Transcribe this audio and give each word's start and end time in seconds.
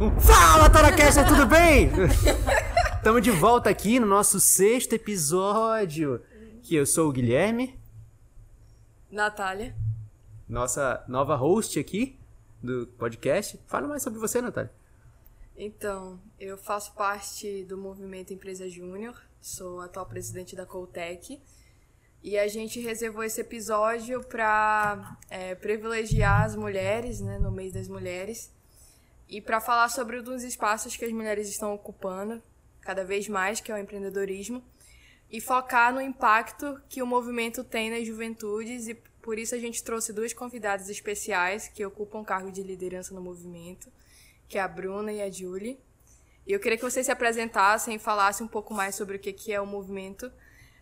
Fala, 0.00 0.70
Taracast, 0.70 1.26
tudo 1.28 1.46
bem? 1.46 1.90
Estamos 2.96 3.20
de 3.20 3.30
volta 3.30 3.68
aqui 3.68 4.00
no 4.00 4.06
nosso 4.06 4.40
sexto 4.40 4.94
episódio. 4.94 6.22
Que 6.62 6.74
eu 6.74 6.86
sou 6.86 7.08
o 7.10 7.12
Guilherme, 7.12 7.78
Natália. 9.10 9.74
nossa 10.48 11.04
nova 11.06 11.36
host 11.36 11.78
aqui 11.78 12.18
do 12.62 12.86
podcast. 12.98 13.60
Fala 13.66 13.86
mais 13.88 14.02
sobre 14.02 14.18
você, 14.18 14.40
Natália. 14.40 14.72
Então, 15.56 16.18
eu 16.38 16.56
faço 16.56 16.94
parte 16.94 17.64
do 17.64 17.76
movimento 17.76 18.32
Empresa 18.32 18.68
Júnior, 18.70 19.14
sou 19.38 19.80
atual 19.82 20.06
presidente 20.06 20.56
da 20.56 20.64
Coltec. 20.64 21.38
E 22.22 22.38
a 22.38 22.48
gente 22.48 22.80
reservou 22.80 23.22
esse 23.22 23.40
episódio 23.40 24.22
para 24.24 25.18
privilegiar 25.60 26.44
as 26.44 26.56
mulheres, 26.56 27.20
né, 27.20 27.38
no 27.38 27.50
mês 27.50 27.72
das 27.72 27.88
mulheres, 27.88 28.50
e 29.30 29.40
para 29.40 29.60
falar 29.60 29.88
sobre 29.88 30.18
um 30.18 30.22
dos 30.22 30.42
espaços 30.42 30.96
que 30.96 31.04
as 31.04 31.12
mulheres 31.12 31.48
estão 31.48 31.72
ocupando 31.72 32.42
cada 32.80 33.04
vez 33.04 33.28
mais, 33.28 33.60
que 33.60 33.70
é 33.70 33.74
o 33.74 33.78
empreendedorismo, 33.78 34.62
e 35.30 35.40
focar 35.40 35.94
no 35.94 36.00
impacto 36.00 36.80
que 36.88 37.00
o 37.00 37.06
movimento 37.06 37.62
tem 37.62 37.90
nas 37.90 38.04
juventudes 38.04 38.88
e 38.88 38.94
por 39.22 39.38
isso 39.38 39.54
a 39.54 39.58
gente 39.58 39.84
trouxe 39.84 40.12
duas 40.12 40.32
convidadas 40.32 40.88
especiais 40.88 41.68
que 41.68 41.84
ocupam 41.86 42.24
cargo 42.24 42.50
de 42.50 42.62
liderança 42.62 43.14
no 43.14 43.20
movimento, 43.20 43.88
que 44.48 44.58
é 44.58 44.60
a 44.60 44.66
Bruna 44.66 45.12
e 45.12 45.22
a 45.22 45.30
Julie. 45.30 45.78
E 46.44 46.52
eu 46.52 46.58
queria 46.58 46.76
que 46.76 46.82
vocês 46.82 47.06
se 47.06 47.12
apresentassem 47.12 47.94
e 47.94 47.98
falassem 47.98 48.44
um 48.44 48.48
pouco 48.48 48.74
mais 48.74 48.96
sobre 48.96 49.16
o 49.16 49.20
que 49.20 49.52
é 49.52 49.60
o 49.60 49.66
movimento, 49.66 50.32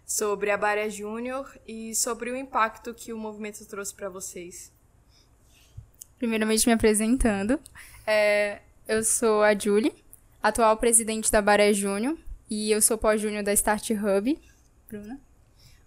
sobre 0.06 0.50
a 0.50 0.56
Baré 0.56 0.88
Júnior 0.88 1.54
e 1.66 1.94
sobre 1.94 2.30
o 2.30 2.36
impacto 2.36 2.94
que 2.94 3.12
o 3.12 3.18
movimento 3.18 3.66
trouxe 3.66 3.94
para 3.94 4.08
vocês. 4.08 4.72
Primeiramente, 6.16 6.66
me 6.66 6.72
apresentando. 6.72 7.60
É, 8.10 8.62
eu 8.86 9.04
sou 9.04 9.42
a 9.42 9.54
Julie, 9.54 9.92
atual 10.42 10.74
presidente 10.78 11.30
da 11.30 11.42
Baré 11.42 11.74
Júnior, 11.74 12.16
e 12.48 12.70
eu 12.70 12.80
sou 12.80 12.96
pós-júnior 12.96 13.42
da 13.42 13.52
Start 13.52 13.90
Hub. 13.90 14.40
Bruna? 14.88 15.20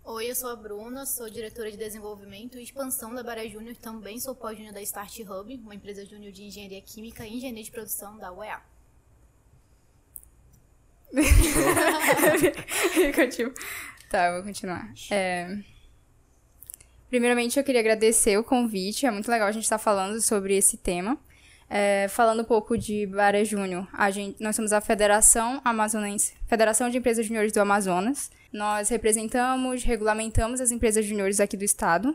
Oi, 0.03 0.30
eu 0.30 0.36
sou 0.36 0.52
a 0.52 0.55
Bruna, 0.55 1.03
sou 1.08 1.28
diretora 1.28 1.72
de 1.72 1.78
desenvolvimento 1.78 2.59
e 2.59 2.63
expansão 2.63 3.16
da 3.16 3.23
Baré 3.23 3.50
Júnior, 3.50 3.75
também 3.75 4.19
sou 4.19 4.36
pós-júnior 4.36 4.72
da 4.72 4.83
Start 4.83 5.17
Hub, 5.22 5.59
uma 5.63 5.73
empresa 5.73 6.05
júnior 6.05 6.31
de 6.31 6.44
engenharia 6.44 6.80
química 6.83 7.25
e 7.25 7.38
engenharia 7.38 7.63
de 7.63 7.72
produção 7.72 8.16
da 8.19 8.31
UEA. 8.31 8.61
Continua. 13.16 13.53
Tá, 14.11 14.28
eu 14.28 14.33
vou 14.35 14.44
continuar. 14.44 14.94
É, 15.09 15.58
Primeiramente, 17.09 17.58
eu 17.58 17.63
queria 17.63 17.81
agradecer 17.81 18.38
o 18.38 18.44
convite. 18.44 19.08
É 19.08 19.11
muito 19.11 19.30
legal 19.30 19.47
a 19.47 19.52
gente 19.52 19.63
estar 19.63 19.80
falando 19.80 20.22
sobre 20.22 20.56
esse 20.56 20.78
tema. 20.78 21.19
É, 21.73 22.09
falando 22.09 22.41
um 22.41 22.44
pouco 22.44 22.77
de 22.77 23.05
Baré 23.05 23.45
Júnior, 23.45 23.88
nós 24.41 24.58
somos 24.58 24.73
a 24.73 24.81
Federação 24.81 25.61
Amazonense, 25.64 26.33
Federação 26.45 26.89
de 26.89 26.97
Empresas 26.97 27.25
Juniores 27.25 27.53
do 27.53 27.61
Amazonas. 27.61 28.30
Nós 28.52 28.89
representamos, 28.89 29.81
regulamentamos 29.81 30.59
as 30.59 30.69
empresas 30.69 31.05
juniores 31.05 31.39
aqui 31.39 31.55
do 31.55 31.63
estado. 31.63 32.13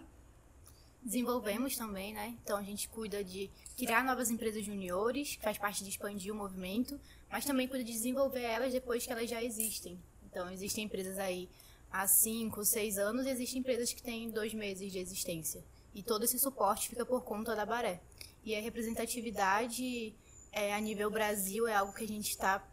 Desenvolvemos 1.02 1.74
também, 1.74 2.12
né? 2.12 2.34
Então 2.44 2.58
a 2.58 2.62
gente 2.62 2.86
cuida 2.90 3.24
de 3.24 3.50
criar 3.78 4.04
novas 4.04 4.30
empresas 4.30 4.62
juniores, 4.62 5.36
que 5.36 5.42
faz 5.42 5.56
parte 5.56 5.82
de 5.82 5.88
expandir 5.88 6.30
o 6.30 6.36
movimento, 6.36 7.00
mas 7.30 7.46
também 7.46 7.66
cuida 7.66 7.82
de 7.82 7.92
desenvolver 7.92 8.42
elas 8.42 8.74
depois 8.74 9.06
que 9.06 9.12
elas 9.12 9.30
já 9.30 9.42
existem. 9.42 9.98
Então 10.30 10.50
existem 10.50 10.84
empresas 10.84 11.18
aí 11.18 11.48
há 11.91 12.06
5, 12.06 12.62
6 12.62 12.98
anos 12.98 13.24
e 13.24 13.30
existem 13.30 13.60
empresas 13.60 13.91
que 13.91 14.02
têm 14.02 14.28
dois 14.28 14.52
meses 14.52 14.92
de 14.92 14.98
existência. 14.98 15.64
E 15.94 16.02
todo 16.02 16.24
esse 16.24 16.38
suporte 16.38 16.91
fica 16.91 17.06
por 17.06 17.24
conta 17.24 17.56
da 17.56 17.64
Baré. 17.64 18.02
E 18.47 18.55
a 18.55 18.61
representatividade 18.61 20.14
é, 20.52 20.72
a 20.72 20.80
nível 20.80 21.11
Brasil 21.11 21.66
é 21.66 21.75
algo 21.75 21.92
que 21.92 22.05
a 22.05 22.08
gente 22.08 22.30
está 22.30 22.64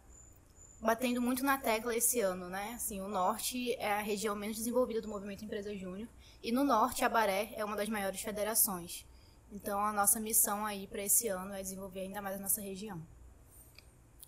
batendo 0.80 1.20
muito 1.20 1.42
na 1.42 1.58
tecla 1.58 1.96
esse 1.96 2.20
ano, 2.20 2.48
né? 2.48 2.74
Assim, 2.76 3.00
o 3.00 3.08
Norte 3.08 3.74
é 3.74 3.94
a 3.94 4.00
região 4.00 4.36
menos 4.36 4.56
desenvolvida 4.56 5.00
do 5.00 5.08
movimento 5.08 5.44
Empresa 5.44 5.76
Júnior 5.76 6.08
e 6.40 6.52
no 6.52 6.62
Norte 6.62 7.04
a 7.04 7.08
Baré 7.08 7.52
é 7.56 7.64
uma 7.64 7.74
das 7.74 7.88
maiores 7.88 8.20
federações. 8.20 9.04
Então 9.50 9.80
a 9.80 9.92
nossa 9.92 10.20
missão 10.20 10.64
aí 10.64 10.86
para 10.86 11.02
esse 11.02 11.26
ano 11.26 11.52
é 11.52 11.60
desenvolver 11.60 12.02
ainda 12.02 12.22
mais 12.22 12.36
a 12.36 12.40
nossa 12.40 12.60
região. 12.60 13.02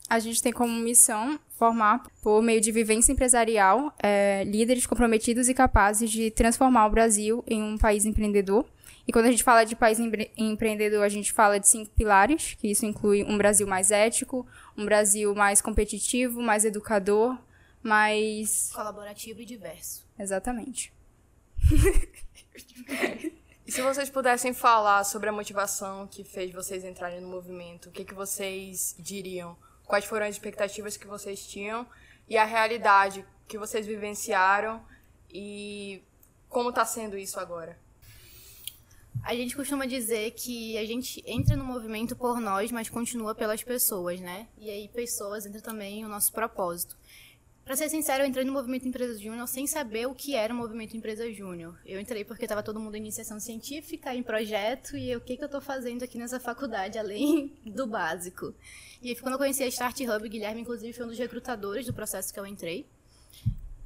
A 0.08 0.18
gente 0.18 0.42
tem 0.42 0.52
como 0.52 0.72
missão 0.72 1.38
formar, 1.50 2.10
por 2.22 2.42
meio 2.42 2.60
de 2.60 2.72
vivência 2.72 3.12
empresarial, 3.12 3.94
é, 4.02 4.42
líderes 4.44 4.84
comprometidos 4.84 5.48
e 5.48 5.54
capazes 5.54 6.10
de 6.10 6.28
transformar 6.32 6.86
o 6.86 6.90
Brasil 6.90 7.44
em 7.46 7.62
um 7.62 7.78
país 7.78 8.04
empreendedor. 8.04 8.66
E 9.06 9.12
quando 9.12 9.26
a 9.26 9.30
gente 9.30 9.44
fala 9.44 9.64
de 9.64 9.76
país 9.76 10.00
empre 10.00 10.32
empreendedor, 10.36 11.04
a 11.04 11.08
gente 11.08 11.32
fala 11.32 11.60
de 11.60 11.68
cinco 11.68 11.90
pilares, 11.92 12.54
que 12.54 12.68
isso 12.68 12.84
inclui 12.84 13.22
um 13.22 13.38
Brasil 13.38 13.66
mais 13.66 13.90
ético, 13.90 14.46
um 14.76 14.84
Brasil 14.84 15.34
mais 15.34 15.62
competitivo, 15.62 16.42
mais 16.42 16.64
educador, 16.64 17.38
mais... 17.82 18.72
Colaborativo 18.74 19.40
e 19.40 19.44
diverso. 19.44 20.04
Exatamente. 20.18 20.92
E 23.66 23.72
se 23.72 23.82
vocês 23.82 24.08
pudessem 24.08 24.54
falar 24.54 25.02
sobre 25.02 25.28
a 25.28 25.32
motivação 25.32 26.06
que 26.06 26.22
fez 26.22 26.52
vocês 26.52 26.84
entrarem 26.84 27.20
no 27.20 27.26
movimento, 27.26 27.88
o 27.88 27.92
que, 27.92 28.04
que 28.04 28.14
vocês 28.14 28.94
diriam? 28.96 29.56
Quais 29.84 30.04
foram 30.04 30.26
as 30.26 30.36
expectativas 30.36 30.96
que 30.96 31.06
vocês 31.06 31.44
tinham 31.44 31.84
e 32.28 32.38
a 32.38 32.44
realidade 32.44 33.26
que 33.48 33.58
vocês 33.58 33.84
vivenciaram 33.84 34.84
e 35.28 36.00
como 36.48 36.68
está 36.68 36.84
sendo 36.84 37.18
isso 37.18 37.40
agora? 37.40 37.76
A 39.22 39.34
gente 39.34 39.56
costuma 39.56 39.86
dizer 39.86 40.30
que 40.32 40.76
a 40.78 40.84
gente 40.84 41.22
entra 41.26 41.56
no 41.56 41.64
movimento 41.64 42.14
por 42.14 42.40
nós, 42.40 42.70
mas 42.70 42.88
continua 42.88 43.34
pelas 43.34 43.62
pessoas, 43.62 44.20
né? 44.20 44.46
E 44.58 44.70
aí 44.70 44.88
pessoas 44.88 45.46
entra 45.46 45.60
também 45.60 46.04
o 46.04 46.08
nosso 46.08 46.32
propósito. 46.32 46.96
Para 47.66 47.74
ser 47.74 47.88
sincero, 47.88 48.22
eu 48.22 48.28
entrei 48.28 48.44
no 48.44 48.52
movimento 48.52 48.86
Empresa 48.86 49.18
Júnior 49.18 49.48
sem 49.48 49.66
saber 49.66 50.06
o 50.06 50.14
que 50.14 50.36
era 50.36 50.54
o 50.54 50.56
movimento 50.56 50.96
Empresa 50.96 51.28
Júnior. 51.32 51.76
Eu 51.84 52.00
entrei 52.00 52.24
porque 52.24 52.44
estava 52.44 52.62
todo 52.62 52.78
mundo 52.78 52.94
em 52.94 53.00
iniciação 53.00 53.40
científica, 53.40 54.14
em 54.14 54.22
projeto, 54.22 54.96
e 54.96 55.16
o 55.16 55.20
que, 55.20 55.36
que 55.36 55.42
eu 55.42 55.46
estou 55.46 55.60
fazendo 55.60 56.04
aqui 56.04 56.16
nessa 56.16 56.38
faculdade, 56.38 56.96
além 56.96 57.52
do 57.66 57.84
básico. 57.84 58.54
E 59.02 59.08
aí, 59.08 59.16
quando 59.16 59.32
eu 59.32 59.38
conheci 59.38 59.64
a 59.64 59.66
Start 59.66 60.00
Hub, 60.00 60.28
Guilherme, 60.28 60.60
inclusive, 60.60 60.92
foi 60.92 61.06
um 61.06 61.08
dos 61.08 61.18
recrutadores 61.18 61.86
do 61.86 61.92
processo 61.92 62.32
que 62.32 62.38
eu 62.38 62.46
entrei. 62.46 62.86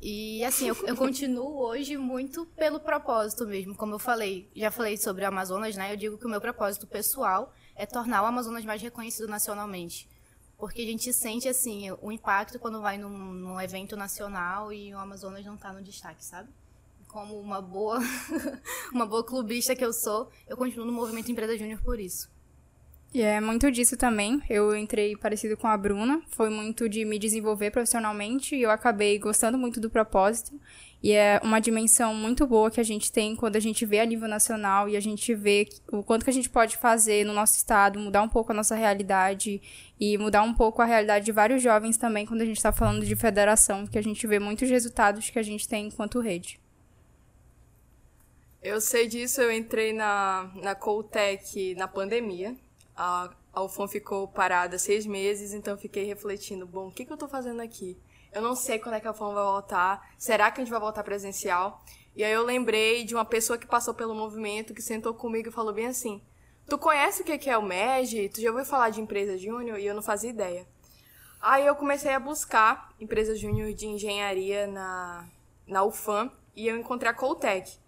E 0.02 0.42
assim, 0.44 0.66
eu, 0.66 0.76
eu, 0.86 0.96
continuo 0.96 1.58
hoje 1.58 1.98
muito 1.98 2.46
pelo 2.56 2.80
propósito 2.80 3.46
mesmo. 3.46 3.74
Como 3.74 3.94
eu 3.94 3.98
falei, 3.98 4.50
já 4.56 4.70
falei 4.70 4.96
sobre 4.96 5.24
o 5.24 5.28
Amazonas, 5.28 5.76
né? 5.76 5.92
Eu 5.92 5.96
digo 5.96 6.16
que 6.16 6.24
o 6.24 6.28
meu 6.28 6.40
propósito 6.40 6.86
pessoal 6.86 7.52
é 7.76 7.84
tornar 7.84 8.22
o 8.22 8.26
Amazonas 8.26 8.64
mais 8.64 8.80
reconhecido 8.80 9.28
nacionalmente. 9.28 10.08
Porque 10.56 10.80
a 10.80 10.86
gente 10.86 11.12
sente, 11.12 11.48
assim, 11.48 11.90
o 12.00 12.10
impacto 12.10 12.58
quando 12.58 12.80
vai 12.80 12.96
num, 12.96 13.10
num 13.10 13.60
evento 13.60 13.94
nacional 13.94 14.72
e 14.72 14.94
o 14.94 14.98
Amazonas 14.98 15.44
não 15.44 15.54
está 15.54 15.70
no 15.70 15.82
destaque, 15.82 16.24
sabe? 16.24 16.48
Como 17.06 17.38
uma 17.38 17.60
boa, 17.60 17.98
uma 18.92 19.04
boa 19.04 19.24
clubista 19.24 19.76
que 19.76 19.84
eu 19.84 19.92
sou, 19.92 20.30
eu 20.48 20.56
continuo 20.56 20.86
no 20.86 20.92
movimento 20.92 21.30
Empresa 21.30 21.58
Júnior 21.58 21.80
por 21.82 22.00
isso. 22.00 22.30
E 23.12 23.22
é 23.22 23.40
muito 23.40 23.70
disso 23.72 23.96
também. 23.96 24.40
Eu 24.48 24.76
entrei 24.76 25.16
parecido 25.16 25.56
com 25.56 25.66
a 25.66 25.76
Bruna. 25.76 26.22
Foi 26.28 26.48
muito 26.48 26.88
de 26.88 27.04
me 27.04 27.18
desenvolver 27.18 27.72
profissionalmente 27.72 28.54
e 28.54 28.62
eu 28.62 28.70
acabei 28.70 29.18
gostando 29.18 29.58
muito 29.58 29.80
do 29.80 29.90
propósito. 29.90 30.60
E 31.02 31.12
é 31.12 31.40
uma 31.42 31.60
dimensão 31.60 32.14
muito 32.14 32.46
boa 32.46 32.70
que 32.70 32.78
a 32.78 32.84
gente 32.84 33.10
tem 33.10 33.34
quando 33.34 33.56
a 33.56 33.60
gente 33.60 33.84
vê 33.84 33.98
a 33.98 34.04
nível 34.04 34.28
nacional 34.28 34.88
e 34.88 34.96
a 34.96 35.00
gente 35.00 35.34
vê 35.34 35.66
o 35.90 36.04
quanto 36.04 36.24
que 36.24 36.30
a 36.30 36.32
gente 36.32 36.48
pode 36.48 36.76
fazer 36.76 37.24
no 37.24 37.32
nosso 37.32 37.56
estado, 37.56 37.98
mudar 37.98 38.22
um 38.22 38.28
pouco 38.28 38.52
a 38.52 38.54
nossa 38.54 38.76
realidade 38.76 39.60
e 39.98 40.16
mudar 40.16 40.42
um 40.42 40.54
pouco 40.54 40.80
a 40.80 40.84
realidade 40.84 41.24
de 41.24 41.32
vários 41.32 41.62
jovens 41.62 41.96
também 41.96 42.26
quando 42.26 42.42
a 42.42 42.44
gente 42.44 42.58
está 42.58 42.70
falando 42.70 43.04
de 43.04 43.16
federação, 43.16 43.86
que 43.86 43.98
a 43.98 44.02
gente 44.02 44.24
vê 44.26 44.38
muitos 44.38 44.68
resultados 44.68 45.30
que 45.30 45.38
a 45.38 45.42
gente 45.42 45.66
tem 45.66 45.86
enquanto 45.86 46.20
rede. 46.20 46.60
Eu 48.62 48.78
sei 48.78 49.08
disso, 49.08 49.40
eu 49.40 49.50
entrei 49.50 49.94
na, 49.94 50.52
na 50.62 50.74
Coltec 50.74 51.74
na 51.76 51.88
pandemia. 51.88 52.54
A, 53.02 53.30
a 53.54 53.88
ficou 53.88 54.28
parada 54.28 54.78
seis 54.78 55.06
meses, 55.06 55.54
então 55.54 55.78
fiquei 55.78 56.04
refletindo, 56.04 56.66
bom, 56.66 56.88
o 56.88 56.92
que, 56.92 57.06
que 57.06 57.10
eu 57.10 57.14
estou 57.14 57.30
fazendo 57.30 57.62
aqui? 57.62 57.98
Eu 58.30 58.42
não 58.42 58.54
sei 58.54 58.78
quando 58.78 58.96
é 58.96 59.00
que 59.00 59.08
a 59.08 59.10
UFOM 59.10 59.32
vai 59.32 59.42
voltar. 59.42 60.12
Será 60.18 60.50
que 60.50 60.60
a 60.60 60.64
gente 60.64 60.70
vai 60.70 60.78
voltar 60.78 61.02
presencial? 61.02 61.82
E 62.14 62.22
aí 62.22 62.30
eu 62.30 62.44
lembrei 62.44 63.02
de 63.04 63.14
uma 63.14 63.24
pessoa 63.24 63.58
que 63.58 63.66
passou 63.66 63.94
pelo 63.94 64.14
movimento, 64.14 64.74
que 64.74 64.82
sentou 64.82 65.14
comigo 65.14 65.48
e 65.48 65.52
falou 65.52 65.72
bem 65.72 65.86
assim, 65.86 66.22
tu 66.68 66.76
conhece 66.76 67.22
o 67.22 67.24
que 67.24 67.48
é 67.48 67.56
o 67.56 67.62
MEG? 67.62 68.28
Tu 68.28 68.42
já 68.42 68.50
ouviu 68.50 68.66
falar 68.66 68.90
de 68.90 69.00
empresa 69.00 69.38
júnior? 69.38 69.78
E 69.78 69.86
eu 69.86 69.94
não 69.94 70.02
fazia 70.02 70.28
ideia. 70.28 70.68
Aí 71.40 71.66
eu 71.66 71.74
comecei 71.74 72.12
a 72.12 72.20
buscar 72.20 72.94
empresa 73.00 73.34
júnior 73.34 73.72
de 73.72 73.86
engenharia 73.86 74.66
na, 74.66 75.26
na 75.66 75.82
UFAM 75.84 76.30
e 76.54 76.68
eu 76.68 76.76
encontrei 76.76 77.10
a 77.10 77.14
Coltec. 77.14 77.78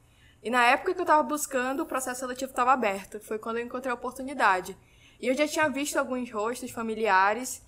E 0.42 0.48
na 0.48 0.64
época 0.64 0.94
que 0.94 1.00
eu 1.00 1.04
estava 1.04 1.22
buscando, 1.22 1.82
o 1.82 1.86
processo 1.86 2.20
seletivo 2.20 2.50
estava 2.50 2.72
aberto. 2.72 3.20
Foi 3.20 3.38
quando 3.38 3.58
eu 3.58 3.64
encontrei 3.64 3.92
a 3.92 3.94
oportunidade. 3.94 4.74
E 5.22 5.28
eu 5.28 5.34
já 5.34 5.46
tinha 5.46 5.68
visto 5.68 5.96
alguns 5.96 6.28
rostos 6.32 6.72
familiares 6.72 7.62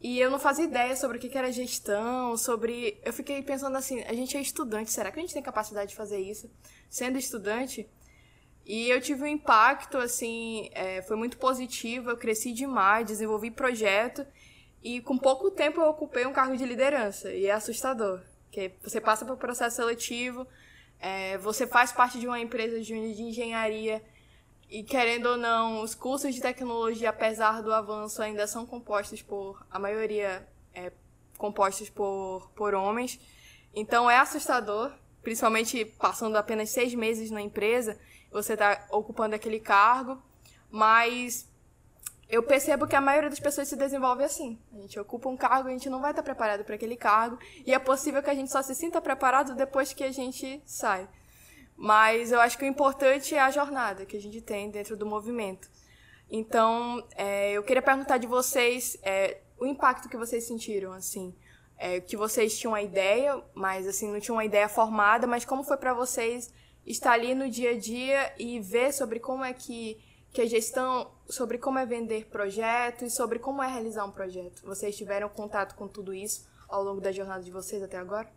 e 0.00 0.18
eu 0.18 0.30
não 0.30 0.38
fazia 0.38 0.64
ideia 0.64 0.96
sobre 0.96 1.18
o 1.18 1.20
que 1.20 1.36
era 1.36 1.52
gestão, 1.52 2.34
sobre. 2.34 2.98
Eu 3.04 3.12
fiquei 3.12 3.42
pensando 3.42 3.76
assim: 3.76 4.02
a 4.04 4.14
gente 4.14 4.38
é 4.38 4.40
estudante, 4.40 4.90
será 4.90 5.12
que 5.12 5.18
a 5.18 5.22
gente 5.22 5.34
tem 5.34 5.42
capacidade 5.42 5.90
de 5.90 5.96
fazer 5.96 6.18
isso? 6.18 6.50
Sendo 6.88 7.18
estudante. 7.18 7.86
E 8.64 8.88
eu 8.88 9.00
tive 9.00 9.22
um 9.22 9.26
impacto, 9.26 9.98
assim, 9.98 10.70
é, 10.72 11.02
foi 11.02 11.16
muito 11.16 11.36
positivo, 11.38 12.10
eu 12.10 12.16
cresci 12.16 12.52
demais, 12.52 13.06
desenvolvi 13.06 13.50
projeto 13.50 14.26
e 14.82 15.00
com 15.00 15.16
pouco 15.16 15.50
tempo 15.50 15.80
eu 15.80 15.88
ocupei 15.88 16.26
um 16.26 16.32
cargo 16.32 16.56
de 16.56 16.66
liderança 16.66 17.32
e 17.32 17.46
é 17.46 17.52
assustador, 17.52 18.20
porque 18.44 18.72
você 18.82 19.00
passa 19.00 19.24
por 19.24 19.38
processo 19.38 19.76
seletivo, 19.76 20.46
é, 21.00 21.38
você 21.38 21.66
faz 21.66 21.92
parte 21.92 22.20
de 22.20 22.26
uma 22.26 22.38
empresa 22.38 22.78
de 22.80 22.94
engenharia 22.94 24.02
e 24.68 24.82
querendo 24.82 25.26
ou 25.26 25.36
não, 25.36 25.82
os 25.82 25.94
cursos 25.94 26.34
de 26.34 26.40
tecnologia, 26.40 27.10
apesar 27.10 27.62
do 27.62 27.72
avanço, 27.72 28.22
ainda 28.22 28.46
são 28.46 28.66
compostos 28.66 29.22
por, 29.22 29.64
a 29.70 29.78
maioria 29.78 30.46
é 30.74 30.92
compostos 31.38 31.88
por, 31.88 32.50
por 32.54 32.74
homens. 32.74 33.18
Então 33.74 34.10
é 34.10 34.18
assustador, 34.18 34.92
principalmente 35.22 35.84
passando 35.84 36.36
apenas 36.36 36.70
seis 36.70 36.94
meses 36.94 37.30
na 37.30 37.40
empresa, 37.40 37.98
você 38.30 38.52
está 38.52 38.86
ocupando 38.90 39.34
aquele 39.34 39.60
cargo, 39.60 40.20
mas 40.70 41.48
eu 42.28 42.42
percebo 42.42 42.86
que 42.86 42.96
a 42.96 43.00
maioria 43.00 43.30
das 43.30 43.40
pessoas 43.40 43.68
se 43.68 43.76
desenvolve 43.76 44.22
assim. 44.22 44.58
A 44.74 44.80
gente 44.80 45.00
ocupa 45.00 45.28
um 45.28 45.36
cargo, 45.36 45.68
a 45.68 45.72
gente 45.72 45.88
não 45.88 46.00
vai 46.00 46.10
estar 46.10 46.22
preparado 46.22 46.64
para 46.64 46.74
aquele 46.74 46.96
cargo, 46.96 47.38
e 47.64 47.72
é 47.72 47.78
possível 47.78 48.22
que 48.22 48.28
a 48.28 48.34
gente 48.34 48.50
só 48.50 48.60
se 48.60 48.74
sinta 48.74 49.00
preparado 49.00 49.54
depois 49.54 49.94
que 49.94 50.04
a 50.04 50.12
gente 50.12 50.60
sai. 50.66 51.08
Mas 51.80 52.32
eu 52.32 52.40
acho 52.40 52.58
que 52.58 52.64
o 52.64 52.66
importante 52.66 53.36
é 53.36 53.40
a 53.40 53.52
jornada 53.52 54.04
que 54.04 54.16
a 54.16 54.20
gente 54.20 54.40
tem 54.40 54.68
dentro 54.68 54.96
do 54.96 55.06
movimento. 55.06 55.70
Então, 56.28 57.06
é, 57.14 57.52
eu 57.52 57.62
queria 57.62 57.80
perguntar 57.80 58.18
de 58.18 58.26
vocês 58.26 58.98
é, 59.00 59.38
o 59.56 59.64
impacto 59.64 60.08
que 60.08 60.16
vocês 60.16 60.42
sentiram, 60.42 60.92
assim. 60.92 61.32
É, 61.78 62.00
que 62.00 62.16
vocês 62.16 62.58
tinham 62.58 62.72
uma 62.72 62.82
ideia, 62.82 63.40
mas 63.54 63.86
assim, 63.86 64.10
não 64.10 64.18
tinham 64.18 64.34
uma 64.34 64.44
ideia 64.44 64.68
formada, 64.68 65.28
mas 65.28 65.44
como 65.44 65.62
foi 65.62 65.76
para 65.76 65.94
vocês 65.94 66.52
estar 66.84 67.12
ali 67.12 67.32
no 67.32 67.48
dia 67.48 67.70
a 67.70 67.78
dia 67.78 68.34
e 68.36 68.58
ver 68.58 68.92
sobre 68.92 69.20
como 69.20 69.44
é 69.44 69.52
que, 69.52 69.96
que 70.32 70.42
a 70.42 70.46
gestão, 70.46 71.08
sobre 71.28 71.58
como 71.58 71.78
é 71.78 71.86
vender 71.86 72.26
projetos, 72.26 73.14
sobre 73.14 73.38
como 73.38 73.62
é 73.62 73.68
realizar 73.68 74.04
um 74.04 74.10
projeto. 74.10 74.62
Vocês 74.66 74.96
tiveram 74.96 75.28
contato 75.28 75.76
com 75.76 75.86
tudo 75.86 76.12
isso 76.12 76.48
ao 76.68 76.82
longo 76.82 77.00
da 77.00 77.12
jornada 77.12 77.44
de 77.44 77.52
vocês 77.52 77.80
até 77.80 77.96
agora? 77.96 78.28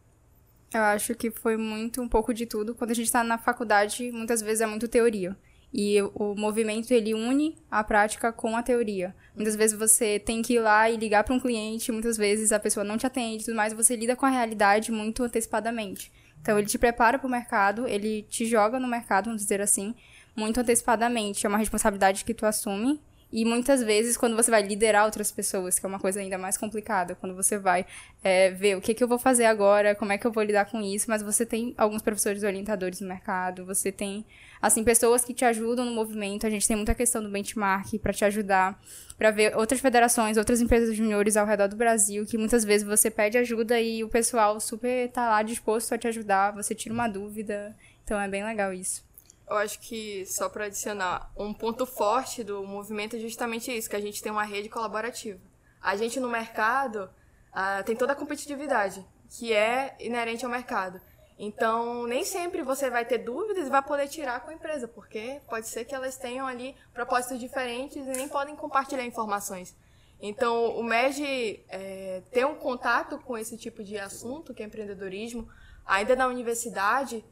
Eu 0.73 0.81
acho 0.83 1.13
que 1.15 1.29
foi 1.29 1.57
muito 1.57 2.01
um 2.01 2.07
pouco 2.07 2.33
de 2.33 2.45
tudo. 2.45 2.73
Quando 2.73 2.91
a 2.91 2.93
gente 2.93 3.07
está 3.07 3.23
na 3.23 3.37
faculdade, 3.37 4.11
muitas 4.11 4.41
vezes 4.41 4.61
é 4.61 4.65
muito 4.65 4.87
teoria. 4.87 5.35
E 5.73 6.01
o 6.15 6.35
movimento 6.35 6.91
ele 6.91 7.13
une 7.13 7.57
a 7.69 7.83
prática 7.83 8.31
com 8.31 8.55
a 8.55 8.63
teoria. 8.63 9.15
Muitas 9.35 9.55
vezes 9.55 9.77
você 9.77 10.19
tem 10.19 10.41
que 10.41 10.55
ir 10.55 10.59
lá 10.59 10.89
e 10.89 10.97
ligar 10.97 11.23
para 11.23 11.33
um 11.33 11.39
cliente, 11.39 11.91
muitas 11.91 12.17
vezes 12.17 12.51
a 12.51 12.59
pessoa 12.59 12.83
não 12.83 12.97
te 12.97 13.05
atende, 13.05 13.45
tudo 13.45 13.55
mais, 13.55 13.71
você 13.71 13.95
lida 13.95 14.15
com 14.15 14.25
a 14.25 14.29
realidade 14.29 14.91
muito 14.91 15.23
antecipadamente. 15.23 16.11
Então 16.41 16.57
ele 16.57 16.67
te 16.67 16.77
prepara 16.77 17.17
para 17.17 17.27
o 17.27 17.31
mercado, 17.31 17.87
ele 17.87 18.23
te 18.23 18.45
joga 18.45 18.79
no 18.79 18.87
mercado, 18.87 19.25
vamos 19.25 19.41
dizer 19.41 19.61
assim, 19.61 19.95
muito 20.35 20.59
antecipadamente. 20.59 21.45
É 21.45 21.49
uma 21.49 21.57
responsabilidade 21.57 22.25
que 22.25 22.33
tu 22.33 22.45
assume 22.45 22.99
e 23.31 23.45
muitas 23.45 23.81
vezes, 23.81 24.17
quando 24.17 24.35
você 24.35 24.51
vai 24.51 24.61
liderar 24.61 25.05
outras 25.05 25.31
pessoas, 25.31 25.79
que 25.79 25.85
é 25.85 25.89
uma 25.89 25.99
coisa 25.99 26.19
ainda 26.19 26.37
mais 26.37 26.57
complicada, 26.57 27.15
quando 27.15 27.33
você 27.33 27.57
vai 27.57 27.85
é, 28.21 28.51
ver 28.51 28.75
o 28.75 28.81
que, 28.81 28.93
que 28.93 29.01
eu 29.01 29.07
vou 29.07 29.17
fazer 29.17 29.45
agora, 29.45 29.95
como 29.95 30.11
é 30.11 30.17
que 30.17 30.27
eu 30.27 30.31
vou 30.31 30.43
lidar 30.43 30.65
com 30.65 30.81
isso, 30.81 31.09
mas 31.09 31.21
você 31.21 31.45
tem 31.45 31.73
alguns 31.77 32.01
professores 32.01 32.43
orientadores 32.43 32.99
no 32.99 33.07
mercado, 33.07 33.65
você 33.65 33.89
tem, 33.89 34.25
assim, 34.61 34.83
pessoas 34.83 35.23
que 35.23 35.33
te 35.33 35.45
ajudam 35.45 35.85
no 35.85 35.91
movimento. 35.91 36.45
A 36.45 36.49
gente 36.49 36.67
tem 36.67 36.75
muita 36.75 36.93
questão 36.93 37.23
do 37.23 37.29
benchmark 37.29 37.97
para 37.99 38.11
te 38.11 38.25
ajudar, 38.25 38.77
para 39.17 39.31
ver 39.31 39.55
outras 39.55 39.79
federações, 39.79 40.35
outras 40.35 40.59
empresas 40.59 40.93
juniores 40.93 41.37
ao 41.37 41.45
redor 41.45 41.67
do 41.67 41.77
Brasil, 41.77 42.25
que 42.25 42.37
muitas 42.37 42.65
vezes 42.65 42.85
você 42.85 43.09
pede 43.09 43.37
ajuda 43.37 43.79
e 43.79 44.03
o 44.03 44.09
pessoal 44.09 44.59
super 44.59 45.09
tá 45.09 45.29
lá 45.29 45.41
disposto 45.41 45.93
a 45.93 45.97
te 45.97 46.07
ajudar, 46.07 46.51
você 46.51 46.75
tira 46.75 46.93
uma 46.93 47.07
dúvida. 47.07 47.73
Então 48.03 48.19
é 48.19 48.27
bem 48.27 48.43
legal 48.43 48.73
isso. 48.73 49.09
Eu 49.51 49.57
acho 49.57 49.81
que, 49.81 50.25
só 50.25 50.47
para 50.47 50.67
adicionar, 50.67 51.29
um 51.35 51.53
ponto 51.53 51.85
forte 51.85 52.41
do 52.41 52.63
movimento 52.63 53.17
é 53.17 53.19
justamente 53.19 53.69
isso, 53.69 53.89
que 53.89 53.97
a 53.97 53.99
gente 53.99 54.23
tem 54.23 54.31
uma 54.31 54.45
rede 54.45 54.69
colaborativa. 54.69 55.41
A 55.81 55.97
gente 55.97 56.21
no 56.21 56.29
mercado 56.29 57.09
uh, 57.51 57.83
tem 57.83 57.93
toda 57.93 58.13
a 58.13 58.15
competitividade, 58.15 59.05
que 59.29 59.51
é 59.51 59.93
inerente 59.99 60.45
ao 60.45 60.51
mercado. 60.51 61.01
Então, 61.37 62.07
nem 62.07 62.23
sempre 62.23 62.61
você 62.61 62.89
vai 62.89 63.03
ter 63.03 63.17
dúvidas 63.17 63.67
e 63.67 63.69
vai 63.69 63.81
poder 63.81 64.07
tirar 64.07 64.39
com 64.39 64.51
a 64.51 64.53
empresa, 64.53 64.87
porque 64.87 65.41
pode 65.49 65.67
ser 65.67 65.83
que 65.83 65.93
elas 65.93 66.15
tenham 66.15 66.47
ali 66.47 66.73
propósitos 66.93 67.37
diferentes 67.37 68.07
e 68.07 68.11
nem 68.11 68.29
podem 68.29 68.55
compartilhar 68.55 69.03
informações. 69.03 69.75
Então, 70.21 70.79
o 70.79 70.81
MEG 70.81 71.65
é, 71.67 72.21
ter 72.31 72.45
um 72.45 72.55
contato 72.55 73.19
com 73.19 73.37
esse 73.37 73.57
tipo 73.57 73.83
de 73.83 73.99
assunto, 73.99 74.53
que 74.53 74.63
é 74.63 74.65
empreendedorismo, 74.65 75.45
ainda 75.85 76.15
na 76.15 76.27
universidade, 76.27 77.25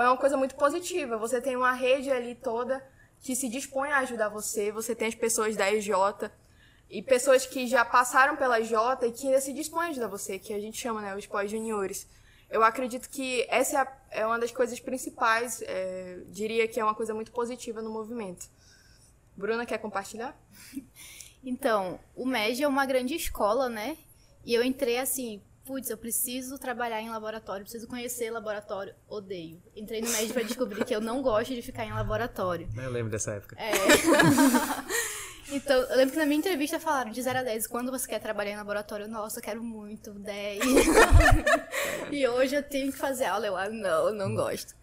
é 0.00 0.08
uma 0.08 0.16
coisa 0.16 0.36
muito 0.36 0.54
positiva. 0.54 1.16
Você 1.18 1.40
tem 1.40 1.56
uma 1.56 1.72
rede 1.72 2.10
ali 2.10 2.34
toda 2.34 2.84
que 3.20 3.36
se 3.36 3.48
dispõe 3.48 3.90
a 3.90 3.98
ajudar 3.98 4.28
você. 4.28 4.72
Você 4.72 4.94
tem 4.94 5.08
as 5.08 5.14
pessoas 5.14 5.56
da 5.56 5.72
EJ 5.72 5.90
e 6.90 7.02
pessoas 7.02 7.46
que 7.46 7.66
já 7.66 7.84
passaram 7.84 8.36
pela 8.36 8.60
EJ 8.60 8.72
e 9.02 9.12
que 9.12 9.26
ainda 9.26 9.40
se 9.40 9.52
dispõem 9.52 9.86
a 9.86 9.90
ajudar 9.90 10.08
você, 10.08 10.38
que 10.38 10.52
a 10.52 10.60
gente 10.60 10.78
chama, 10.78 11.00
né, 11.00 11.16
os 11.16 11.26
pós-juniores. 11.26 12.06
Eu 12.50 12.62
acredito 12.62 13.08
que 13.08 13.46
essa 13.48 13.86
é 14.10 14.26
uma 14.26 14.38
das 14.38 14.50
coisas 14.50 14.78
principais, 14.78 15.62
é, 15.62 16.18
diria 16.26 16.68
que 16.68 16.78
é 16.78 16.84
uma 16.84 16.94
coisa 16.94 17.14
muito 17.14 17.32
positiva 17.32 17.80
no 17.80 17.90
movimento. 17.90 18.46
Bruna, 19.36 19.64
quer 19.64 19.78
compartilhar? 19.78 20.36
Então, 21.44 21.98
o 22.14 22.24
MED 22.24 22.62
é 22.62 22.68
uma 22.68 22.86
grande 22.86 23.16
escola, 23.16 23.68
né? 23.68 23.96
E 24.44 24.54
eu 24.54 24.62
entrei 24.62 24.98
assim, 24.98 25.42
putz, 25.64 25.90
eu 25.90 25.96
preciso 25.96 26.58
trabalhar 26.58 27.00
em 27.00 27.10
laboratório, 27.10 27.64
preciso 27.64 27.86
conhecer 27.86 28.30
laboratório, 28.30 28.94
odeio. 29.08 29.62
Entrei 29.74 30.00
no 30.00 30.10
médio 30.10 30.32
para 30.32 30.42
descobrir 30.42 30.84
que 30.84 30.94
eu 30.94 31.00
não 31.00 31.22
gosto 31.22 31.54
de 31.54 31.62
ficar 31.62 31.84
em 31.84 31.92
laboratório. 31.92 32.68
Eu 32.76 32.90
lembro 32.90 33.10
dessa 33.10 33.32
época. 33.32 33.56
É. 33.58 33.72
então, 35.54 35.76
eu 35.76 35.96
lembro 35.96 36.12
que 36.12 36.18
na 36.18 36.26
minha 36.26 36.38
entrevista 36.38 36.80
falaram 36.80 37.10
de 37.10 37.22
0 37.22 37.38
a 37.38 37.42
10, 37.42 37.66
quando 37.66 37.90
você 37.90 38.08
quer 38.08 38.20
trabalhar 38.20 38.52
em 38.52 38.56
laboratório? 38.56 39.08
Nossa, 39.08 39.38
eu 39.38 39.42
quero 39.42 39.62
muito, 39.62 40.12
10. 40.12 40.62
e 42.10 42.26
hoje 42.26 42.56
eu 42.56 42.62
tenho 42.62 42.90
que 42.92 42.98
fazer 42.98 43.26
aula, 43.26 43.46
eu, 43.46 43.56
ah, 43.56 43.68
não, 43.68 44.08
eu 44.08 44.14
não 44.14 44.34
gosto. 44.34 44.74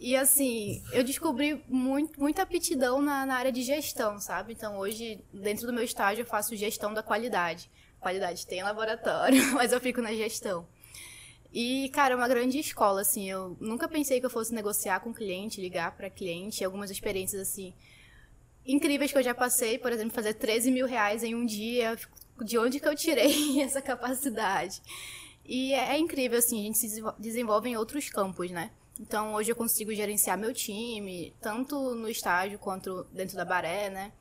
E 0.00 0.14
assim, 0.14 0.82
eu 0.92 1.02
descobri 1.02 1.64
muito, 1.66 2.20
muita 2.20 2.42
aptidão 2.42 3.02
na, 3.02 3.26
na 3.26 3.34
área 3.34 3.50
de 3.50 3.62
gestão, 3.62 4.20
sabe? 4.20 4.52
Então 4.52 4.76
hoje, 4.76 5.24
dentro 5.32 5.66
do 5.66 5.72
meu 5.72 5.82
estágio, 5.82 6.22
eu 6.22 6.26
faço 6.26 6.54
gestão 6.54 6.94
da 6.94 7.02
qualidade 7.02 7.68
qualidade 8.00 8.46
tem 8.46 8.62
laboratório, 8.62 9.44
mas 9.54 9.72
eu 9.72 9.80
fico 9.80 10.00
na 10.00 10.12
gestão. 10.12 10.66
E, 11.52 11.88
cara, 11.90 12.14
é 12.14 12.16
uma 12.16 12.28
grande 12.28 12.58
escola, 12.58 13.00
assim. 13.00 13.28
Eu 13.28 13.56
nunca 13.60 13.88
pensei 13.88 14.20
que 14.20 14.26
eu 14.26 14.30
fosse 14.30 14.54
negociar 14.54 15.00
com 15.00 15.12
cliente, 15.12 15.60
ligar 15.60 15.96
para 15.96 16.10
cliente. 16.10 16.64
Algumas 16.64 16.90
experiências, 16.90 17.48
assim, 17.48 17.74
incríveis 18.66 19.10
que 19.10 19.18
eu 19.18 19.22
já 19.22 19.34
passei. 19.34 19.78
Por 19.78 19.90
exemplo, 19.92 20.12
fazer 20.12 20.34
13 20.34 20.70
mil 20.70 20.86
reais 20.86 21.22
em 21.22 21.34
um 21.34 21.46
dia. 21.46 21.98
De 22.44 22.58
onde 22.58 22.78
que 22.78 22.86
eu 22.86 22.94
tirei 22.94 23.60
essa 23.62 23.80
capacidade? 23.80 24.82
E 25.44 25.72
é, 25.72 25.94
é 25.94 25.98
incrível, 25.98 26.38
assim, 26.38 26.60
a 26.60 26.62
gente 26.64 26.78
se 26.78 27.02
desenvolve 27.18 27.70
em 27.70 27.76
outros 27.76 28.10
campos, 28.10 28.50
né? 28.50 28.70
Então, 29.00 29.32
hoje 29.34 29.50
eu 29.50 29.56
consigo 29.56 29.94
gerenciar 29.94 30.36
meu 30.36 30.52
time, 30.52 31.34
tanto 31.40 31.94
no 31.94 32.08
estágio 32.08 32.58
quanto 32.58 33.04
dentro 33.12 33.36
da 33.36 33.44
Baré, 33.44 33.88
né? 33.88 34.12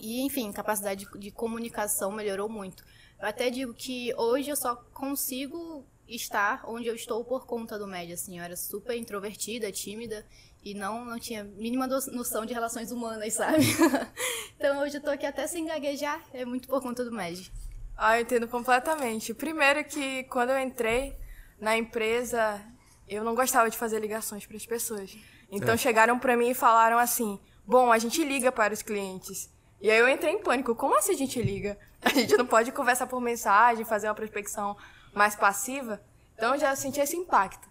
E, 0.00 0.22
enfim, 0.22 0.50
capacidade 0.50 1.04
de, 1.04 1.18
de 1.18 1.30
comunicação 1.30 2.10
melhorou 2.10 2.48
muito. 2.48 2.84
Eu 3.20 3.28
até 3.28 3.50
digo 3.50 3.74
que 3.74 4.14
hoje 4.16 4.50
eu 4.50 4.56
só 4.56 4.76
consigo 4.76 5.84
estar 6.06 6.62
onde 6.66 6.88
eu 6.88 6.94
estou 6.94 7.24
por 7.24 7.46
conta 7.46 7.78
do 7.78 7.86
médio, 7.86 8.14
assim. 8.14 8.38
Eu 8.38 8.44
era 8.44 8.56
super 8.56 8.96
introvertida, 8.96 9.70
tímida 9.72 10.24
e 10.64 10.74
não, 10.74 11.04
não 11.04 11.18
tinha 11.18 11.44
mínima 11.44 11.86
noção 11.86 12.46
de 12.46 12.54
relações 12.54 12.90
humanas, 12.90 13.34
sabe? 13.34 13.64
então 14.56 14.80
hoje 14.82 14.96
eu 14.96 15.02
tô 15.02 15.10
aqui 15.10 15.26
até 15.26 15.46
sem 15.46 15.66
gaguejar, 15.66 16.22
é 16.32 16.44
muito 16.44 16.68
por 16.68 16.80
conta 16.80 17.04
do 17.04 17.12
médio. 17.12 17.50
Ah, 17.96 18.16
eu 18.16 18.22
entendo 18.22 18.46
completamente. 18.46 19.34
Primeiro 19.34 19.84
que 19.84 20.24
quando 20.24 20.50
eu 20.50 20.58
entrei 20.58 21.16
na 21.60 21.76
empresa, 21.76 22.64
eu 23.08 23.24
não 23.24 23.34
gostava 23.34 23.68
de 23.68 23.76
fazer 23.76 23.98
ligações 24.00 24.46
para 24.46 24.56
as 24.56 24.64
pessoas. 24.64 25.16
Então 25.50 25.74
é. 25.74 25.76
chegaram 25.76 26.18
para 26.18 26.36
mim 26.36 26.50
e 26.50 26.54
falaram 26.54 26.98
assim: 26.98 27.40
"Bom, 27.66 27.90
a 27.90 27.98
gente 27.98 28.22
liga 28.22 28.52
para 28.52 28.72
os 28.72 28.82
clientes". 28.82 29.50
E 29.80 29.90
aí 29.90 29.98
eu 29.98 30.08
entrei 30.08 30.32
em 30.32 30.42
pânico. 30.42 30.74
Como 30.74 30.96
assim 30.96 31.12
a 31.12 31.16
gente 31.16 31.40
liga? 31.42 31.78
A 32.02 32.10
gente 32.10 32.36
não 32.36 32.46
pode 32.46 32.72
conversar 32.72 33.06
por 33.06 33.20
mensagem, 33.20 33.84
fazer 33.84 34.08
uma 34.08 34.14
prospecção 34.14 34.76
mais 35.12 35.34
passiva? 35.34 36.00
Então 36.34 36.54
eu 36.54 36.60
já 36.60 36.74
senti 36.76 37.00
esse 37.00 37.16
impacto. 37.16 37.68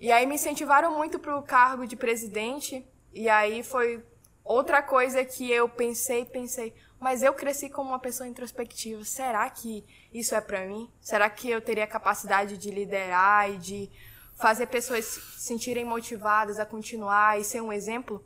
E 0.00 0.10
aí 0.10 0.26
me 0.26 0.34
incentivaram 0.34 0.96
muito 0.96 1.18
para 1.18 1.36
o 1.36 1.42
cargo 1.42 1.86
de 1.86 1.94
presidente. 1.94 2.86
E 3.12 3.28
aí 3.28 3.62
foi 3.62 4.04
outra 4.42 4.82
coisa 4.82 5.24
que 5.24 5.50
eu 5.50 5.68
pensei, 5.68 6.24
pensei, 6.24 6.74
mas 6.98 7.22
eu 7.22 7.32
cresci 7.32 7.70
como 7.70 7.90
uma 7.90 7.98
pessoa 7.98 8.28
introspectiva. 8.28 9.04
Será 9.04 9.48
que 9.48 9.84
isso 10.12 10.34
é 10.34 10.40
para 10.40 10.66
mim? 10.66 10.90
Será 11.00 11.30
que 11.30 11.48
eu 11.48 11.60
teria 11.60 11.86
capacidade 11.86 12.58
de 12.58 12.70
liderar 12.70 13.50
e 13.50 13.58
de 13.58 13.90
fazer 14.34 14.66
pessoas 14.66 15.04
se 15.04 15.20
sentirem 15.40 15.84
motivadas 15.84 16.58
a 16.58 16.66
continuar 16.66 17.38
e 17.38 17.44
ser 17.44 17.60
um 17.60 17.72
exemplo? 17.72 18.24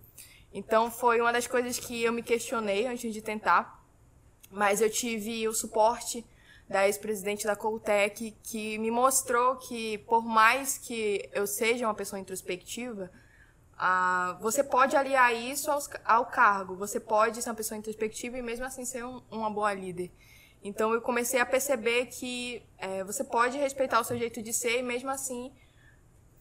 Então 0.53 0.91
foi 0.91 1.21
uma 1.21 1.33
das 1.33 1.47
coisas 1.47 1.79
que 1.79 2.03
eu 2.03 2.13
me 2.13 2.23
questionei 2.23 2.87
antes 2.87 3.13
de 3.13 3.21
tentar, 3.21 3.84
mas 4.55 4.81
eu 4.81 4.89
tive 4.91 5.47
o 5.49 5.53
suporte 5.53 6.25
da 6.69 6.87
ex-presidente 6.87 7.45
da 7.47 7.55
Coltec 7.57 8.35
que 8.43 8.79
me 8.79 8.91
mostrou 8.91 9.57
que 9.57 9.99
por 9.99 10.25
mais 10.25 10.79
que 10.79 11.29
eu 11.33 11.47
seja 11.47 11.87
uma 11.87 11.95
pessoa 11.95 12.19
introspectiva, 12.21 13.11
Ah, 13.77 14.39
você 14.41 14.63
pode 14.63 14.97
aliar 14.97 15.35
isso 15.35 15.69
aos, 15.71 15.91
ao 16.05 16.27
cargo, 16.27 16.77
você 16.77 17.01
pode 17.01 17.43
ser 17.43 17.51
uma 17.51 17.57
pessoa 17.57 17.77
introspectiva 17.77 18.39
e 18.39 18.43
mesmo 18.43 18.65
assim 18.65 18.85
ser 18.85 19.05
um, 19.05 19.21
uma 19.31 19.51
boa 19.51 19.75
líder. 19.75 20.11
Então 20.63 20.95
eu 20.95 21.01
comecei 21.03 21.41
a 21.41 21.47
perceber 21.47 22.07
que 22.07 22.63
é, 22.79 23.03
você 23.05 23.25
pode 23.25 23.59
respeitar 23.59 24.01
o 24.01 24.05
seu 24.05 24.17
jeito 24.17 24.41
de 24.41 24.53
ser 24.53 24.79
e 24.79 24.83
mesmo 24.83 25.11
assim 25.11 25.53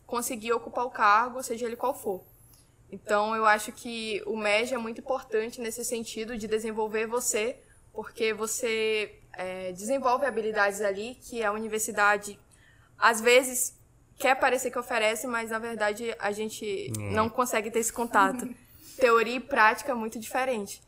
conseguir 0.06 0.54
ocupar 0.54 0.86
o 0.86 0.92
cargo, 0.92 1.42
seja 1.42 1.66
ele 1.66 1.76
qual 1.76 1.94
for. 1.96 2.24
Então 2.92 3.36
eu 3.36 3.46
acho 3.46 3.72
que 3.72 4.22
o 4.28 4.38
MEG 4.38 4.76
é 4.76 4.78
muito 4.78 5.02
importante 5.02 5.60
nesse 5.60 5.84
sentido 5.84 6.38
de 6.38 6.48
desenvolver 6.48 7.08
você, 7.08 7.58
porque 7.94 8.34
você 8.34 9.20
é, 9.34 9.72
desenvolve 9.72 10.26
habilidades 10.26 10.82
ali 10.82 11.16
que 11.22 11.44
a 11.44 11.52
universidade 11.52 12.40
às 12.98 13.22
vezes 13.22 13.80
quer 14.18 14.36
parecer 14.36 14.72
que 14.72 14.80
oferece, 14.80 15.28
mas 15.28 15.52
na 15.52 15.60
verdade 15.60 16.16
a 16.20 16.32
gente 16.32 16.92
é. 16.98 17.12
não 17.12 17.30
consegue 17.30 17.70
ter 17.72 17.80
esse 17.80 17.94
contato. 17.94 18.50
Teoria 18.98 19.36
e 19.36 19.40
prática 19.40 19.92
é 19.92 19.96
muito 19.96 20.20
diferente. 20.20 20.82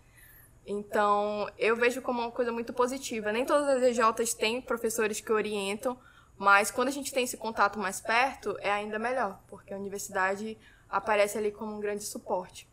Então, 0.68 1.48
eu 1.60 1.76
vejo 1.76 2.02
como 2.02 2.22
uma 2.22 2.32
coisa 2.32 2.52
muito 2.52 2.74
positiva. 2.74 3.32
Nem 3.32 3.46
todas 3.46 3.68
as 3.68 3.84
EJs 3.84 4.34
têm 4.34 4.62
professores 4.62 5.22
que 5.22 5.32
orientam, 5.32 5.98
mas 6.38 6.72
quando 6.72 6.88
a 6.88 6.92
gente 6.92 7.14
tem 7.14 7.24
esse 7.24 7.38
contato 7.38 7.78
mais 7.78 8.02
perto, 8.02 8.58
é 8.60 8.72
ainda 8.72 8.98
melhor, 8.98 9.40
porque 9.48 9.74
a 9.74 9.78
universidade 9.78 10.58
aparece 10.90 11.38
ali 11.38 11.52
como 11.52 11.76
um 11.76 11.80
grande 11.80 12.04
suporte. 12.04 12.68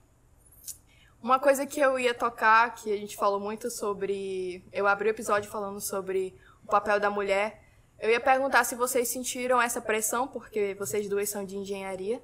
Uma 1.22 1.38
coisa 1.38 1.64
que 1.64 1.78
eu 1.78 2.00
ia 2.00 2.12
tocar, 2.12 2.74
que 2.74 2.92
a 2.92 2.96
gente 2.96 3.16
falou 3.16 3.38
muito 3.38 3.70
sobre. 3.70 4.64
Eu 4.72 4.88
abri 4.88 5.08
o 5.08 5.10
episódio 5.10 5.48
falando 5.48 5.80
sobre 5.80 6.34
o 6.64 6.66
papel 6.66 6.98
da 6.98 7.08
mulher. 7.08 7.62
Eu 7.96 8.10
ia 8.10 8.18
perguntar 8.18 8.64
se 8.64 8.74
vocês 8.74 9.06
sentiram 9.06 9.62
essa 9.62 9.80
pressão, 9.80 10.26
porque 10.26 10.74
vocês 10.74 11.08
duas 11.08 11.28
são 11.28 11.44
de 11.44 11.56
engenharia 11.56 12.20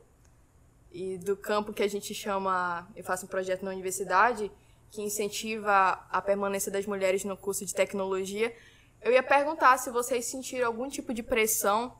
e 0.91 1.17
do 1.17 1.37
campo 1.37 1.73
que 1.73 1.85
a 1.85 1.89
gente 1.89 2.13
chama. 2.13 2.89
Eu 2.97 3.05
faço 3.05 3.27
um 3.27 3.29
projeto 3.29 3.65
na 3.65 3.71
universidade 3.71 4.51
que 4.91 5.01
incentiva 5.01 6.05
a 6.11 6.21
permanência 6.21 6.73
das 6.73 6.85
mulheres 6.85 7.23
no 7.23 7.37
curso 7.37 7.65
de 7.65 7.73
tecnologia. 7.73 8.53
Eu 9.01 9.13
ia 9.13 9.23
perguntar 9.23 9.79
se 9.79 9.93
vocês 9.93 10.25
sentiram 10.25 10.67
algum 10.67 10.89
tipo 10.89 11.15
de 11.15 11.23
pressão 11.23 11.97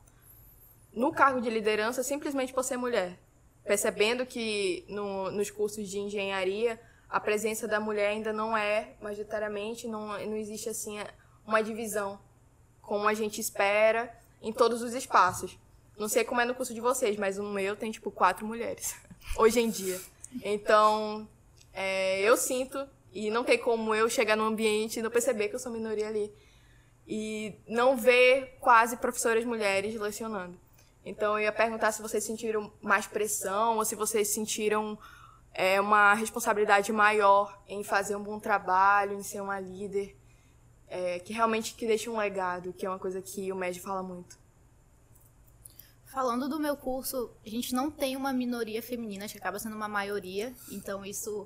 no 0.91 1.13
cargo 1.13 1.39
de 1.39 1.49
liderança 1.49 2.03
simplesmente 2.03 2.51
por 2.51 2.65
ser 2.65 2.75
mulher, 2.75 3.17
percebendo 3.63 4.25
que 4.25 4.83
no, 4.89 5.31
nos 5.31 5.49
cursos 5.49 5.87
de 5.87 5.97
engenharia 5.97 6.77
a 7.09 7.19
presença 7.19 7.67
da 7.67 7.79
mulher 7.79 8.09
ainda 8.09 8.31
não 8.31 8.55
é 8.55 8.93
majoritariamente, 9.01 9.87
não, 9.87 10.07
não 10.07 10.35
existe 10.35 10.69
assim 10.69 10.97
uma 11.45 11.63
divisão 11.63 12.19
como 12.81 13.07
a 13.07 13.13
gente 13.13 13.41
espera 13.41 14.15
em 14.41 14.53
todos 14.53 14.81
os 14.81 14.93
espaços. 14.93 15.57
Não 15.97 16.07
sei 16.07 16.23
como 16.23 16.39
é 16.39 16.45
no 16.45 16.55
curso 16.55 16.73
de 16.73 16.79
vocês, 16.79 17.17
mas 17.17 17.37
no 17.37 17.51
meu 17.51 17.75
tem 17.75 17.91
tipo 17.91 18.11
quatro 18.11 18.45
mulheres 18.45 18.95
hoje 19.35 19.59
em 19.59 19.69
dia. 19.69 19.99
Então 20.43 21.27
é, 21.73 22.21
eu 22.21 22.37
sinto 22.37 22.87
e 23.11 23.31
não 23.31 23.43
tem 23.43 23.57
como 23.57 23.95
eu 23.95 24.07
chegar 24.07 24.35
num 24.35 24.45
ambiente 24.45 24.99
e 24.99 25.01
não 25.01 25.09
perceber 25.09 25.49
que 25.49 25.55
eu 25.55 25.59
sou 25.59 25.71
minoria 25.71 26.07
ali 26.07 26.31
e 27.07 27.55
não 27.67 27.97
ver 27.97 28.57
quase 28.59 28.97
professoras 28.97 29.43
mulheres 29.43 29.99
lecionando. 29.99 30.59
Então 31.03 31.33
eu 31.33 31.45
ia 31.45 31.51
perguntar 31.51 31.91
se 31.91 32.03
vocês 32.03 32.23
sentiram 32.23 32.71
mais 32.81 33.07
pressão 33.07 33.77
ou 33.77 33.85
se 33.85 33.95
vocês 33.95 34.27
sentiram 34.27 34.97
é, 35.59 35.81
uma 35.81 36.13
responsabilidade 36.13 36.89
maior 36.93 37.61
em 37.67 37.83
fazer 37.83 38.15
um 38.15 38.23
bom 38.23 38.39
trabalho, 38.39 39.19
em 39.19 39.21
ser 39.21 39.41
uma 39.41 39.59
líder, 39.59 40.15
é, 40.87 41.19
que 41.19 41.33
realmente 41.33 41.73
que 41.75 41.85
deixe 41.85 42.09
um 42.09 42.17
legado, 42.17 42.71
que 42.71 42.85
é 42.85 42.89
uma 42.89 42.97
coisa 42.97 43.21
que 43.21 43.51
o 43.51 43.55
MED 43.57 43.81
fala 43.81 44.01
muito. 44.01 44.39
Falando 46.05 46.47
do 46.47 46.61
meu 46.61 46.77
curso, 46.77 47.29
a 47.45 47.49
gente 47.49 47.73
não 47.73 47.91
tem 47.91 48.15
uma 48.15 48.31
minoria 48.31 48.81
feminina, 48.81 49.25
acho 49.25 49.33
que 49.33 49.39
acaba 49.41 49.59
sendo 49.59 49.75
uma 49.75 49.89
maioria, 49.89 50.55
então 50.71 51.05
isso 51.05 51.45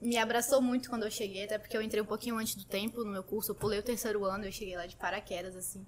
me 0.00 0.16
abraçou 0.16 0.62
muito 0.62 0.88
quando 0.88 1.02
eu 1.02 1.10
cheguei, 1.10 1.44
até 1.44 1.58
porque 1.58 1.76
eu 1.76 1.82
entrei 1.82 2.00
um 2.00 2.06
pouquinho 2.06 2.38
antes 2.38 2.54
do 2.54 2.64
tempo 2.64 3.04
no 3.04 3.12
meu 3.12 3.22
curso, 3.22 3.50
eu 3.50 3.54
pulei 3.54 3.80
o 3.80 3.82
terceiro 3.82 4.24
ano, 4.24 4.46
eu 4.46 4.52
cheguei 4.52 4.78
lá 4.78 4.86
de 4.86 4.96
paraquedas, 4.96 5.54
assim. 5.54 5.86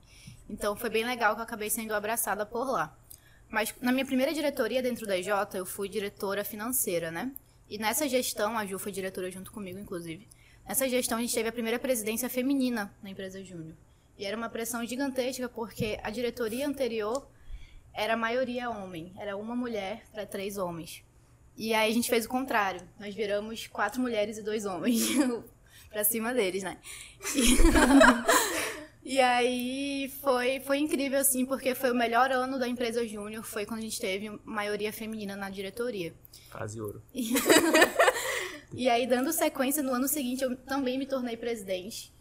Então 0.51 0.77
foi 0.77 0.91
bem 0.91 1.07
legal 1.07 1.35
que 1.35 1.41
eu 1.41 1.45
acabei 1.45 1.71
sendo 1.71 1.95
abraçada 1.95 2.45
por 2.45 2.71
lá. 2.71 2.95
Mas 3.49 3.75
na 3.81 3.91
minha 3.91 4.05
primeira 4.05 4.35
diretoria 4.35 4.83
dentro 4.83 5.07
da 5.07 5.17
EJ, 5.17 5.29
eu 5.55 5.65
fui 5.65 5.89
diretora 5.89 6.45
financeira, 6.45 7.11
né? 7.11 7.33
E 7.69 7.79
nessa 7.79 8.09
gestão, 8.09 8.59
a 8.59 8.67
Ju 8.67 8.79
foi 8.79 8.93
diretora 8.93 9.31
junto 9.31 9.51
comigo, 9.51 9.79
inclusive. 9.79 10.29
Nessa 10.67 10.89
gestão, 10.89 11.19
a 11.19 11.21
gente 11.21 11.35
teve 11.35 11.49
a 11.49 11.53
primeira 11.53 11.79
presidência 11.79 12.29
feminina 12.29 12.95
na 13.03 13.11
empresa 13.11 13.43
Júnior. 13.43 13.77
E 14.17 14.25
era 14.25 14.37
uma 14.37 14.49
pressão 14.49 14.85
gigantesca, 14.87 15.49
porque 15.49 15.99
a 16.03 16.11
diretoria 16.11 16.67
anterior 16.67 17.27
era 17.93 18.15
a 18.15 18.17
maioria 18.17 18.71
homem. 18.71 19.13
Era 19.19 19.37
uma 19.37 19.57
mulher 19.57 20.05
para 20.13 20.25
três 20.27 20.57
homens. 20.57 21.03
E 21.57 21.73
aí 21.73 21.91
a 21.91 21.95
gente 21.95 22.09
fez 22.09 22.25
o 22.25 22.29
contrário. 22.29 22.81
Nós 22.99 23.15
viramos 23.15 23.67
quatro 23.67 24.01
mulheres 24.01 24.39
e 24.39 24.43
dois 24.43 24.65
homens 24.65 25.03
para 25.91 26.05
cima 26.05 26.35
deles, 26.35 26.63
né? 26.63 26.79
E... 27.35 27.57
e, 29.05 29.21
aí 29.21 30.13
foi, 30.23 30.61
foi 30.61 30.79
incrível, 30.79 31.19
assim, 31.19 31.45
porque 31.45 31.75
foi 31.75 31.91
o 31.91 31.95
melhor 31.95 32.31
ano 32.33 32.59
da 32.59 32.67
empresa 32.67 33.07
Júnior. 33.07 33.45
Foi 33.45 33.67
quando 33.67 33.81
a 33.81 33.83
gente 33.83 34.01
teve 34.01 34.31
maioria 34.45 34.93
feminina 34.93 35.37
na 35.37 35.51
diretoria. 35.51 36.15
Quase 36.51 36.81
ouro. 36.81 37.03
e 38.73 38.89
aí, 38.89 39.07
dando 39.07 39.33
sequência, 39.33 39.83
no 39.83 39.93
ano 39.93 40.09
seguinte 40.09 40.43
eu 40.43 40.57
também 40.57 40.99
me 40.99 41.07
tornei 41.07 41.37
presidente. 41.37 42.13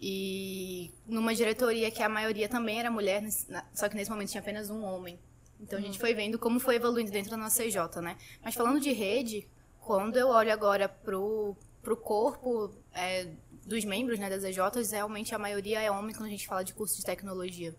E 0.00 0.92
numa 1.06 1.34
diretoria 1.34 1.90
que 1.90 2.02
a 2.02 2.08
maioria 2.08 2.48
também 2.48 2.78
era 2.78 2.90
mulher, 2.90 3.22
só 3.74 3.88
que 3.88 3.96
nesse 3.96 4.10
momento 4.10 4.30
tinha 4.30 4.40
apenas 4.40 4.70
um 4.70 4.84
homem. 4.84 5.18
Então 5.60 5.78
a 5.78 5.82
gente 5.82 5.98
foi 5.98 6.14
vendo 6.14 6.38
como 6.38 6.60
foi 6.60 6.76
evoluindo 6.76 7.10
dentro 7.10 7.30
da 7.30 7.36
nossa 7.36 7.62
CJ, 7.62 8.00
né? 8.00 8.16
Mas 8.44 8.54
falando 8.54 8.78
de 8.78 8.92
rede, 8.92 9.48
quando 9.80 10.16
eu 10.16 10.28
olho 10.28 10.52
agora 10.52 10.88
pro, 10.88 11.56
pro 11.82 11.96
corpo 11.96 12.70
é, 12.92 13.28
dos 13.68 13.84
membros 13.84 14.18
né, 14.18 14.28
das 14.30 14.42
EJs, 14.42 14.90
realmente 14.90 15.34
a 15.34 15.38
maioria 15.38 15.80
é 15.80 15.90
homem 15.90 16.14
quando 16.14 16.26
a 16.26 16.30
gente 16.30 16.46
fala 16.46 16.64
de 16.64 16.72
curso 16.72 16.96
de 16.96 17.04
tecnologia. 17.04 17.74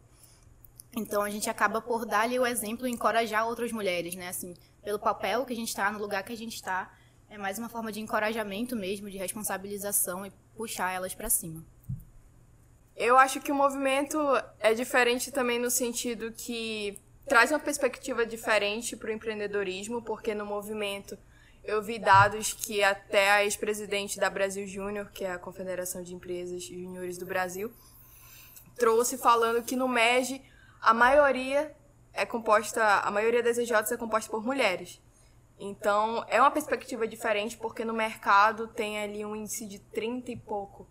Então 0.96 1.22
a 1.22 1.30
gente 1.30 1.50
acaba 1.50 1.82
por 1.82 2.06
dar 2.06 2.22
ali 2.22 2.40
o 2.40 2.46
exemplo 2.46 2.88
e 2.88 2.92
encorajar 2.92 3.48
outras 3.48 3.72
mulheres, 3.72 4.16
né? 4.16 4.28
Assim, 4.30 4.56
pelo 4.84 5.00
papel 5.00 5.46
que 5.46 5.54
a 5.54 5.56
gente 5.56 5.70
está, 5.70 5.92
no 5.92 6.00
lugar 6.00 6.24
que 6.24 6.34
a 6.34 6.38
gente 6.38 6.56
está. 6.56 6.92
É 7.30 7.38
mais 7.38 7.60
uma 7.60 7.70
forma 7.70 7.92
de 7.92 8.00
encorajamento 8.00 8.76
mesmo, 8.76 9.10
de 9.10 9.18
responsabilização 9.18 10.26
e 10.26 10.32
puxar 10.56 10.92
elas 10.92 11.14
para 11.14 11.30
cima. 11.30 11.64
Eu 12.96 13.18
acho 13.18 13.40
que 13.40 13.52
o 13.52 13.56
movimento 13.56 14.18
é 14.60 14.74
diferente 14.74 15.32
também 15.32 15.60
no 15.60 15.70
sentido 15.70 16.32
que 16.32 17.00
traz 17.28 17.52
uma 17.52 17.60
perspectiva 17.60 18.26
diferente 18.26 18.98
para 18.98 19.10
o 19.10 19.14
empreendedorismo, 19.14 20.02
porque 20.02 20.34
no 20.34 20.46
movimento 20.46 21.18
eu 21.70 21.84
vi 21.84 22.00
dados 22.00 22.52
que 22.52 22.84
até 22.84 23.30
a 23.30 23.44
ex-presidente 23.44 24.20
da 24.20 24.28
Brasil 24.28 24.66
Júnior, 24.66 25.12
que 25.12 25.24
é 25.24 25.32
a 25.32 25.38
Confederação 25.38 26.02
de 26.02 26.16
Empresas 26.16 26.64
Júniores 26.64 27.16
do 27.20 27.28
Brasil, 27.28 27.72
trouxe 28.76 29.20
falando 29.20 29.64
que 29.64 29.76
no 29.76 29.88
MEG 29.88 30.42
a 30.82 30.96
maioria 30.96 31.76
é 32.12 32.26
composta, 32.26 32.84
a 33.02 33.12
maioria 33.12 33.44
das 33.44 33.60
EJs 33.60 33.92
é 33.92 33.98
composta 33.98 34.32
por 34.32 34.44
mulheres. 34.44 35.00
Então, 35.60 36.26
é 36.28 36.42
uma 36.42 36.50
perspectiva 36.50 37.08
diferente 37.08 37.56
porque 37.56 37.86
no 37.86 37.94
mercado 37.94 38.68
tem 38.68 39.00
ali 39.00 39.24
um 39.24 39.36
índice 39.36 39.68
de 39.68 39.78
30 39.78 40.32
e 40.32 40.38
pouco 40.38 40.88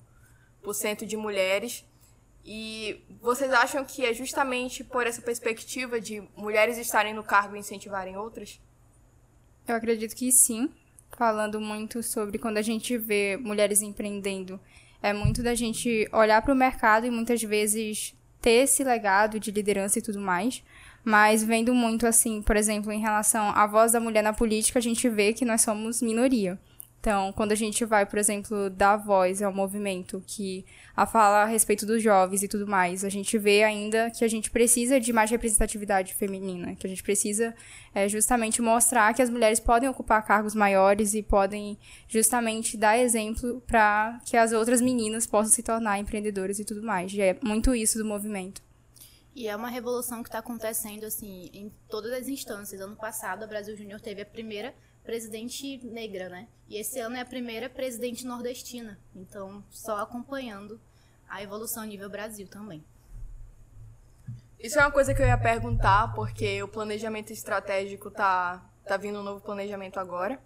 por 0.62 0.74
cento 0.74 1.04
de 1.04 1.16
mulheres. 1.16 1.84
E 2.44 3.04
vocês 3.20 3.52
acham 3.52 3.84
que 3.84 4.06
é 4.06 4.14
justamente 4.14 4.84
por 4.84 5.08
essa 5.08 5.20
perspectiva 5.20 6.00
de 6.00 6.20
mulheres 6.36 6.78
estarem 6.78 7.12
no 7.12 7.24
cargo 7.24 7.56
e 7.56 7.58
incentivarem 7.58 8.16
outras? 8.16 8.60
Eu 9.68 9.76
acredito 9.76 10.16
que 10.16 10.32
sim. 10.32 10.70
Falando 11.16 11.60
muito 11.60 12.02
sobre 12.02 12.38
quando 12.38 12.58
a 12.58 12.62
gente 12.62 12.96
vê 12.96 13.36
mulheres 13.36 13.82
empreendendo, 13.82 14.58
é 15.02 15.12
muito 15.12 15.42
da 15.42 15.54
gente 15.54 16.08
olhar 16.12 16.40
para 16.42 16.52
o 16.52 16.56
mercado 16.56 17.06
e 17.06 17.10
muitas 17.10 17.42
vezes 17.42 18.14
ter 18.40 18.64
esse 18.64 18.84
legado 18.84 19.38
de 19.38 19.50
liderança 19.50 19.98
e 19.98 20.02
tudo 20.02 20.20
mais. 20.20 20.62
Mas 21.04 21.42
vendo 21.42 21.74
muito 21.74 22.06
assim, 22.06 22.42
por 22.42 22.56
exemplo, 22.56 22.92
em 22.92 23.00
relação 23.00 23.50
à 23.50 23.66
voz 23.66 23.92
da 23.92 24.00
mulher 24.00 24.22
na 24.22 24.32
política, 24.32 24.78
a 24.78 24.82
gente 24.82 25.08
vê 25.08 25.32
que 25.32 25.44
nós 25.44 25.62
somos 25.62 26.02
minoria. 26.02 26.58
Então, 27.00 27.32
quando 27.32 27.52
a 27.52 27.54
gente 27.54 27.84
vai, 27.84 28.04
por 28.04 28.18
exemplo, 28.18 28.68
dar 28.68 28.96
voz 28.96 29.40
ao 29.40 29.52
movimento 29.52 30.20
que 30.26 30.66
a 30.96 31.06
fala 31.06 31.42
a 31.42 31.44
respeito 31.44 31.86
dos 31.86 32.02
jovens 32.02 32.42
e 32.42 32.48
tudo 32.48 32.66
mais, 32.66 33.04
a 33.04 33.08
gente 33.08 33.38
vê 33.38 33.62
ainda 33.62 34.10
que 34.10 34.24
a 34.24 34.28
gente 34.28 34.50
precisa 34.50 34.98
de 34.98 35.12
mais 35.12 35.30
representatividade 35.30 36.14
feminina, 36.14 36.74
que 36.74 36.86
a 36.86 36.90
gente 36.90 37.02
precisa 37.02 37.54
é, 37.94 38.08
justamente 38.08 38.60
mostrar 38.60 39.14
que 39.14 39.22
as 39.22 39.30
mulheres 39.30 39.60
podem 39.60 39.88
ocupar 39.88 40.24
cargos 40.26 40.56
maiores 40.56 41.14
e 41.14 41.22
podem 41.22 41.78
justamente 42.08 42.76
dar 42.76 42.98
exemplo 42.98 43.62
para 43.64 44.20
que 44.24 44.36
as 44.36 44.52
outras 44.52 44.80
meninas 44.80 45.24
possam 45.24 45.52
se 45.52 45.62
tornar 45.62 46.00
empreendedoras 46.00 46.58
e 46.58 46.64
tudo 46.64 46.82
mais. 46.82 47.12
E 47.12 47.20
é 47.20 47.38
muito 47.44 47.76
isso 47.76 47.96
do 47.96 48.04
movimento. 48.04 48.60
E 49.36 49.46
é 49.46 49.54
uma 49.54 49.68
revolução 49.68 50.20
que 50.20 50.28
está 50.28 50.40
acontecendo 50.40 51.04
assim 51.04 51.48
em 51.52 51.72
todas 51.88 52.12
as 52.12 52.26
instâncias. 52.26 52.80
Ano 52.80 52.96
passado, 52.96 53.44
a 53.44 53.46
Brasil 53.46 53.76
Júnior 53.76 54.00
teve 54.00 54.20
a 54.20 54.26
primeira 54.26 54.74
presidente 55.08 55.82
negra, 55.86 56.28
né? 56.28 56.46
E 56.68 56.76
esse 56.76 57.00
ano 57.00 57.16
é 57.16 57.20
a 57.20 57.24
primeira 57.24 57.70
presidente 57.70 58.26
nordestina. 58.26 58.98
Então, 59.16 59.64
só 59.70 59.96
acompanhando 59.96 60.78
a 61.26 61.42
evolução 61.42 61.82
nível 61.84 62.10
Brasil 62.10 62.46
também. 62.46 62.84
Isso 64.60 64.78
é 64.78 64.82
uma 64.82 64.90
coisa 64.90 65.14
que 65.14 65.22
eu 65.22 65.26
ia 65.26 65.38
perguntar, 65.38 66.12
porque 66.12 66.62
o 66.62 66.68
planejamento 66.68 67.32
estratégico 67.32 68.10
tá, 68.10 68.62
tá 68.84 68.98
vindo 68.98 69.20
um 69.20 69.22
novo 69.22 69.40
planejamento 69.40 69.98
agora. 69.98 70.38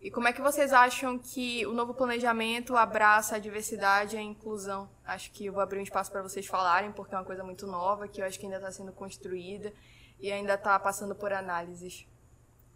E 0.00 0.10
como 0.10 0.26
é 0.26 0.32
que 0.32 0.40
vocês 0.40 0.72
acham 0.72 1.18
que 1.18 1.66
o 1.66 1.74
novo 1.74 1.92
planejamento 1.92 2.78
abraça 2.78 3.36
a 3.36 3.38
diversidade 3.38 4.16
e 4.16 4.18
a 4.18 4.22
inclusão? 4.22 4.88
Acho 5.04 5.30
que 5.32 5.44
eu 5.44 5.52
vou 5.52 5.62
abrir 5.62 5.80
um 5.80 5.82
espaço 5.82 6.10
para 6.10 6.22
vocês 6.22 6.46
falarem, 6.46 6.92
porque 6.92 7.14
é 7.14 7.18
uma 7.18 7.26
coisa 7.26 7.44
muito 7.44 7.66
nova, 7.66 8.08
que 8.08 8.22
eu 8.22 8.24
acho 8.24 8.38
que 8.38 8.46
ainda 8.46 8.56
está 8.56 8.72
sendo 8.72 8.90
construída 8.90 9.70
e 10.18 10.32
ainda 10.32 10.54
está 10.54 10.78
passando 10.78 11.14
por 11.14 11.30
análises. 11.30 12.06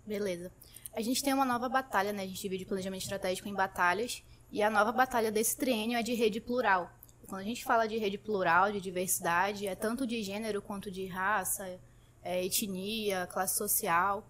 Beleza. 0.06 0.52
A 0.94 1.00
gente 1.00 1.22
tem 1.22 1.32
uma 1.32 1.44
nova 1.44 1.68
batalha, 1.68 2.12
né? 2.12 2.22
A 2.22 2.26
gente 2.26 2.40
divide 2.40 2.64
o 2.64 2.66
planejamento 2.66 3.02
estratégico 3.02 3.48
em 3.48 3.54
batalhas, 3.54 4.22
e 4.50 4.62
a 4.62 4.68
nova 4.68 4.92
batalha 4.92 5.32
desse 5.32 5.56
triênio 5.56 5.96
é 5.96 6.02
de 6.02 6.14
rede 6.14 6.40
plural. 6.40 6.92
Quando 7.26 7.40
a 7.40 7.44
gente 7.44 7.64
fala 7.64 7.86
de 7.86 7.96
rede 7.96 8.18
plural, 8.18 8.70
de 8.70 8.80
diversidade, 8.80 9.66
é 9.66 9.74
tanto 9.74 10.06
de 10.06 10.22
gênero 10.22 10.60
quanto 10.60 10.90
de 10.90 11.06
raça, 11.06 11.80
é, 12.22 12.44
etnia, 12.44 13.26
classe 13.26 13.56
social 13.56 14.26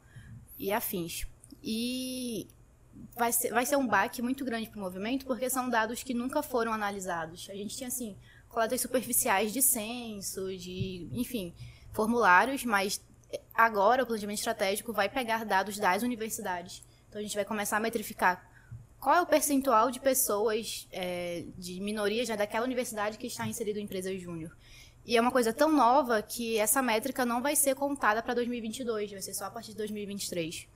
e 0.56 0.72
afins. 0.72 1.26
E 1.60 2.46
vai 3.16 3.32
ser, 3.32 3.50
vai 3.50 3.66
ser 3.66 3.76
um 3.76 3.86
baque 3.86 4.22
muito 4.22 4.44
grande 4.44 4.68
para 4.70 4.78
o 4.78 4.82
movimento, 4.82 5.26
porque 5.26 5.50
são 5.50 5.68
dados 5.68 6.04
que 6.04 6.14
nunca 6.14 6.42
foram 6.42 6.72
analisados. 6.72 7.48
A 7.50 7.54
gente 7.54 7.76
tinha, 7.76 7.88
assim, 7.88 8.16
coletas 8.48 8.80
superficiais 8.80 9.52
de 9.52 9.60
censo, 9.60 10.56
de, 10.56 11.08
enfim, 11.12 11.52
formulários, 11.92 12.64
mas 12.64 13.00
agora 13.54 14.02
o 14.02 14.06
planejamento 14.06 14.38
estratégico 14.38 14.92
vai 14.92 15.08
pegar 15.08 15.44
dados 15.44 15.78
das 15.78 16.02
universidades. 16.02 16.82
Então 17.08 17.20
a 17.20 17.22
gente 17.22 17.34
vai 17.34 17.44
começar 17.44 17.76
a 17.76 17.80
metrificar 17.80 18.50
qual 19.00 19.16
é 19.16 19.20
o 19.20 19.26
percentual 19.26 19.90
de 19.90 19.98
pessoas 19.98 20.88
é, 20.92 21.44
de 21.58 21.80
minorias 21.80 22.28
né, 22.28 22.36
daquela 22.36 22.64
universidade 22.64 23.18
que 23.18 23.26
está 23.26 23.46
inserido 23.46 23.78
em 23.78 23.82
empresa 23.82 24.16
júnior. 24.16 24.56
E 25.04 25.16
é 25.16 25.20
uma 25.20 25.32
coisa 25.32 25.52
tão 25.52 25.72
nova 25.72 26.22
que 26.22 26.56
essa 26.58 26.80
métrica 26.80 27.26
não 27.26 27.42
vai 27.42 27.56
ser 27.56 27.74
contada 27.74 28.22
para 28.22 28.34
2022, 28.34 29.10
vai 29.10 29.20
ser 29.20 29.34
só 29.34 29.46
a 29.46 29.50
partir 29.50 29.72
de 29.72 29.78
2023. 29.78 30.68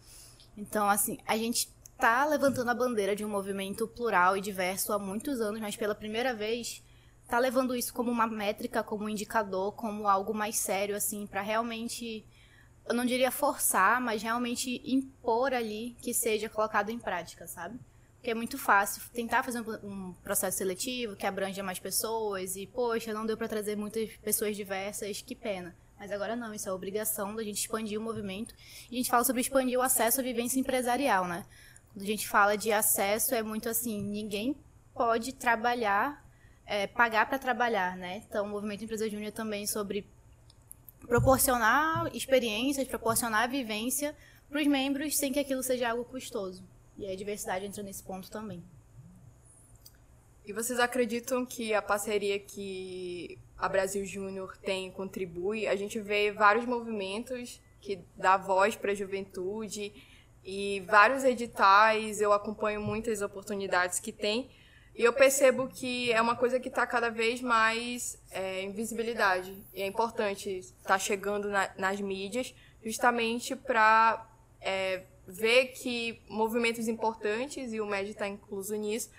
Então, 0.57 0.91
assim, 0.91 1.19
a 1.25 1.37
gente 1.37 1.69
está 1.93 2.27
levantando 2.27 2.71
a 2.71 2.75
bandeira 2.75 3.15
de 3.15 3.25
um 3.25 3.29
movimento 3.29 3.87
plural 3.87 4.37
e 4.37 4.41
diverso 4.41 4.93
há 4.93 4.99
muitos 4.99 5.41
anos, 5.41 5.61
mas 5.61 5.77
pela 5.77 5.95
primeira 5.95 6.35
vez 6.35 6.83
está 7.23 7.39
levando 7.39 7.77
isso 7.77 7.95
como 7.95 8.11
uma 8.11 8.27
métrica, 8.27 8.83
como 8.83 9.05
um 9.05 9.09
indicador, 9.09 9.73
como 9.73 10.09
algo 10.09 10.35
mais 10.35 10.57
sério, 10.57 10.97
assim, 10.97 11.27
para 11.27 11.43
realmente, 11.43 12.25
eu 12.88 12.95
não 12.95 13.05
diria 13.05 13.31
forçar, 13.31 14.00
mas 14.00 14.23
realmente 14.23 14.81
impor 14.85 15.52
ali 15.52 15.97
que 16.00 16.14
seja 16.14 16.49
colocado 16.49 16.90
em 16.90 16.99
prática, 16.99 17.47
sabe? 17.47 17.78
Porque 18.16 18.31
é 18.31 18.35
muito 18.35 18.59
fácil 18.59 19.02
tentar 19.12 19.43
fazer 19.43 19.61
um, 19.61 20.12
processo 20.23 20.59
seletivo 20.59 21.16
que 21.16 21.26
abranja 21.26 21.62
mais 21.62 21.78
pessoas 21.78 22.57
e, 22.57 22.66
poxa, 22.66 23.12
não 23.12 23.26
deu 23.26 23.37
para 23.37 23.49
trazer 23.49 23.76
muitas 23.76 24.11
pessoas 24.16 24.57
diversas, 24.57 25.21
que 25.21 25.35
pena. 25.35 25.76
Mas 25.99 26.12
agora 26.12 26.37
não, 26.37 26.52
isso 26.52 26.69
é 26.69 26.73
obrigação 26.73 27.35
da 27.35 27.43
gente 27.43 27.59
expandir 27.59 27.99
o 27.99 28.02
movimento. 28.02 28.55
E 28.90 28.95
a 28.95 28.99
gente 28.99 29.11
fala 29.11 29.25
sobre 29.25 29.40
expandir 29.40 29.78
o 29.78 29.83
acesso 29.83 30.21
à 30.21 30.23
vivência 30.23 30.61
empresarial, 30.61 31.26
né? 31.26 31.45
Quando 31.93 32.02
a 32.02 32.07
gente 32.07 32.28
fala 32.28 32.57
de 32.57 32.71
acesso, 32.73 33.35
é 33.35 33.43
muito 33.43 33.69
assim, 33.69 34.02
ninguém 34.02 34.57
pode 34.93 35.33
trabalhar, 35.33 36.25
é, 36.66 36.87
pagar 36.87 37.26
para 37.26 37.38
trabalhar, 37.38 37.97
né? 37.97 38.23
Então, 38.28 38.45
o 38.45 38.49
Movimento 38.49 38.85
Empresa 38.85 39.09
Júnior 39.09 39.33
também 39.33 39.66
sobre 39.66 40.07
proporcionar 41.00 42.15
experiências, 42.15 42.87
proporcionar 42.87 43.49
vivência 43.49 44.17
para 44.49 44.61
os 44.61 44.67
membros 44.67 45.17
sem 45.17 45.33
que 45.33 45.38
aquilo 45.38 45.62
seja 45.62 45.91
algo 45.91 46.05
custoso. 46.05 46.65
E 46.97 47.07
a 47.07 47.15
diversidade 47.15 47.67
entra 47.67 47.83
nesse 47.83 48.03
ponto 48.03 48.31
também. 48.31 48.62
E 50.45 50.53
vocês 50.53 50.79
acreditam 50.79 51.45
que 51.45 51.75
a 51.75 51.83
parceria 51.83 52.38
que 52.38 53.38
a 53.59 53.69
Brasil 53.69 54.05
Júnior 54.05 54.57
tem 54.59 54.91
contribui? 54.91 55.67
A 55.67 55.75
gente 55.75 55.99
vê 56.00 56.31
vários 56.31 56.65
movimentos 56.65 57.61
que 57.81 58.00
dá 58.17 58.37
voz 58.37 58.76
para 58.76 58.93
a 58.93 58.95
juventude, 58.95 59.93
e 60.47 60.79
vários 60.87 61.25
editais, 61.25 62.21
eu 62.21 62.33
acompanho 62.33 62.81
muitas 62.81 63.21
oportunidades 63.21 63.99
que 63.99 64.12
tem. 64.12 64.49
E 64.97 65.05
eu 65.05 65.12
percebo 65.12 65.69
que 65.69 66.11
é 66.11 66.21
uma 66.23 66.35
coisa 66.35 66.59
que 66.59 66.69
está 66.69 66.87
cada 66.87 67.11
vez 67.11 67.43
mais 67.43 68.19
é, 68.31 68.62
em 68.62 68.73
visibilidade. 68.73 69.62
E 69.75 69.83
é 69.83 69.87
importante 69.87 70.49
estar 70.59 70.94
tá 70.94 70.99
chegando 70.99 71.49
na, 71.49 71.70
nas 71.77 72.01
mídias 72.01 72.55
justamente 72.83 73.55
para 73.55 74.27
é, 74.61 75.03
ver 75.27 75.66
que 75.66 76.23
movimentos 76.29 76.88
importantes, 76.88 77.73
e 77.73 77.81
o 77.81 77.87
MED 77.87 78.11
está 78.11 78.27
incluso 78.27 78.75
nisso, 78.75 79.11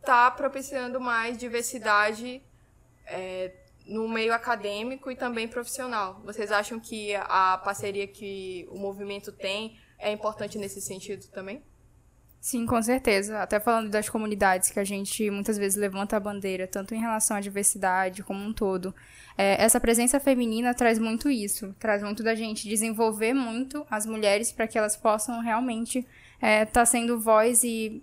está 0.00 0.28
propiciando 0.30 1.00
mais 1.00 1.38
diversidade 1.38 2.42
é, 3.06 3.52
no 3.86 4.08
meio 4.08 4.32
acadêmico 4.32 5.10
e 5.10 5.16
também 5.16 5.46
profissional. 5.46 6.20
Vocês 6.24 6.50
acham 6.50 6.80
que 6.80 7.14
a 7.14 7.56
parceria 7.58 8.06
que 8.08 8.66
o 8.68 8.78
movimento 8.78 9.30
tem 9.30 9.78
é 9.98 10.10
importante 10.10 10.58
nesse 10.58 10.80
sentido 10.80 11.28
também? 11.28 11.62
Sim, 12.42 12.66
com 12.66 12.82
certeza. 12.82 13.40
Até 13.40 13.60
falando 13.60 13.88
das 13.88 14.08
comunidades 14.08 14.68
que 14.68 14.80
a 14.80 14.84
gente 14.84 15.30
muitas 15.30 15.56
vezes 15.56 15.78
levanta 15.78 16.16
a 16.16 16.20
bandeira, 16.20 16.66
tanto 16.66 16.92
em 16.92 16.98
relação 16.98 17.36
à 17.36 17.40
diversidade 17.40 18.24
como 18.24 18.44
um 18.44 18.52
todo. 18.52 18.92
É, 19.38 19.62
essa 19.62 19.78
presença 19.78 20.18
feminina 20.18 20.74
traz 20.74 20.98
muito 20.98 21.30
isso, 21.30 21.72
traz 21.78 22.02
muito 22.02 22.20
da 22.20 22.34
gente 22.34 22.68
desenvolver 22.68 23.32
muito 23.32 23.86
as 23.88 24.06
mulheres 24.06 24.50
para 24.50 24.66
que 24.66 24.76
elas 24.76 24.96
possam 24.96 25.40
realmente 25.40 26.00
estar 26.00 26.48
é, 26.48 26.64
tá 26.64 26.84
sendo 26.84 27.20
voz 27.20 27.62
e 27.62 28.02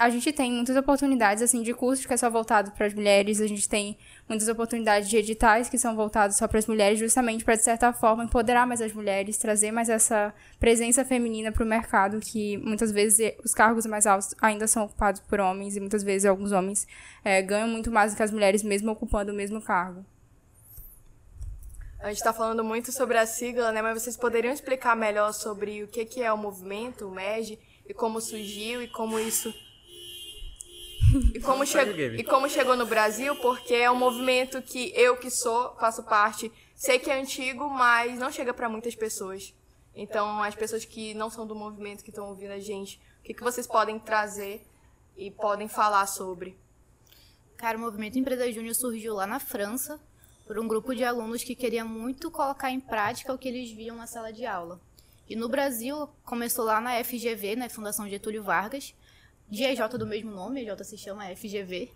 a 0.00 0.08
gente 0.08 0.32
tem 0.32 0.50
muitas 0.50 0.74
oportunidades 0.78 1.42
assim 1.42 1.62
de 1.62 1.74
cursos 1.74 2.06
que 2.06 2.14
é 2.14 2.16
só 2.16 2.30
voltado 2.30 2.70
para 2.70 2.86
as 2.86 2.94
mulheres, 2.94 3.38
a 3.38 3.46
gente 3.46 3.68
tem 3.68 3.98
muitas 4.26 4.48
oportunidades 4.48 5.10
de 5.10 5.18
editais 5.18 5.68
que 5.68 5.76
são 5.76 5.94
voltados 5.94 6.38
só 6.38 6.48
para 6.48 6.58
as 6.58 6.66
mulheres, 6.66 6.98
justamente 6.98 7.44
para 7.44 7.54
de 7.54 7.62
certa 7.62 7.92
forma 7.92 8.24
empoderar 8.24 8.66
mais 8.66 8.80
as 8.80 8.94
mulheres, 8.94 9.36
trazer 9.36 9.70
mais 9.70 9.90
essa 9.90 10.32
presença 10.58 11.04
feminina 11.04 11.52
para 11.52 11.62
o 11.62 11.66
mercado, 11.66 12.18
que 12.18 12.56
muitas 12.56 12.90
vezes 12.90 13.34
os 13.44 13.52
cargos 13.52 13.84
mais 13.84 14.06
altos 14.06 14.34
ainda 14.40 14.66
são 14.66 14.84
ocupados 14.84 15.20
por 15.20 15.38
homens 15.38 15.76
e 15.76 15.80
muitas 15.80 16.02
vezes 16.02 16.24
alguns 16.24 16.50
homens 16.50 16.88
é, 17.22 17.42
ganham 17.42 17.68
muito 17.68 17.90
mais 17.90 18.14
do 18.14 18.16
que 18.16 18.22
as 18.22 18.30
mulheres 18.30 18.62
mesmo 18.62 18.90
ocupando 18.90 19.32
o 19.32 19.34
mesmo 19.34 19.60
cargo. 19.60 20.02
A 21.98 22.08
gente 22.08 22.16
está 22.16 22.32
falando 22.32 22.64
muito 22.64 22.90
sobre 22.90 23.18
a 23.18 23.26
sigla, 23.26 23.70
né? 23.70 23.82
Mas 23.82 24.02
vocês 24.02 24.16
poderiam 24.16 24.54
explicar 24.54 24.96
melhor 24.96 25.34
sobre 25.34 25.82
o 25.82 25.88
que, 25.88 26.06
que 26.06 26.22
é 26.22 26.32
o 26.32 26.38
movimento, 26.38 27.06
o 27.06 27.10
MEG, 27.10 27.58
e 27.86 27.92
como 27.92 28.18
surgiu 28.18 28.82
e 28.82 28.88
como 28.88 29.18
isso 29.18 29.52
e 31.34 31.40
como, 31.40 31.66
che 31.66 31.78
e 32.18 32.24
como 32.24 32.48
chegou 32.48 32.76
no 32.76 32.86
Brasil, 32.86 33.34
porque 33.36 33.74
é 33.74 33.90
um 33.90 33.96
movimento 33.96 34.62
que 34.62 34.92
eu 34.94 35.16
que 35.16 35.30
sou, 35.30 35.74
faço 35.76 36.02
parte, 36.04 36.52
sei 36.74 36.98
que 36.98 37.10
é 37.10 37.20
antigo, 37.20 37.68
mas 37.68 38.18
não 38.18 38.30
chega 38.30 38.54
para 38.54 38.68
muitas 38.68 38.94
pessoas. 38.94 39.54
Então, 39.94 40.42
as 40.42 40.54
pessoas 40.54 40.84
que 40.84 41.14
não 41.14 41.30
são 41.30 41.46
do 41.46 41.54
movimento, 41.54 42.04
que 42.04 42.10
estão 42.10 42.28
ouvindo 42.28 42.52
a 42.52 42.60
gente, 42.60 43.00
o 43.20 43.22
que, 43.22 43.34
que 43.34 43.42
vocês 43.42 43.66
podem 43.66 43.98
trazer 43.98 44.64
e 45.16 45.30
podem 45.30 45.68
falar 45.68 46.06
sobre? 46.06 46.56
Cara, 47.56 47.76
o 47.76 47.80
movimento 47.80 48.18
Empresa 48.18 48.50
Júnior 48.50 48.74
surgiu 48.74 49.14
lá 49.14 49.26
na 49.26 49.38
França, 49.38 50.00
por 50.46 50.58
um 50.58 50.66
grupo 50.66 50.94
de 50.94 51.04
alunos 51.04 51.44
que 51.44 51.54
queria 51.54 51.84
muito 51.84 52.30
colocar 52.30 52.70
em 52.70 52.80
prática 52.80 53.32
o 53.32 53.38
que 53.38 53.48
eles 53.48 53.70
viam 53.70 53.96
na 53.96 54.06
sala 54.06 54.32
de 54.32 54.44
aula. 54.44 54.80
E 55.28 55.36
no 55.36 55.48
Brasil, 55.48 56.08
começou 56.24 56.64
lá 56.64 56.80
na 56.80 57.04
FGV, 57.04 57.54
na 57.54 57.64
né, 57.64 57.68
Fundação 57.68 58.08
Getúlio 58.08 58.42
Vargas, 58.42 58.92
EJ 59.50 59.98
do 59.98 60.06
mesmo 60.06 60.30
nome, 60.30 60.62
EJ 60.62 60.84
se 60.84 60.96
chama 60.96 61.24
FGV, 61.34 61.90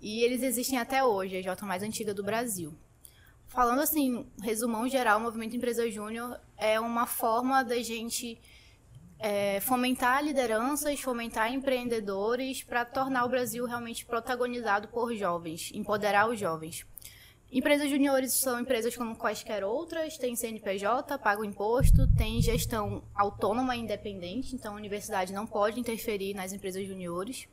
e 0.00 0.22
eles 0.22 0.42
existem 0.42 0.78
até 0.78 1.04
hoje, 1.04 1.36
a 1.36 1.40
EJ 1.40 1.62
mais 1.62 1.82
antiga 1.82 2.14
do 2.14 2.22
Brasil. 2.22 2.74
Falando 3.46 3.80
assim, 3.80 4.26
resumão 4.40 4.88
geral, 4.88 5.18
o 5.18 5.22
Movimento 5.22 5.56
Empresa 5.56 5.90
Júnior 5.90 6.40
é 6.56 6.78
uma 6.78 7.04
forma 7.04 7.64
da 7.64 7.82
gente 7.82 8.40
é, 9.18 9.60
fomentar 9.60 10.24
lideranças, 10.24 11.00
fomentar 11.00 11.52
empreendedores 11.52 12.62
para 12.62 12.84
tornar 12.84 13.24
o 13.24 13.28
Brasil 13.28 13.66
realmente 13.66 14.06
protagonizado 14.06 14.88
por 14.88 15.14
jovens, 15.14 15.70
empoderar 15.74 16.28
os 16.28 16.38
jovens. 16.38 16.86
Empresas 17.52 17.90
juniores 17.90 18.32
são 18.34 18.60
empresas 18.60 18.96
como 18.96 19.16
quaisquer 19.16 19.64
outras, 19.64 20.16
tem 20.16 20.36
CNPJ, 20.36 21.18
paga 21.18 21.44
imposto, 21.44 22.06
tem 22.16 22.40
gestão 22.40 23.02
autônoma 23.12 23.74
e 23.74 23.80
independente, 23.80 24.54
então 24.54 24.74
a 24.74 24.76
universidade 24.76 25.32
não 25.32 25.46
pode 25.46 25.80
interferir 25.80 26.32
nas 26.32 26.52
empresas 26.52 26.86
juniores 26.86 27.48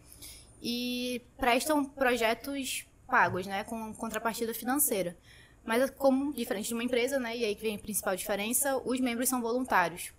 e 0.61 1.19
prestam 1.35 1.83
projetos 1.83 2.85
pagos, 3.07 3.47
né, 3.47 3.63
com 3.63 3.91
contrapartida 3.95 4.53
financeira. 4.53 5.17
Mas 5.65 5.89
como 5.89 6.31
diferente 6.31 6.67
de 6.67 6.75
uma 6.75 6.83
empresa, 6.83 7.19
né, 7.19 7.35
e 7.35 7.43
aí 7.43 7.55
que 7.55 7.61
vem 7.63 7.75
a 7.75 7.79
principal 7.79 8.15
diferença, 8.15 8.77
os 8.85 8.99
membros 8.99 9.27
são 9.27 9.41
voluntários. 9.41 10.13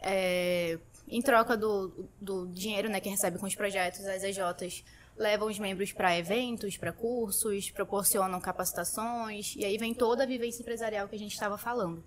É, 0.00 0.78
em 1.08 1.20
troca 1.20 1.56
do, 1.56 2.08
do 2.20 2.46
dinheiro, 2.46 2.88
né, 2.88 3.00
que 3.00 3.08
recebe 3.08 3.36
com 3.38 3.46
os 3.46 3.54
projetos, 3.54 4.06
as 4.06 4.22
EJs 4.22 4.84
levam 5.18 5.48
os 5.48 5.58
membros 5.58 5.92
para 5.92 6.16
eventos, 6.16 6.76
para 6.76 6.92
cursos, 6.92 7.70
proporcionam 7.70 8.40
capacitações, 8.40 9.54
e 9.56 9.64
aí 9.64 9.76
vem 9.76 9.92
toda 9.92 10.22
a 10.22 10.26
vivência 10.26 10.62
empresarial 10.62 11.08
que 11.08 11.16
a 11.16 11.18
gente 11.18 11.32
estava 11.32 11.58
falando. 11.58 12.02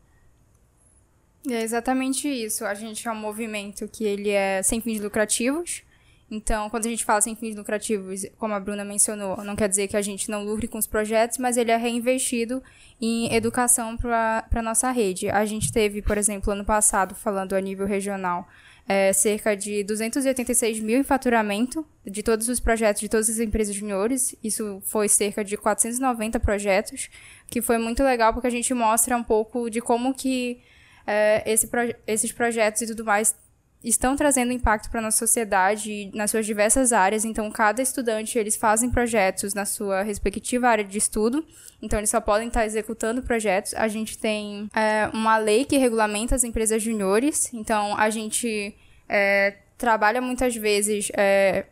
É 1.50 1.62
exatamente 1.62 2.28
isso. 2.28 2.65
A 2.65 2.74
gente 2.74 3.08
é 3.08 3.12
um 3.12 3.15
movimento 3.15 3.88
que 3.88 4.04
ele 4.04 4.30
é 4.30 4.62
sem 4.63 4.80
fins 4.80 5.00
lucrativos, 5.00 5.84
Então, 6.32 6.69
quando 6.69 6.86
a 6.86 6.89
gente 6.89 7.04
fala 7.04 7.19
sem 7.19 7.36
fins 7.36 7.58
lucrativos, 7.58 8.26
como 8.38 8.54
a 8.54 8.60
Bruna 8.60 8.86
mencionou, 8.86 9.43
não 9.43 9.54
quer 9.54 9.67
dizer 9.67 9.89
que 9.89 9.97
a 9.97 10.02
gente 10.02 10.32
não 10.32 10.45
lucre 10.45 10.65
com 10.65 10.78
os 10.78 10.88
projetos, 10.88 11.38
mas 11.38 11.58
ele 11.58 11.71
é 11.71 11.76
reinvestido 11.76 12.63
em 13.02 13.34
educação 13.36 13.97
para 13.97 14.47
a 14.50 14.62
nossa 14.62 14.89
rede. 14.91 15.30
A 15.30 15.43
gente 15.43 15.74
teve, 15.74 16.02
por 16.02 16.17
exemplo, 16.17 16.54
ano 16.54 16.63
passado, 16.63 17.13
falando 17.13 17.54
a 17.54 17.60
nível 17.60 17.86
regional, 17.86 18.47
é, 18.88 19.13
cerca 19.13 19.56
de 19.56 19.84
286 19.84 20.80
mil 20.80 21.00
em 21.00 21.04
faturamento 21.04 21.86
de 22.06 22.22
todos 22.24 22.50
os 22.50 22.60
projetos 22.60 23.02
de 23.02 23.10
todas 23.10 23.30
as 23.30 23.39
empresas 23.39 23.76
juniores. 23.76 24.36
Isso 24.44 24.82
foi 24.86 25.08
cerca 25.08 25.44
de 25.44 25.56
490 25.58 26.39
projetos, 26.39 27.10
que 27.48 27.62
foi 27.62 27.78
muito 27.78 28.04
legal 28.04 28.34
porque 28.34 28.48
a 28.48 28.52
gente 28.52 28.74
mostra 28.74 29.15
um 29.15 29.24
pouco 29.24 29.70
de 29.70 29.82
como 29.82 30.13
que 30.13 30.60
é, 31.06 31.44
esse 31.46 31.70
esses 32.06 32.32
projetos 32.32 32.82
e 32.82 32.88
tudo 32.88 33.06
mais 33.06 33.36
estão 33.84 34.15
trazendo 34.15 34.54
impacto 34.54 34.89
para 34.89 35.00
a 35.00 35.04
nossa 35.04 35.17
sociedade 35.17 36.12
nas 36.13 36.32
suas 36.32 36.46
diversas 36.46 36.94
áreas. 36.94 37.26
Então, 37.26 37.50
cada 37.50 37.82
estudante, 37.82 38.38
eles 38.38 38.56
fazem 38.56 38.91
projetos 38.91 39.54
na 39.54 39.65
sua 39.65 40.04
respectiva 40.04 40.67
área 40.67 40.84
de 40.84 40.98
estudo. 40.98 41.46
Então, 41.82 42.00
eles 42.00 42.10
só 42.10 42.22
podem 42.22 42.48
estar 42.48 42.65
executando 42.65 43.24
projetos. 43.24 43.74
A 43.74 43.88
gente 43.88 44.17
tem 44.17 44.70
é, 44.76 45.10
uma 45.13 45.38
lei 45.38 45.65
que 45.65 45.78
regulamenta 45.78 46.36
as 46.36 46.44
empresas 46.44 46.82
juniores. 46.82 47.52
Então, 47.54 47.98
a 47.98 48.10
gente 48.12 48.76
é, 49.10 49.58
trabalha 49.78 50.22
muitas 50.22 50.56
vezes 50.56 51.12
é, 51.17 51.65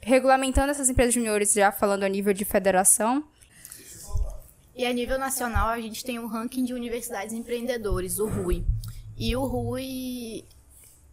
regulamentando 0.00 0.72
essas 0.72 0.88
empresas 0.88 1.14
juniores, 1.14 1.52
já 1.52 1.70
falando 1.70 2.02
a 2.02 2.08
nível 2.08 2.32
de 2.32 2.44
federação. 2.44 3.22
E 4.74 4.84
a 4.84 4.92
nível 4.92 5.18
nacional, 5.18 5.68
a 5.68 5.80
gente 5.80 6.04
tem 6.04 6.18
um 6.18 6.26
ranking 6.26 6.64
de 6.64 6.74
universidades 6.74 7.32
empreendedores, 7.32 8.18
o 8.18 8.26
RUI. 8.26 8.64
E 9.16 9.34
o 9.36 9.44
RUI 9.44 10.44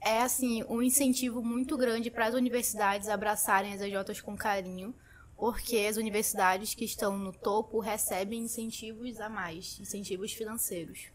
é 0.06 0.22
assim 0.22 0.64
um 0.70 0.84
incentivo 0.84 1.44
muito 1.44 1.76
grande 1.76 2.12
para 2.12 2.28
as 2.28 2.36
universidades 2.36 3.10
abraçarem 3.10 3.74
as 3.74 3.82
EJs 3.82 4.22
com 4.22 4.38
carinho, 4.38 4.94
porque 5.36 5.78
as 5.78 5.98
universidades 5.98 6.76
que 6.76 6.86
estão 6.86 7.18
no 7.18 7.34
topo 7.34 7.80
recebem 7.80 8.44
incentivos 8.44 9.20
a 9.20 9.28
mais, 9.28 9.80
incentivos 9.80 10.32
financeiros. 10.32 11.08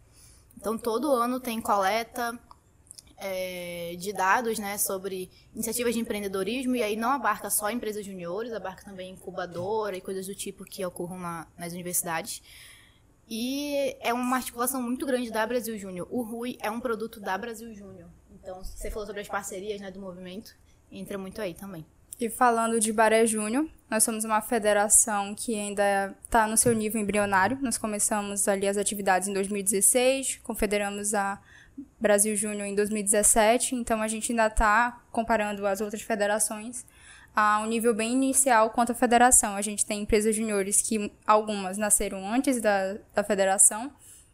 Então 0.57 0.77
todo 0.77 1.09
ano 1.13 1.39
tem 1.39 1.61
coleta 1.61 2.37
é, 3.17 3.95
de 3.97 4.13
dados 4.13 4.59
né, 4.59 4.77
sobre 4.77 5.31
iniciativas 5.55 5.95
de 5.95 6.01
empreendedorismo, 6.01 6.75
e 6.75 6.83
aí 6.83 6.97
não 6.97 7.11
abarca 7.11 7.49
só 7.49 7.71
empresas 7.71 8.05
juniores, 8.05 8.53
abarca 8.53 8.85
também 8.85 9.13
incubadora 9.13 9.97
e 9.97 10.01
coisas 10.01 10.27
do 10.27 10.35
tipo 10.35 10.65
que 10.65 10.85
ocorram 10.85 11.19
na, 11.21 11.47
nas 11.57 11.73
universidades. 11.73 12.43
E 13.29 13.97
é 14.01 14.13
uma 14.13 14.37
articulação 14.37 14.83
muito 14.83 15.07
grande 15.07 15.31
da 15.31 15.47
Brasil 15.47 15.79
Júnior. 15.79 16.09
O 16.11 16.23
RUI 16.23 16.59
é 16.61 16.69
um 16.69 16.81
produto 16.81 17.21
da 17.21 17.39
Brasil 17.39 17.73
Júnior. 17.73 18.11
Então, 18.43 18.63
você 18.63 18.91
falou 18.91 19.07
sobre 19.07 19.21
as 19.21 19.29
parcerias 19.29 19.81
né, 19.81 19.91
do 19.91 20.01
movimento, 20.01 20.55
entra 20.91 21.19
muito 21.19 21.41
aí 21.41 21.55
também. 21.55 21.85
E 22.21 22.29
falando 22.29 22.79
de 22.79 22.93
Baré 22.93 23.25
Júnior, 23.25 23.67
nós 23.89 24.05
somos 24.05 24.25
uma 24.25 24.43
federação 24.43 25.35
que 25.35 25.59
ainda 25.59 26.15
está 26.23 26.47
no 26.47 26.57
seu 26.57 26.75
nível 26.75 27.01
embrionário. 27.01 27.59
Nós 27.63 27.79
começamos 27.79 28.47
ali 28.47 28.69
as 28.69 28.77
atividades 28.77 29.27
em 29.27 29.33
2016, 29.33 30.41
confederamos 30.43 31.15
a 31.15 31.41
Brasil 31.99 32.37
Júnior 32.37 32.67
em 32.67 32.75
2017, 32.75 33.75
então 33.75 34.03
a 34.03 34.09
gente 34.09 34.33
ainda 34.33 34.49
está 34.49 35.01
comparando 35.11 35.67
as 35.67 35.81
outras 35.81 36.03
federações 36.03 36.85
a 37.35 37.61
um 37.61 37.67
nível 37.67 37.95
bem 37.95 38.13
inicial 38.13 38.71
quanto 38.71 38.93
à 38.93 38.95
federação. 38.95 39.57
A 39.57 39.63
gente 39.63 39.87
tem 39.87 40.03
empresas 40.03 40.35
juniores 40.35 40.83
que 40.83 41.11
algumas 41.27 41.79
nasceram 41.79 42.31
antes 42.31 42.61
da, 42.61 42.99
da 43.15 43.25
federação, 43.25 43.91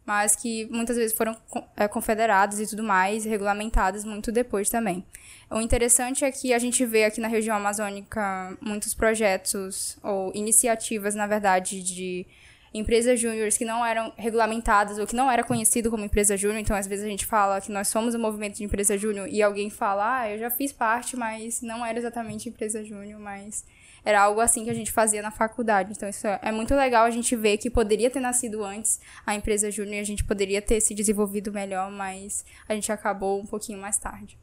mas 0.07 0.37
que 0.37 0.65
muitas 0.71 0.95
vezes 0.95 1.15
foram 1.15 1.35
é, 1.75 1.85
confederadas 1.85 2.61
e 2.61 2.65
tudo 2.65 2.81
mais, 2.81 3.25
regulamentadas 3.25 4.05
muito 4.05 4.31
depois 4.31 4.69
também. 4.69 5.05
O 5.51 5.59
interessante 5.59 6.23
é 6.23 6.31
que 6.31 6.53
a 6.53 6.59
gente 6.59 6.85
vê 6.85 7.03
aqui 7.03 7.19
na 7.19 7.27
região 7.27 7.57
amazônica 7.57 8.57
muitos 8.61 8.93
projetos 8.93 9.97
ou 10.01 10.31
iniciativas, 10.33 11.13
na 11.13 11.27
verdade, 11.27 11.83
de 11.83 12.25
empresas 12.73 13.19
júniores 13.19 13.57
que 13.57 13.65
não 13.65 13.85
eram 13.85 14.13
regulamentadas 14.15 14.97
ou 14.97 15.05
que 15.05 15.15
não 15.15 15.29
era 15.29 15.43
conhecido 15.43 15.91
como 15.91 16.05
empresa 16.05 16.37
júnior. 16.37 16.59
Então, 16.59 16.75
às 16.75 16.87
vezes 16.87 17.03
a 17.03 17.09
gente 17.09 17.25
fala 17.25 17.59
que 17.59 17.71
nós 17.71 17.89
somos 17.89 18.15
um 18.15 18.19
movimento 18.19 18.55
de 18.55 18.63
empresa 18.63 18.97
júnior 18.97 19.27
e 19.27 19.41
alguém 19.41 19.69
fala, 19.69 20.19
ah, 20.19 20.31
eu 20.31 20.39
já 20.39 20.49
fiz 20.49 20.71
parte, 20.71 21.17
mas 21.17 21.61
não 21.61 21.85
era 21.85 21.99
exatamente 21.99 22.47
empresa 22.47 22.81
júnior, 22.81 23.19
mas 23.19 23.65
era 24.07 24.21
algo 24.21 24.39
assim 24.39 24.63
que 24.63 24.69
a 24.69 24.73
gente 24.73 24.89
fazia 24.89 25.21
na 25.21 25.31
faculdade. 25.31 25.91
Então, 25.91 26.07
isso 26.07 26.25
é, 26.25 26.39
é 26.41 26.49
muito 26.49 26.73
legal 26.73 27.03
a 27.03 27.11
gente 27.11 27.35
ver 27.35 27.57
que 27.57 27.69
poderia 27.69 28.09
ter 28.09 28.21
nascido 28.21 28.63
antes 28.63 29.01
a 29.25 29.35
empresa 29.35 29.69
júnior, 29.69 29.99
a 29.99 30.05
gente 30.05 30.23
poderia 30.23 30.61
ter 30.61 30.79
se 30.79 30.95
desenvolvido 30.95 31.51
melhor, 31.51 31.91
mas 31.91 32.45
a 32.69 32.73
gente 32.73 32.89
acabou 32.89 33.37
um 33.37 33.45
pouquinho 33.45 33.77
mais 33.77 33.97
tarde. 33.97 34.39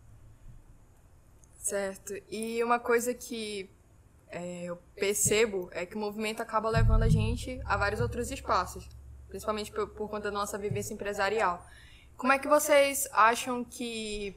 Certo. 1.57 2.13
E 2.31 2.63
uma 2.63 2.79
coisa 2.79 3.15
que 3.15 3.71
é, 4.29 4.65
eu 4.65 4.77
percebo 4.97 5.71
é 5.73 5.87
que 5.87 5.97
o 5.97 5.99
movimento 5.99 6.43
acaba 6.43 6.69
levando 6.69 7.05
a 7.05 7.09
gente 7.09 7.59
a 7.65 7.79
vários 7.79 8.03
outros 8.03 8.31
espaços, 8.31 8.87
principalmente 9.31 9.73
por, 9.73 9.89
por 9.89 10.11
conta 10.11 10.31
da 10.31 10.39
nossa 10.39 10.59
vivência 10.59 10.93
empresarial. 10.93 11.67
Como 12.19 12.35
é 12.35 12.39
que 12.39 12.49
vocês 12.49 13.09
acham 13.15 13.65
que 13.65 14.37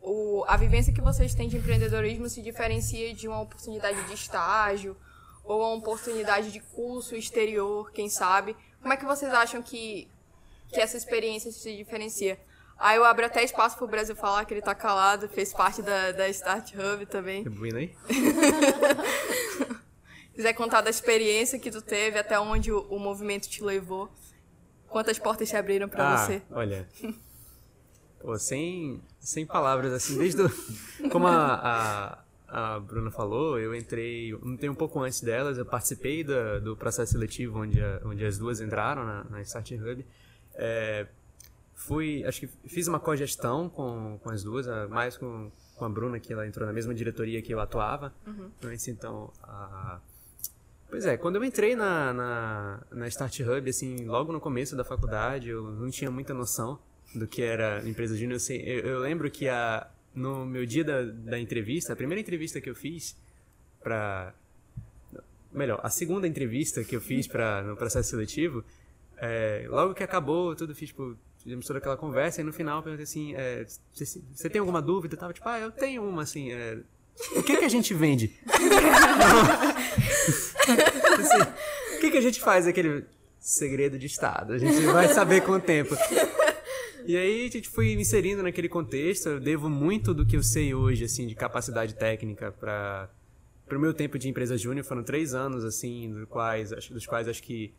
o, 0.00 0.44
a 0.46 0.56
vivência 0.56 0.92
que 0.92 1.00
vocês 1.00 1.34
têm 1.34 1.48
de 1.48 1.56
empreendedorismo 1.56 2.28
se 2.28 2.42
diferencia 2.42 3.12
de 3.14 3.28
uma 3.28 3.40
oportunidade 3.40 4.02
de 4.04 4.14
estágio 4.14 4.96
ou 5.44 5.60
uma 5.60 5.74
oportunidade 5.74 6.52
de 6.52 6.60
curso 6.60 7.16
exterior, 7.16 7.90
quem 7.92 8.08
sabe? 8.08 8.56
Como 8.80 8.92
é 8.92 8.96
que 8.96 9.04
vocês 9.04 9.32
acham 9.32 9.62
que, 9.62 10.08
que 10.68 10.80
essa 10.80 10.96
experiência 10.96 11.50
se 11.50 11.76
diferencia? 11.76 12.38
Aí 12.78 12.96
eu 12.96 13.04
abro 13.04 13.26
até 13.26 13.42
espaço 13.42 13.76
pro 13.76 13.88
Brasil 13.88 14.14
falar 14.14 14.44
que 14.44 14.54
ele 14.54 14.62
tá 14.62 14.74
calado, 14.74 15.28
fez 15.28 15.52
parte 15.52 15.82
da, 15.82 16.12
da 16.12 16.28
Start 16.28 16.74
Hub 16.74 17.06
também. 17.06 17.42
Rebuindo 17.42 17.78
aí? 17.78 17.92
Quiser 20.32 20.52
contar 20.52 20.82
da 20.82 20.90
experiência 20.90 21.58
que 21.58 21.72
tu 21.72 21.82
teve, 21.82 22.16
até 22.16 22.38
onde 22.38 22.70
o, 22.70 22.82
o 22.82 23.00
movimento 23.00 23.48
te 23.48 23.64
levou, 23.64 24.08
quantas 24.86 25.18
portas 25.18 25.48
se 25.48 25.56
abriram 25.56 25.88
para 25.88 26.08
ah, 26.08 26.18
você? 26.18 26.40
Olha, 26.52 26.88
Pô, 28.20 28.36
sem, 28.38 29.00
sem 29.20 29.46
palavras, 29.46 29.92
assim, 29.92 30.18
desde. 30.18 30.42
O, 30.42 30.50
como 31.10 31.26
a, 31.26 32.18
a, 32.48 32.74
a, 32.76 32.80
Bruna 32.80 33.10
falou, 33.10 33.58
eu 33.58 33.74
entrei 33.74 34.34
um 34.34 34.56
tempo 34.56 34.72
um 34.72 34.76
pouco 34.76 35.00
antes 35.00 35.20
delas, 35.20 35.56
eu 35.56 35.64
participei 35.64 36.24
da, 36.24 36.58
do 36.58 36.76
processo 36.76 37.12
seletivo 37.12 37.60
onde, 37.60 37.80
a, 37.80 38.00
onde 38.04 38.24
as 38.24 38.36
duas 38.36 38.60
entraram 38.60 39.04
na, 39.04 39.24
na 39.24 39.40
Start 39.42 39.70
Hub. 39.72 40.04
É, 40.54 41.06
fui, 41.74 42.24
acho 42.24 42.40
que 42.40 42.48
fiz 42.68 42.88
uma 42.88 42.98
cogestão 42.98 43.68
com, 43.68 44.18
com 44.22 44.30
as 44.30 44.42
duas, 44.42 44.66
mais 44.88 45.16
com, 45.16 45.50
com 45.76 45.84
a 45.84 45.88
Bruna, 45.88 46.18
que 46.18 46.32
ela 46.32 46.46
entrou 46.46 46.66
na 46.66 46.72
mesma 46.72 46.92
diretoria 46.92 47.40
que 47.40 47.54
eu 47.54 47.60
atuava. 47.60 48.12
Uhum. 48.26 48.50
Então, 48.88 49.32
a. 49.42 50.00
Pois 50.90 51.04
é, 51.04 51.18
quando 51.18 51.36
eu 51.36 51.44
entrei 51.44 51.76
na, 51.76 52.14
na, 52.14 52.80
na 52.90 53.08
Start 53.08 53.40
Hub, 53.40 53.68
assim, 53.68 54.06
logo 54.06 54.32
no 54.32 54.40
começo 54.40 54.74
da 54.74 54.82
faculdade, 54.82 55.50
eu 55.50 55.70
não 55.70 55.90
tinha 55.90 56.10
muita 56.10 56.32
noção 56.32 56.78
do 57.14 57.26
que 57.26 57.42
era 57.42 57.86
empresa 57.88 58.16
júnior. 58.16 58.40
Eu, 58.48 58.56
eu, 58.56 58.86
eu, 58.86 58.98
lembro 59.00 59.30
que 59.30 59.48
a, 59.48 59.86
no 60.14 60.44
meu 60.44 60.66
dia 60.66 60.84
da, 60.84 61.02
da 61.02 61.38
entrevista, 61.38 61.92
a 61.92 61.96
primeira 61.96 62.20
entrevista 62.20 62.60
que 62.60 62.68
eu 62.68 62.74
fiz 62.74 63.16
para 63.82 64.34
melhor, 65.52 65.80
a 65.82 65.90
segunda 65.90 66.26
entrevista 66.26 66.84
que 66.84 66.94
eu 66.94 67.00
fiz 67.00 67.26
para 67.26 67.62
no 67.62 67.76
processo 67.76 68.10
seletivo, 68.10 68.64
é, 69.16 69.66
logo 69.68 69.94
que 69.94 70.02
acabou, 70.02 70.54
tudo 70.54 70.74
fiz 70.74 70.88
tipo 70.90 71.16
fizemos 71.42 71.66
toda 71.66 71.78
aquela 71.78 71.96
conversa 71.96 72.40
e 72.40 72.44
no 72.44 72.52
final 72.52 72.78
eu 72.78 72.82
perguntei 72.82 73.04
assim, 73.04 73.34
é, 73.34 73.64
você, 73.94 74.50
tem 74.50 74.58
alguma 74.60 74.82
dúvida? 74.82 75.14
Eu 75.14 75.18
tava 75.18 75.32
tipo, 75.32 75.48
ah, 75.48 75.58
eu 75.58 75.70
tenho 75.70 76.02
uma 76.06 76.22
assim, 76.22 76.52
é, 76.52 76.78
o 77.36 77.42
que 77.42 77.56
que 77.56 77.64
a 77.64 77.68
gente 77.68 77.94
vende? 77.94 78.36
assim, 81.18 81.42
o 81.96 82.00
que 82.00 82.10
que 82.10 82.18
a 82.18 82.20
gente 82.20 82.40
faz 82.40 82.66
aquele 82.66 83.04
segredo 83.40 83.98
de 83.98 84.06
estado? 84.06 84.52
A 84.52 84.58
gente 84.58 84.80
vai 84.86 85.08
saber 85.08 85.42
com 85.42 85.52
o 85.52 85.60
tempo. 85.60 85.96
E 87.08 87.16
aí 87.16 87.46
a 87.46 87.50
gente 87.50 87.70
foi 87.70 87.94
inserindo 87.94 88.42
naquele 88.42 88.68
contexto. 88.68 89.30
Eu 89.30 89.40
devo 89.40 89.70
muito 89.70 90.12
do 90.12 90.26
que 90.26 90.36
eu 90.36 90.42
sei 90.42 90.74
hoje, 90.74 91.04
assim, 91.04 91.26
de 91.26 91.34
capacidade 91.34 91.94
técnica 91.94 92.52
para 92.52 93.08
o 93.72 93.78
meu 93.78 93.94
tempo 93.94 94.18
de 94.18 94.28
empresa 94.28 94.58
júnior. 94.58 94.84
Foram 94.84 95.02
três 95.02 95.32
anos, 95.32 95.64
assim, 95.64 96.10
dos 96.10 96.28
quais, 96.28 96.68
dos 96.90 97.06
quais 97.06 97.26
acho 97.26 97.42
que 97.42 97.72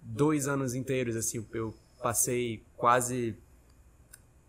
dois 0.00 0.48
anos 0.48 0.74
inteiros, 0.74 1.16
assim, 1.16 1.46
eu 1.52 1.74
passei 2.02 2.62
quase 2.74 3.36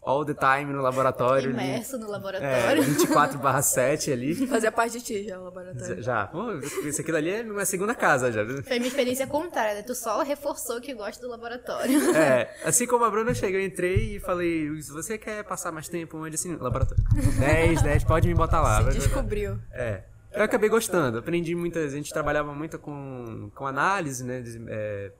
all 0.05 0.25
the 0.25 0.33
time 0.33 0.71
no 0.71 0.81
laboratório. 0.81 1.51
Imerso 1.51 1.95
ali. 1.95 2.03
no 2.05 2.11
laboratório. 2.11 2.81
É, 2.81 2.85
24 2.85 3.39
barra 3.39 3.61
7 3.61 4.11
ali. 4.11 4.35
Fazia 4.47 4.71
parte 4.71 4.99
de 4.99 5.03
ti 5.03 5.23
já 5.23 5.39
o 5.39 5.45
laboratório. 5.45 6.01
Já. 6.01 6.27
Pô, 6.27 6.51
isso 6.85 7.01
aqui 7.01 7.11
dali 7.11 7.29
é 7.29 7.43
minha 7.43 7.65
segunda 7.65 7.95
casa 7.95 8.31
já. 8.31 8.45
Foi 8.45 8.77
minha 8.77 8.87
experiência 8.87 9.25
contrária, 9.25 9.75
né? 9.75 9.81
Tu 9.81 9.95
só 9.95 10.21
reforçou 10.21 10.81
que 10.81 10.93
gosta 10.93 11.21
do 11.21 11.29
laboratório. 11.29 11.93
É, 12.13 12.53
assim 12.63 12.85
como 12.85 13.03
a 13.03 13.09
Bruna 13.09 13.33
chegou, 13.33 13.59
eu 13.59 13.65
entrei 13.65 14.15
e 14.15 14.19
falei, 14.19 14.69
se 14.81 14.91
você 14.91 15.17
quer 15.17 15.43
passar 15.43 15.71
mais 15.71 15.87
tempo 15.89 16.17
onde 16.17 16.35
assim, 16.35 16.55
laboratório. 16.55 17.03
10, 17.39 17.81
10, 17.81 18.03
pode 18.03 18.27
me 18.27 18.33
botar 18.33 18.61
lá. 18.61 18.91
Se 18.91 18.99
descobriu. 18.99 19.59
É. 19.71 20.03
Eu 20.31 20.43
acabei 20.43 20.69
gostando, 20.69 21.17
aprendi 21.17 21.53
muitas, 21.55 21.93
a 21.93 21.95
gente 21.95 22.11
trabalhava 22.11 22.53
muito 22.53 22.79
com, 22.79 23.51
com 23.53 23.67
análise, 23.67 24.23
né, 24.23 24.41
de, 24.41 24.63
é, 24.67 25.11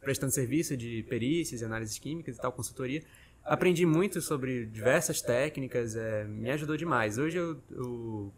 prestando 0.00 0.32
serviço 0.32 0.76
de 0.76 1.04
perícias 1.08 1.60
e 1.60 1.64
análises 1.64 1.98
químicas 1.98 2.36
e 2.36 2.40
tal, 2.40 2.52
consultoria 2.52 3.02
aprendi 3.44 3.84
muito 3.86 4.20
sobre 4.20 4.66
diversas 4.66 5.20
técnicas, 5.20 5.96
é, 5.96 6.24
me 6.24 6.50
ajudou 6.50 6.76
demais. 6.76 7.18
Hoje 7.18 7.38
eu, 7.38 7.60
eu 7.70 8.32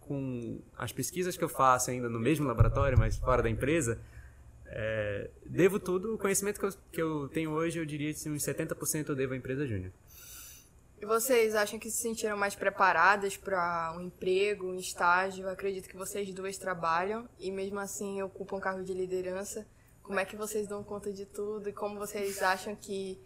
com 0.00 0.60
as 0.76 0.90
pesquisas 0.90 1.36
que 1.36 1.44
eu 1.44 1.48
faço 1.48 1.90
ainda 1.90 2.08
no 2.08 2.18
mesmo 2.18 2.46
laboratório, 2.46 2.98
mas 2.98 3.18
fora 3.18 3.42
da 3.42 3.50
empresa, 3.50 4.00
é, 4.66 5.30
devo 5.44 5.78
tudo, 5.78 6.14
o 6.14 6.18
conhecimento 6.18 6.58
que 6.58 6.66
eu, 6.66 6.70
que 6.92 7.02
eu 7.02 7.28
tenho 7.28 7.50
hoje, 7.50 7.78
eu 7.78 7.84
diria 7.84 8.12
que 8.12 8.28
uns 8.28 8.42
70% 8.42 9.08
eu 9.08 9.14
devo 9.14 9.34
à 9.34 9.36
empresa 9.36 9.66
Júnior. 9.66 9.92
E 11.00 11.06
vocês 11.06 11.54
acham 11.54 11.78
que 11.78 11.90
se 11.90 12.02
sentiram 12.02 12.36
mais 12.36 12.56
preparadas 12.56 13.36
para 13.36 13.94
um 13.96 14.00
emprego, 14.00 14.66
um 14.66 14.76
estágio? 14.76 15.44
Eu 15.44 15.50
acredito 15.50 15.88
que 15.88 15.96
vocês 15.96 16.32
duas 16.34 16.58
trabalham 16.58 17.28
e 17.38 17.52
mesmo 17.52 17.78
assim 17.78 18.20
ocupam 18.20 18.56
um 18.56 18.60
cargo 18.60 18.82
de 18.82 18.92
liderança. 18.92 19.64
Como 20.02 20.18
é 20.18 20.24
que 20.24 20.34
vocês 20.34 20.66
dão 20.66 20.82
conta 20.82 21.12
de 21.12 21.24
tudo 21.24 21.68
e 21.68 21.72
como 21.72 21.98
vocês 21.98 22.42
acham 22.42 22.74
que 22.74 23.20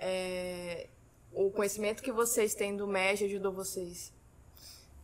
é, 0.00 0.88
o 1.32 1.50
conhecimento 1.50 2.02
que 2.02 2.10
vocês 2.10 2.54
têm 2.54 2.76
do 2.76 2.86
MEG 2.86 3.26
ajudou 3.26 3.52
vocês? 3.52 4.12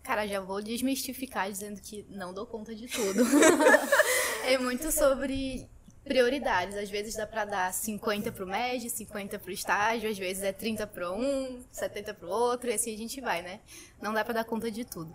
Cara, 0.02 0.26
já 0.26 0.40
vou 0.40 0.62
desmistificar 0.62 1.50
dizendo 1.50 1.80
que 1.80 2.06
não 2.08 2.32
dou 2.32 2.46
conta 2.46 2.74
de 2.74 2.86
tudo. 2.86 3.22
é 4.46 4.56
muito 4.56 4.90
sobre 4.90 5.68
prioridades. 6.04 6.76
Às 6.76 6.88
vezes 6.88 7.16
dá 7.16 7.26
para 7.26 7.44
dar 7.44 7.74
50 7.74 8.32
pro 8.32 8.46
MED, 8.46 8.88
50 8.88 9.38
pro 9.38 9.50
estágio, 9.50 10.08
às 10.08 10.16
vezes 10.16 10.42
é 10.42 10.52
30 10.52 10.86
para 10.86 11.12
um, 11.12 11.62
70 11.70 12.14
pro 12.14 12.28
outro, 12.28 12.70
e 12.70 12.74
assim 12.74 12.94
a 12.94 12.96
gente 12.96 13.20
vai, 13.20 13.42
né? 13.42 13.60
Não 14.00 14.14
dá 14.14 14.24
para 14.24 14.34
dar 14.34 14.44
conta 14.44 14.70
de 14.70 14.84
tudo. 14.84 15.14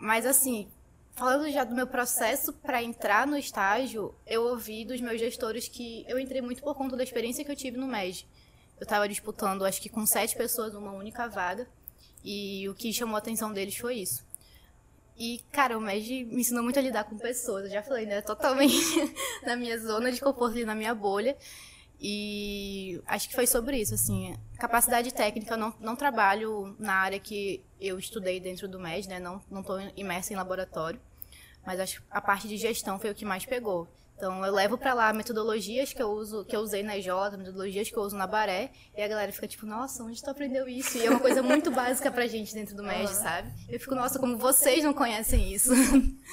Mas 0.00 0.26
assim, 0.26 0.68
falando 1.12 1.50
já 1.50 1.64
do 1.64 1.74
meu 1.74 1.86
processo 1.86 2.52
para 2.52 2.82
entrar 2.82 3.26
no 3.26 3.36
estágio, 3.36 4.14
eu 4.26 4.42
ouvi 4.42 4.84
dos 4.84 5.00
meus 5.00 5.20
gestores 5.20 5.68
que 5.68 6.04
eu 6.08 6.18
entrei 6.18 6.42
muito 6.42 6.62
por 6.62 6.74
conta 6.74 6.96
da 6.96 7.04
experiência 7.04 7.44
que 7.44 7.50
eu 7.50 7.56
tive 7.56 7.76
no 7.76 7.86
MED. 7.86 8.26
Eu 8.80 8.84
estava 8.84 9.06
disputando, 9.06 9.64
acho 9.66 9.80
que 9.80 9.90
com 9.90 10.06
sete 10.06 10.34
pessoas, 10.34 10.74
uma 10.74 10.90
única 10.90 11.28
vaga, 11.28 11.68
e 12.24 12.66
o 12.68 12.74
que 12.74 12.92
chamou 12.92 13.16
a 13.16 13.18
atenção 13.18 13.52
deles 13.52 13.76
foi 13.76 13.96
isso. 13.96 14.24
E, 15.18 15.44
cara, 15.52 15.76
o 15.76 15.80
MED 15.82 16.24
me 16.24 16.40
ensinou 16.40 16.64
muito 16.64 16.78
a 16.78 16.82
lidar 16.82 17.04
com 17.04 17.18
pessoas. 17.18 17.66
Eu 17.66 17.70
já 17.70 17.82
falei, 17.82 18.06
né? 18.06 18.22
Totalmente 18.22 18.74
na 19.44 19.54
minha 19.54 19.78
zona 19.78 20.10
de 20.10 20.18
conforto 20.18 20.54
ali, 20.54 20.64
na 20.64 20.74
minha 20.74 20.94
bolha. 20.94 21.36
E 22.00 23.02
acho 23.06 23.28
que 23.28 23.34
foi 23.34 23.46
sobre 23.46 23.78
isso, 23.78 23.92
assim. 23.92 24.34
Capacidade 24.58 25.12
técnica, 25.12 25.52
eu 25.52 25.58
não, 25.58 25.74
não 25.78 25.94
trabalho 25.94 26.74
na 26.78 26.94
área 26.94 27.20
que 27.20 27.62
eu 27.78 27.98
estudei 27.98 28.40
dentro 28.40 28.66
do 28.66 28.80
MED, 28.80 29.08
né? 29.10 29.20
Não, 29.20 29.42
não 29.50 29.62
tô 29.62 29.78
imersa 29.94 30.32
em 30.32 30.36
laboratório. 30.36 30.98
Mas 31.66 31.78
acho 31.78 32.02
a 32.10 32.22
parte 32.22 32.48
de 32.48 32.56
gestão 32.56 32.98
foi 32.98 33.10
o 33.10 33.14
que 33.14 33.26
mais 33.26 33.44
pegou. 33.44 33.86
Então 34.20 34.44
eu 34.44 34.52
levo 34.52 34.76
para 34.76 34.92
lá 34.92 35.14
metodologias 35.14 35.94
que 35.94 36.02
eu 36.02 36.10
uso, 36.10 36.44
que 36.44 36.54
eu 36.54 36.60
usei 36.60 36.82
na 36.82 36.94
EJ, 36.98 37.06
metodologias 37.38 37.88
que 37.88 37.96
eu 37.96 38.02
uso 38.02 38.14
na 38.14 38.26
Baré, 38.26 38.70
e 38.94 39.00
a 39.00 39.08
galera 39.08 39.32
fica 39.32 39.48
tipo, 39.48 39.64
nossa, 39.64 40.04
onde 40.04 40.22
tu 40.22 40.28
aprendeu 40.28 40.68
isso? 40.68 40.98
E 40.98 41.06
é 41.06 41.10
uma 41.10 41.20
coisa 41.20 41.42
muito 41.42 41.70
básica 41.70 42.10
pra 42.10 42.26
gente 42.26 42.52
dentro 42.52 42.76
do 42.76 42.82
MED, 42.82 43.08
sabe? 43.14 43.50
Eu 43.66 43.80
fico, 43.80 43.94
nossa, 43.94 44.18
como 44.18 44.36
vocês 44.36 44.84
não 44.84 44.92
conhecem 44.92 45.50
isso. 45.50 45.70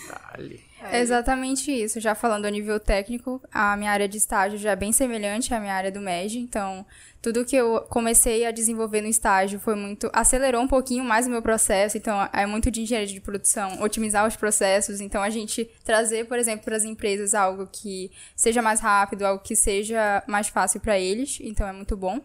Dale. 0.09 0.61
É 0.81 0.99
exatamente 0.99 1.71
isso. 1.71 1.99
Já 1.99 2.13
falando 2.13 2.45
a 2.45 2.51
nível 2.51 2.79
técnico, 2.79 3.41
a 3.51 3.75
minha 3.75 3.91
área 3.91 4.07
de 4.07 4.17
estágio 4.17 4.57
já 4.57 4.71
é 4.71 4.75
bem 4.75 4.91
semelhante 4.91 5.53
à 5.53 5.59
minha 5.59 5.73
área 5.73 5.91
do 5.91 5.99
MED, 5.99 6.39
então 6.39 6.85
tudo 7.21 7.43
que 7.43 7.55
eu 7.55 7.81
comecei 7.89 8.45
a 8.45 8.51
desenvolver 8.51 9.01
no 9.01 9.07
estágio 9.07 9.59
foi 9.59 9.75
muito 9.75 10.09
acelerou 10.13 10.61
um 10.61 10.67
pouquinho 10.67 11.03
mais 11.03 11.25
o 11.25 11.29
meu 11.29 11.41
processo, 11.41 11.97
então 11.97 12.29
é 12.31 12.45
muito 12.45 12.69
de 12.69 12.81
engenharia 12.81 13.07
de 13.07 13.19
produção, 13.19 13.81
otimizar 13.81 14.27
os 14.27 14.35
processos, 14.35 15.01
então 15.01 15.21
a 15.21 15.29
gente 15.29 15.69
trazer, 15.83 16.25
por 16.25 16.37
exemplo, 16.37 16.65
para 16.65 16.75
as 16.75 16.83
empresas 16.83 17.33
algo 17.33 17.67
que 17.71 18.11
seja 18.35 18.61
mais 18.61 18.79
rápido, 18.79 19.25
algo 19.25 19.43
que 19.43 19.55
seja 19.55 20.23
mais 20.27 20.47
fácil 20.47 20.79
para 20.79 20.99
eles, 20.99 21.39
então 21.41 21.67
é 21.67 21.73
muito 21.73 21.97
bom. 21.97 22.21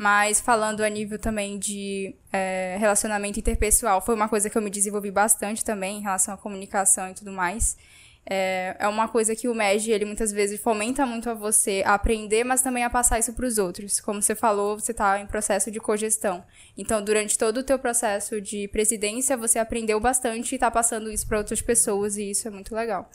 Mas 0.00 0.40
falando 0.40 0.80
a 0.80 0.88
nível 0.88 1.18
também 1.18 1.58
de 1.58 2.14
é, 2.32 2.74
relacionamento 2.80 3.38
interpessoal, 3.38 4.00
foi 4.00 4.14
uma 4.14 4.30
coisa 4.30 4.48
que 4.48 4.56
eu 4.56 4.62
me 4.62 4.70
desenvolvi 4.70 5.10
bastante 5.10 5.62
também 5.62 5.98
em 5.98 6.00
relação 6.00 6.32
à 6.32 6.38
comunicação 6.38 7.10
e 7.10 7.12
tudo 7.12 7.30
mais. 7.30 7.76
É, 8.24 8.76
é 8.78 8.88
uma 8.88 9.08
coisa 9.08 9.36
que 9.36 9.46
o 9.46 9.54
MEG, 9.54 9.90
ele 9.92 10.06
muitas 10.06 10.32
vezes 10.32 10.58
fomenta 10.58 11.04
muito 11.04 11.28
a 11.28 11.34
você 11.34 11.82
a 11.84 11.92
aprender, 11.92 12.44
mas 12.44 12.62
também 12.62 12.82
a 12.82 12.88
passar 12.88 13.18
isso 13.18 13.34
para 13.34 13.44
os 13.44 13.58
outros. 13.58 14.00
Como 14.00 14.22
você 14.22 14.34
falou, 14.34 14.80
você 14.80 14.92
está 14.92 15.20
em 15.20 15.26
processo 15.26 15.70
de 15.70 15.78
cogestão. 15.78 16.42
Então, 16.78 17.04
durante 17.04 17.36
todo 17.36 17.58
o 17.58 17.62
teu 17.62 17.78
processo 17.78 18.40
de 18.40 18.68
presidência, 18.68 19.36
você 19.36 19.58
aprendeu 19.58 20.00
bastante 20.00 20.52
e 20.52 20.54
está 20.54 20.70
passando 20.70 21.10
isso 21.10 21.26
para 21.26 21.36
outras 21.36 21.60
pessoas, 21.60 22.16
e 22.16 22.30
isso 22.30 22.48
é 22.48 22.50
muito 22.50 22.74
legal. 22.74 23.10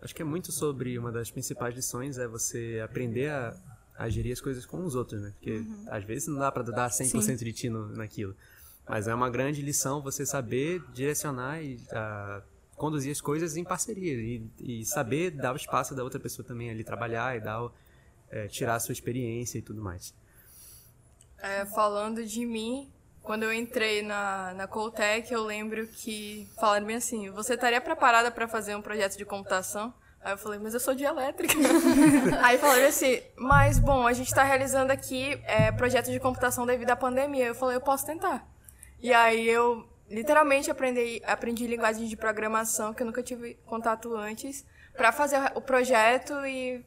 Acho 0.00 0.14
que 0.14 0.22
é 0.22 0.24
muito 0.24 0.52
sobre 0.52 0.98
uma 0.98 1.12
das 1.12 1.30
principais 1.30 1.74
lições 1.74 2.16
é 2.16 2.26
você 2.26 2.80
aprender 2.82 3.28
a 3.28 3.54
a 3.96 4.08
gerir 4.08 4.32
as 4.32 4.40
coisas 4.40 4.64
com 4.64 4.84
os 4.84 4.94
outros, 4.94 5.20
né? 5.20 5.32
Porque 5.32 5.58
uhum. 5.58 5.84
às 5.88 6.04
vezes 6.04 6.28
não 6.28 6.38
dá 6.38 6.50
para 6.50 6.62
dar 6.64 6.90
100% 6.90 7.20
Sim. 7.20 7.36
de 7.36 7.52
ti 7.52 7.68
no, 7.68 7.88
naquilo. 7.88 8.34
Mas 8.88 9.06
é 9.06 9.14
uma 9.14 9.30
grande 9.30 9.62
lição 9.62 10.02
você 10.02 10.26
saber 10.26 10.82
direcionar 10.92 11.62
e 11.62 11.76
uh, 11.76 12.42
conduzir 12.76 13.12
as 13.12 13.20
coisas 13.20 13.56
em 13.56 13.64
parceria 13.64 14.14
e, 14.14 14.50
e, 14.58 14.84
saber 14.84 15.30
dar 15.30 15.52
o 15.52 15.56
espaço 15.56 15.94
da 15.94 16.02
outra 16.02 16.18
pessoa 16.18 16.46
também 16.46 16.68
ali 16.68 16.82
trabalhar 16.82 17.36
e 17.36 17.40
dar, 17.40 17.70
é, 18.28 18.48
tirar 18.48 18.74
a 18.74 18.80
sua 18.80 18.92
experiência 18.92 19.58
e 19.58 19.62
tudo 19.62 19.80
mais. 19.80 20.12
É, 21.38 21.64
falando 21.66 22.24
de 22.24 22.44
mim, 22.44 22.90
quando 23.22 23.44
eu 23.44 23.52
entrei 23.52 24.02
na, 24.02 24.52
na 24.54 24.66
Coltec, 24.66 25.32
eu 25.32 25.44
lembro 25.44 25.86
que 25.86 26.48
falaram 26.58 26.86
bem 26.86 26.96
assim: 26.96 27.30
você 27.30 27.54
estaria 27.54 27.80
preparada 27.80 28.30
para 28.30 28.48
fazer 28.48 28.74
um 28.74 28.82
projeto 28.82 29.16
de 29.16 29.24
computação? 29.24 29.94
Aí 30.24 30.32
eu 30.32 30.38
falei, 30.38 30.58
mas 30.58 30.72
eu 30.72 30.80
sou 30.80 30.94
de 30.94 31.04
elétrica. 31.04 31.54
Aí 32.42 32.56
falaram 32.58 32.86
assim, 32.86 33.20
mas 33.36 33.78
bom, 33.78 34.06
a 34.06 34.12
gente 34.12 34.28
está 34.28 34.44
realizando 34.44 34.92
aqui 34.92 35.40
é, 35.44 35.72
projetos 35.72 36.12
de 36.12 36.20
computação 36.20 36.64
devido 36.64 36.90
à 36.90 36.96
pandemia. 36.96 37.46
Eu 37.46 37.54
falei, 37.54 37.76
eu 37.76 37.80
posso 37.80 38.06
tentar. 38.06 38.46
E 39.00 39.12
aí 39.12 39.48
eu 39.48 39.84
literalmente 40.08 40.70
aprendi, 40.70 41.20
aprendi 41.26 41.66
linguagem 41.66 42.06
de 42.06 42.16
programação 42.16 42.94
que 42.94 43.02
eu 43.02 43.06
nunca 43.06 43.22
tive 43.22 43.54
contato 43.66 44.14
antes 44.14 44.64
para 44.96 45.10
fazer 45.10 45.38
o 45.56 45.60
projeto 45.60 46.34
e 46.46 46.84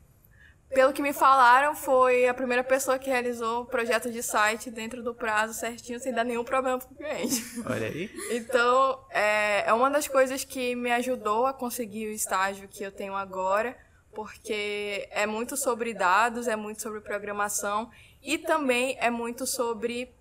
pelo 0.76 0.92
que 0.92 1.02
me 1.02 1.14
falaram, 1.14 1.74
foi 1.74 2.28
a 2.28 2.34
primeira 2.34 2.62
pessoa 2.62 3.00
que 3.00 3.10
realizou 3.10 3.62
o 3.62 3.66
projeto 3.66 4.12
de 4.12 4.22
site 4.22 4.70
dentro 4.70 5.02
do 5.02 5.16
prazo 5.16 5.54
certinho, 5.54 6.02
sem 6.02 6.14
dar 6.14 6.26
nenhum 6.26 6.44
problema 6.44 6.78
para 6.78 6.92
o 6.92 6.96
cliente. 6.96 7.42
Olha 7.66 7.88
aí. 7.88 8.12
Então, 8.32 9.00
é, 9.10 9.70
é 9.70 9.74
uma 9.74 9.90
das 9.90 10.06
coisas 10.06 10.44
que 10.44 10.76
me 10.76 10.92
ajudou 10.92 11.48
a 11.48 11.54
conseguir 11.54 12.08
o 12.08 12.12
estágio 12.12 12.68
que 12.68 12.84
eu 12.84 12.92
tenho 12.92 13.16
agora, 13.16 13.76
porque 14.14 15.08
é 15.12 15.26
muito 15.26 15.56
sobre 15.56 15.94
dados, 15.94 16.46
é 16.46 16.58
muito 16.58 16.82
sobre 16.82 17.00
programação 17.00 17.90
e 18.22 18.38
também 18.38 18.98
é 19.00 19.10
muito 19.10 19.48
sobre 19.48 20.14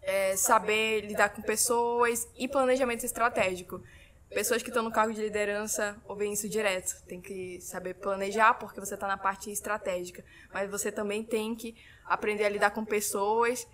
é, 0.00 0.36
saber 0.36 1.02
lidar 1.02 1.28
com 1.28 1.42
pessoas 1.42 2.26
e 2.38 2.48
planejamento 2.48 3.04
estratégico 3.04 3.82
pessoas 4.30 4.62
que 4.62 4.70
estão 4.70 4.82
no 4.82 4.92
cargo 4.92 5.12
de 5.12 5.20
liderança 5.20 5.96
ouvem 6.06 6.32
isso 6.32 6.48
direto. 6.48 7.02
Tem 7.06 7.20
que 7.20 7.60
saber 7.60 7.94
planejar 7.94 8.54
porque 8.54 8.80
você 8.80 8.94
está 8.94 9.06
na 9.06 9.18
parte 9.18 9.50
estratégica, 9.50 10.24
mas 10.52 10.70
você 10.70 10.90
também 10.90 11.22
tem 11.22 11.54
que 11.54 11.74
aprender 12.06 12.44
a 12.44 12.48
lidar 12.48 12.70
com 12.70 12.84
pessoas 12.84 13.66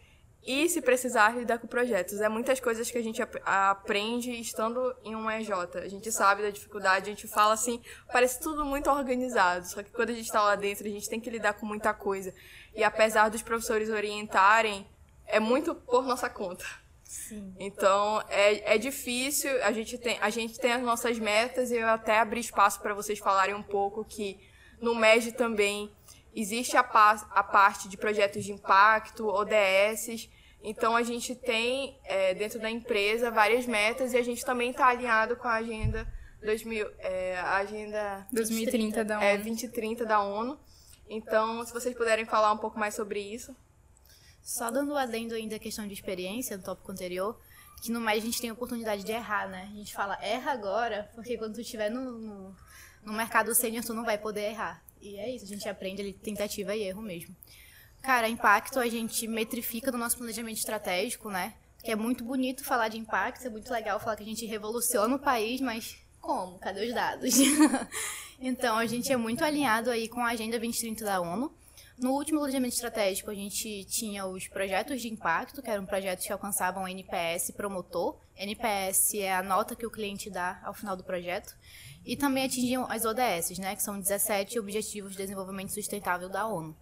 e, 0.46 0.68
se 0.68 0.80
precisar, 0.80 1.36
lidar 1.36 1.58
com 1.58 1.66
projetos. 1.66 2.20
É 2.20 2.28
muitas 2.28 2.60
coisas 2.60 2.90
que 2.90 2.96
a 2.96 3.02
gente 3.02 3.20
aprende 3.44 4.30
estando 4.30 4.94
em 5.04 5.16
um 5.16 5.28
EJ. 5.28 5.50
A 5.74 5.88
gente 5.88 6.12
sabe 6.12 6.42
da 6.42 6.50
dificuldade, 6.50 7.10
a 7.10 7.14
gente 7.14 7.26
fala 7.26 7.54
assim, 7.54 7.82
parece 8.12 8.40
tudo 8.40 8.64
muito 8.64 8.88
organizado, 8.88 9.66
só 9.66 9.82
que 9.82 9.90
quando 9.90 10.10
a 10.10 10.14
gente 10.14 10.26
está 10.26 10.42
lá 10.42 10.54
dentro, 10.54 10.86
a 10.86 10.90
gente 10.90 11.08
tem 11.08 11.20
que 11.20 11.28
lidar 11.28 11.54
com 11.54 11.66
muita 11.66 11.92
coisa. 11.92 12.32
E 12.74 12.84
apesar 12.84 13.28
dos 13.28 13.42
professores 13.42 13.90
orientarem, 13.90 14.86
é 15.26 15.40
muito 15.40 15.74
por 15.74 16.04
nossa 16.04 16.30
conta. 16.30 16.64
Sim. 17.06 17.54
Então, 17.58 18.20
é, 18.28 18.74
é 18.74 18.78
difícil, 18.78 19.50
a 19.62 19.70
gente, 19.72 19.96
tem, 19.96 20.18
a 20.20 20.28
gente 20.28 20.58
tem 20.58 20.72
as 20.72 20.82
nossas 20.82 21.18
metas 21.18 21.70
e 21.70 21.76
eu 21.76 21.88
até 21.88 22.18
abri 22.18 22.40
espaço 22.40 22.80
para 22.80 22.94
vocês 22.94 23.18
falarem 23.18 23.54
um 23.54 23.62
pouco 23.62 24.04
que 24.04 24.38
no 24.80 24.94
MED 24.94 25.32
também 25.32 25.90
existe 26.34 26.76
a, 26.76 26.80
a 26.80 27.42
parte 27.42 27.88
de 27.88 27.96
projetos 27.96 28.44
de 28.44 28.52
impacto, 28.52 29.26
ODS, 29.26 30.28
então 30.62 30.96
a 30.96 31.02
gente 31.02 31.34
tem 31.34 31.98
é, 32.04 32.34
dentro 32.34 32.58
da 32.58 32.68
empresa 32.68 33.30
várias 33.30 33.66
metas 33.66 34.12
e 34.12 34.16
a 34.16 34.22
gente 34.22 34.44
também 34.44 34.70
está 34.70 34.88
alinhado 34.88 35.36
com 35.36 35.46
a 35.46 35.54
agenda 35.54 36.06
2000, 36.42 36.90
é, 36.98 37.38
a 37.38 37.56
agenda 37.58 38.26
2030 38.32 39.04
da 39.04 39.16
ONU. 39.16 39.24
É, 39.24 39.36
2030 39.36 40.04
da 40.04 40.20
ONU. 40.20 40.58
Então, 41.08 41.64
se 41.64 41.72
vocês 41.72 41.94
puderem 41.94 42.24
falar 42.24 42.52
um 42.52 42.58
pouco 42.58 42.78
mais 42.78 42.94
sobre 42.94 43.20
isso. 43.20 43.54
Só 44.46 44.70
dando 44.70 44.92
um 44.92 44.96
adendo 44.96 45.34
ainda 45.34 45.56
a 45.56 45.58
questão 45.58 45.88
de 45.88 45.92
experiência 45.92 46.56
no 46.56 46.62
tópico 46.62 46.92
anterior, 46.92 47.36
que 47.82 47.90
no 47.90 48.00
mais 48.00 48.22
a 48.22 48.26
gente 48.26 48.40
tem 48.40 48.48
a 48.48 48.52
oportunidade 48.52 49.02
de 49.02 49.10
errar, 49.10 49.48
né? 49.48 49.68
A 49.72 49.74
gente 49.74 49.92
fala, 49.92 50.16
erra 50.22 50.52
agora, 50.52 51.10
porque 51.16 51.36
quando 51.36 51.54
tu 51.54 51.62
estiver 51.62 51.90
no, 51.90 52.12
no, 52.12 52.56
no 53.02 53.12
mercado 53.12 53.52
sênior, 53.56 53.84
tu 53.84 53.92
não 53.92 54.04
vai 54.04 54.16
poder 54.16 54.52
errar. 54.52 54.80
E 55.02 55.16
é 55.16 55.34
isso, 55.34 55.44
a 55.44 55.48
gente 55.48 55.68
aprende 55.68 56.00
ali 56.00 56.12
tentativa 56.12 56.76
e 56.76 56.84
erro 56.84 57.02
mesmo. 57.02 57.34
Cara, 58.00 58.28
impacto 58.28 58.78
a 58.78 58.86
gente 58.86 59.26
metrifica 59.26 59.90
no 59.90 59.98
nosso 59.98 60.16
planejamento 60.16 60.58
estratégico, 60.58 61.28
né? 61.28 61.54
Que 61.82 61.90
é 61.90 61.96
muito 61.96 62.22
bonito 62.22 62.62
falar 62.62 62.86
de 62.86 62.98
impacto, 62.98 63.44
é 63.44 63.50
muito 63.50 63.68
legal 63.72 63.98
falar 63.98 64.14
que 64.14 64.22
a 64.22 64.26
gente 64.26 64.46
revoluciona 64.46 65.16
o 65.16 65.18
país, 65.18 65.60
mas 65.60 65.98
como? 66.20 66.56
Cadê 66.60 66.86
os 66.86 66.94
dados? 66.94 67.34
então, 68.38 68.78
a 68.78 68.86
gente 68.86 69.12
é 69.12 69.16
muito 69.16 69.44
alinhado 69.44 69.90
aí 69.90 70.06
com 70.06 70.20
a 70.20 70.28
Agenda 70.28 70.56
2030 70.56 71.04
da 71.04 71.20
ONU, 71.20 71.52
No 71.98 72.12
último 72.12 72.40
planejamento 72.40 72.74
estratégico, 72.74 73.30
a 73.30 73.34
gente 73.34 73.86
tinha 73.86 74.26
os 74.26 74.46
projetos 74.46 75.00
de 75.00 75.08
impacto, 75.08 75.62
que 75.62 75.70
eram 75.70 75.86
projetos 75.86 76.26
que 76.26 76.32
alcançavam 76.32 76.86
NPS 76.86 77.52
promotor. 77.52 78.18
NPS 78.36 79.14
é 79.14 79.34
a 79.34 79.42
nota 79.42 79.74
que 79.74 79.86
o 79.86 79.90
cliente 79.90 80.28
dá 80.28 80.60
ao 80.62 80.74
final 80.74 80.94
do 80.94 81.02
projeto. 81.02 81.56
E 82.04 82.14
também 82.14 82.44
atingiam 82.44 82.84
as 82.90 83.06
ODS, 83.06 83.58
né, 83.58 83.74
que 83.74 83.82
são 83.82 83.98
17 83.98 84.58
Objetivos 84.58 85.12
de 85.12 85.16
Desenvolvimento 85.16 85.72
Sustentável 85.72 86.28
da 86.28 86.46
ONU. 86.46 86.76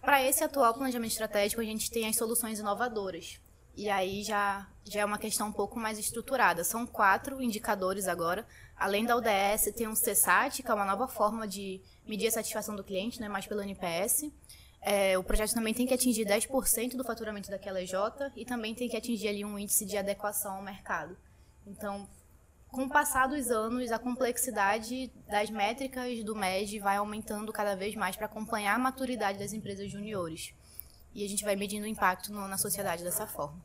Para 0.00 0.22
esse 0.22 0.44
atual 0.44 0.72
planejamento 0.74 1.10
estratégico, 1.10 1.60
a 1.60 1.64
gente 1.64 1.90
tem 1.90 2.06
as 2.06 2.14
soluções 2.14 2.60
inovadoras. 2.60 3.40
E 3.74 3.88
aí 3.90 4.22
já, 4.22 4.68
já 4.84 5.00
é 5.00 5.04
uma 5.04 5.18
questão 5.18 5.48
um 5.48 5.52
pouco 5.52 5.78
mais 5.80 5.98
estruturada. 5.98 6.62
São 6.62 6.86
quatro 6.86 7.42
indicadores 7.42 8.06
agora. 8.06 8.46
Além 8.76 9.04
da 9.04 9.16
ODS, 9.16 9.72
tem 9.76 9.88
um 9.88 9.94
CSAT, 9.94 10.62
que 10.62 10.70
é 10.70 10.74
uma 10.74 10.84
nova 10.84 11.08
forma 11.08 11.48
de 11.48 11.80
medir 12.06 12.28
a 12.28 12.32
satisfação 12.32 12.76
do 12.76 12.84
cliente, 12.84 13.20
né, 13.20 13.28
mais 13.28 13.46
pelo 13.46 13.62
NPS. 13.62 14.30
É, 14.84 15.16
o 15.16 15.22
projeto 15.22 15.54
também 15.54 15.72
tem 15.72 15.86
que 15.86 15.94
atingir 15.94 16.26
10% 16.26 16.96
do 16.96 17.04
faturamento 17.04 17.48
daquela 17.48 17.80
EJ 17.80 17.94
e 18.36 18.44
também 18.44 18.74
tem 18.74 18.88
que 18.88 18.96
atingir 18.96 19.28
ali 19.28 19.44
um 19.44 19.56
índice 19.56 19.86
de 19.86 19.96
adequação 19.96 20.56
ao 20.56 20.62
mercado. 20.62 21.16
Então, 21.64 22.08
com 22.68 22.84
o 22.84 22.88
passar 22.88 23.28
dos 23.28 23.50
anos, 23.50 23.92
a 23.92 23.98
complexidade 23.98 25.12
das 25.28 25.50
métricas 25.50 26.24
do 26.24 26.34
MED 26.34 26.80
vai 26.80 26.96
aumentando 26.96 27.52
cada 27.52 27.76
vez 27.76 27.94
mais 27.94 28.16
para 28.16 28.26
acompanhar 28.26 28.74
a 28.74 28.78
maturidade 28.78 29.38
das 29.38 29.52
empresas 29.52 29.90
juniores. 29.90 30.52
E 31.14 31.24
a 31.24 31.28
gente 31.28 31.44
vai 31.44 31.54
medindo 31.54 31.84
o 31.84 31.88
impacto 31.88 32.32
no, 32.32 32.48
na 32.48 32.58
sociedade 32.58 33.04
dessa 33.04 33.26
forma. 33.26 33.62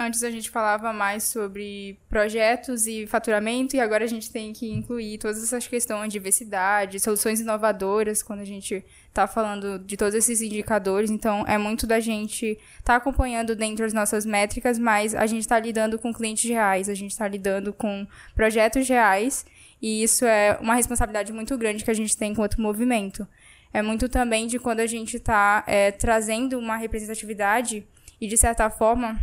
Antes 0.00 0.22
a 0.24 0.30
gente 0.30 0.50
falava 0.50 0.92
mais 0.92 1.24
sobre 1.24 1.98
projetos 2.08 2.86
e 2.86 3.06
faturamento, 3.06 3.76
e 3.76 3.80
agora 3.80 4.04
a 4.04 4.08
gente 4.08 4.32
tem 4.32 4.52
que 4.52 4.68
incluir 4.70 5.18
todas 5.18 5.42
essas 5.42 5.66
questões 5.66 6.04
de 6.04 6.14
diversidade, 6.14 6.98
soluções 6.98 7.40
inovadoras, 7.40 8.22
quando 8.22 8.40
a 8.40 8.44
gente 8.44 8.84
está 9.08 9.26
falando 9.26 9.78
de 9.78 9.96
todos 9.96 10.14
esses 10.14 10.40
indicadores. 10.40 11.10
Então, 11.10 11.44
é 11.46 11.58
muito 11.58 11.86
da 11.86 12.00
gente 12.00 12.58
estar 12.78 12.84
tá 12.84 12.96
acompanhando 12.96 13.54
dentro 13.54 13.84
das 13.84 13.92
nossas 13.92 14.24
métricas, 14.24 14.78
mas 14.78 15.14
a 15.14 15.26
gente 15.26 15.42
está 15.42 15.60
lidando 15.60 15.98
com 15.98 16.12
clientes 16.12 16.48
reais, 16.48 16.88
a 16.88 16.94
gente 16.94 17.10
está 17.12 17.28
lidando 17.28 17.72
com 17.72 18.06
projetos 18.34 18.88
reais, 18.88 19.44
e 19.80 20.02
isso 20.02 20.24
é 20.24 20.56
uma 20.60 20.74
responsabilidade 20.74 21.32
muito 21.32 21.56
grande 21.58 21.84
que 21.84 21.90
a 21.90 21.94
gente 21.94 22.16
tem 22.16 22.32
enquanto 22.32 22.60
movimento. 22.60 23.28
É 23.72 23.82
muito 23.82 24.08
também 24.08 24.46
de 24.46 24.58
quando 24.58 24.80
a 24.80 24.86
gente 24.86 25.18
está 25.18 25.64
é, 25.66 25.90
trazendo 25.90 26.58
uma 26.58 26.76
representatividade 26.76 27.86
e, 28.20 28.26
de 28.26 28.36
certa 28.36 28.68
forma, 28.70 29.18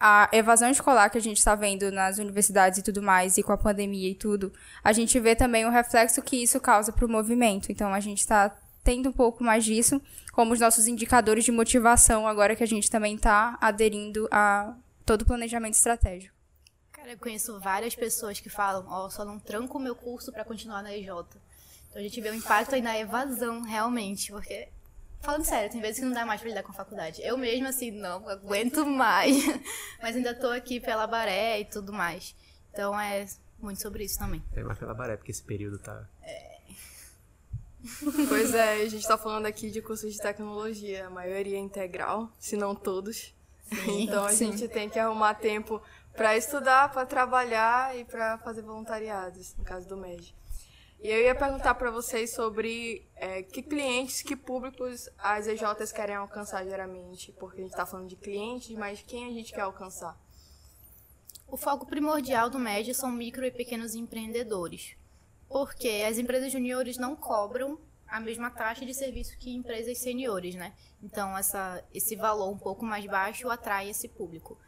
a 0.00 0.28
evasão 0.32 0.70
escolar 0.70 1.10
que 1.10 1.18
a 1.18 1.20
gente 1.20 1.38
está 1.38 1.54
vendo 1.54 1.90
nas 1.90 2.18
universidades 2.18 2.78
e 2.78 2.82
tudo 2.82 3.02
mais, 3.02 3.36
e 3.36 3.42
com 3.42 3.52
a 3.52 3.58
pandemia 3.58 4.08
e 4.08 4.14
tudo, 4.14 4.52
a 4.82 4.92
gente 4.92 5.18
vê 5.18 5.34
também 5.34 5.66
o 5.66 5.70
reflexo 5.70 6.22
que 6.22 6.42
isso 6.42 6.60
causa 6.60 6.92
para 6.92 7.04
o 7.04 7.08
movimento. 7.08 7.72
Então, 7.72 7.92
a 7.92 8.00
gente 8.00 8.20
está 8.20 8.56
tendo 8.84 9.08
um 9.08 9.12
pouco 9.12 9.42
mais 9.42 9.64
disso 9.64 10.00
como 10.32 10.52
os 10.52 10.60
nossos 10.60 10.86
indicadores 10.86 11.44
de 11.44 11.50
motivação, 11.50 12.28
agora 12.28 12.54
que 12.54 12.62
a 12.62 12.66
gente 12.66 12.90
também 12.90 13.16
está 13.16 13.58
aderindo 13.60 14.28
a 14.30 14.74
todo 15.04 15.22
o 15.22 15.26
planejamento 15.26 15.74
estratégico. 15.74 16.34
Cara, 16.92 17.10
eu 17.10 17.18
conheço 17.18 17.58
várias 17.58 17.94
pessoas 17.94 18.38
que 18.38 18.48
falam: 18.48 18.84
Ó, 18.88 19.06
oh, 19.06 19.10
só 19.10 19.24
não 19.24 19.38
tranco 19.38 19.78
o 19.78 19.80
meu 19.80 19.96
curso 19.96 20.30
para 20.30 20.44
continuar 20.44 20.82
na 20.82 20.94
EJ. 20.94 21.08
Então, 21.08 21.96
a 21.96 22.00
gente 22.00 22.20
vê 22.20 22.30
o 22.30 22.34
impacto 22.34 22.74
aí 22.74 22.82
na 22.82 22.98
evasão, 22.98 23.62
realmente, 23.62 24.30
porque 24.30 24.68
Falando 25.20 25.44
sério, 25.44 25.70
tem 25.70 25.80
vezes 25.80 25.98
que 25.98 26.04
não 26.04 26.12
dá 26.12 26.24
mais 26.24 26.40
pra 26.40 26.48
lidar 26.48 26.62
com 26.62 26.70
a 26.70 26.74
faculdade. 26.74 27.20
Eu 27.22 27.36
mesma, 27.36 27.68
assim, 27.68 27.90
não 27.90 28.28
aguento 28.28 28.86
mais. 28.86 29.36
Mas 30.00 30.16
ainda 30.16 30.34
tô 30.34 30.48
aqui 30.48 30.80
pela 30.80 31.06
Baré 31.06 31.60
e 31.60 31.64
tudo 31.64 31.92
mais. 31.92 32.34
Então 32.72 32.98
é 32.98 33.26
muito 33.58 33.82
sobre 33.82 34.04
isso 34.04 34.18
também. 34.18 34.42
É 34.54 34.62
mais 34.62 34.78
pela 34.78 34.94
Baré, 34.94 35.16
porque 35.16 35.32
esse 35.32 35.42
período 35.42 35.78
tá. 35.78 36.08
É. 36.22 36.58
Pois 38.28 38.54
é, 38.54 38.82
a 38.82 38.88
gente 38.88 39.06
tá 39.06 39.16
falando 39.16 39.46
aqui 39.46 39.70
de 39.70 39.80
cursos 39.80 40.12
de 40.12 40.20
tecnologia, 40.20 41.06
a 41.06 41.10
maioria 41.10 41.56
é 41.56 41.60
integral, 41.60 42.30
se 42.38 42.56
não 42.56 42.74
todos. 42.74 43.34
Sim, 43.70 44.02
então 44.02 44.24
a 44.24 44.32
sim. 44.32 44.52
gente 44.52 44.68
tem 44.68 44.88
que 44.88 44.98
arrumar 44.98 45.34
tempo 45.34 45.80
para 46.14 46.36
estudar, 46.36 46.90
para 46.90 47.06
trabalhar 47.06 47.96
e 47.96 48.04
para 48.04 48.38
fazer 48.38 48.62
voluntariados, 48.62 49.54
no 49.56 49.64
caso 49.64 49.86
do 49.88 49.96
MED. 49.96 50.34
E 51.00 51.08
eu 51.08 51.20
ia 51.20 51.34
perguntar 51.34 51.76
para 51.76 51.92
vocês 51.92 52.34
sobre 52.34 53.06
é, 53.14 53.42
que 53.42 53.62
clientes, 53.62 54.20
que 54.20 54.34
públicos 54.34 55.08
as 55.16 55.46
EJs 55.46 55.92
querem 55.92 56.16
alcançar 56.16 56.64
geralmente, 56.64 57.30
porque 57.38 57.60
a 57.60 57.62
gente 57.62 57.70
está 57.70 57.86
falando 57.86 58.08
de 58.08 58.16
clientes, 58.16 58.76
mas 58.76 59.00
quem 59.02 59.26
a 59.26 59.30
gente 59.30 59.52
quer 59.52 59.60
alcançar? 59.60 60.18
O 61.46 61.56
foco 61.56 61.86
primordial 61.86 62.50
do 62.50 62.58
MED 62.58 62.94
são 62.94 63.12
micro 63.12 63.44
e 63.44 63.50
pequenos 63.50 63.94
empreendedores, 63.94 64.96
porque 65.48 66.04
as 66.06 66.18
empresas 66.18 66.50
juniores 66.50 66.98
não 66.98 67.14
cobram 67.14 67.78
a 68.08 68.18
mesma 68.18 68.50
taxa 68.50 68.84
de 68.84 68.92
serviço 68.92 69.38
que 69.38 69.54
empresas 69.54 69.98
seniores, 69.98 70.56
né? 70.56 70.74
Então, 71.00 71.36
essa, 71.38 71.82
esse 71.94 72.16
valor 72.16 72.50
um 72.50 72.58
pouco 72.58 72.84
mais 72.84 73.06
baixo 73.06 73.48
atrai 73.48 73.88
esse 73.88 74.08
público. 74.08 74.58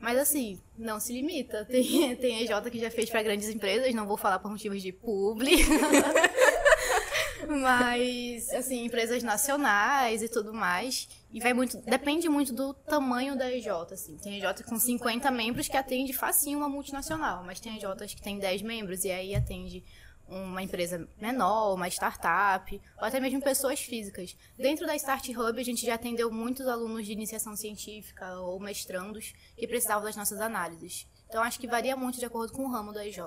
Mas 0.00 0.18
assim, 0.18 0.60
não 0.76 1.00
se 1.00 1.12
limita. 1.12 1.64
Tem, 1.64 2.14
tem 2.16 2.42
EJ 2.42 2.70
que 2.70 2.78
já 2.78 2.90
fez 2.90 3.10
para 3.10 3.22
grandes 3.22 3.48
empresas, 3.48 3.94
não 3.94 4.06
vou 4.06 4.16
falar 4.16 4.38
por 4.38 4.50
motivos 4.50 4.80
de 4.82 4.92
publi. 4.92 5.56
Mas, 7.48 8.50
assim, 8.50 8.84
empresas 8.84 9.22
nacionais 9.22 10.22
e 10.22 10.28
tudo 10.28 10.52
mais. 10.52 11.08
E 11.32 11.40
vai 11.40 11.54
muito. 11.54 11.78
Depende 11.78 12.28
muito 12.28 12.52
do 12.52 12.74
tamanho 12.74 13.36
da 13.36 13.50
EJ, 13.50 13.68
assim. 13.90 14.16
Tem 14.18 14.36
EJ 14.36 14.62
com 14.68 14.78
50 14.78 15.30
membros 15.30 15.66
que 15.66 15.76
atende 15.76 16.12
facinho 16.12 16.58
uma 16.58 16.68
multinacional, 16.68 17.42
mas 17.44 17.58
tem 17.58 17.76
EJs 17.76 18.14
que 18.14 18.22
tem 18.22 18.38
10 18.38 18.62
membros 18.62 19.04
e 19.04 19.10
aí 19.10 19.34
atende 19.34 19.82
uma 20.28 20.62
empresa 20.62 21.08
menor, 21.20 21.74
uma 21.74 21.88
startup, 21.88 22.80
ou 22.98 23.04
até 23.04 23.18
mesmo 23.18 23.40
pessoas 23.40 23.80
físicas. 23.80 24.36
Dentro 24.56 24.86
da 24.86 24.94
Start 24.96 25.28
Hub, 25.30 25.58
a 25.58 25.64
gente 25.64 25.84
já 25.84 25.94
atendeu 25.94 26.30
muitos 26.30 26.66
alunos 26.66 27.06
de 27.06 27.12
iniciação 27.12 27.56
científica 27.56 28.38
ou 28.40 28.60
mestrandos 28.60 29.34
que 29.56 29.66
precisavam 29.66 30.04
das 30.04 30.16
nossas 30.16 30.40
análises. 30.40 31.06
Então, 31.28 31.42
acho 31.42 31.58
que 31.58 31.66
varia 31.66 31.96
muito 31.96 32.18
de 32.18 32.24
acordo 32.24 32.52
com 32.52 32.64
o 32.64 32.70
ramo 32.70 32.92
da 32.92 33.06
EJ. 33.06 33.18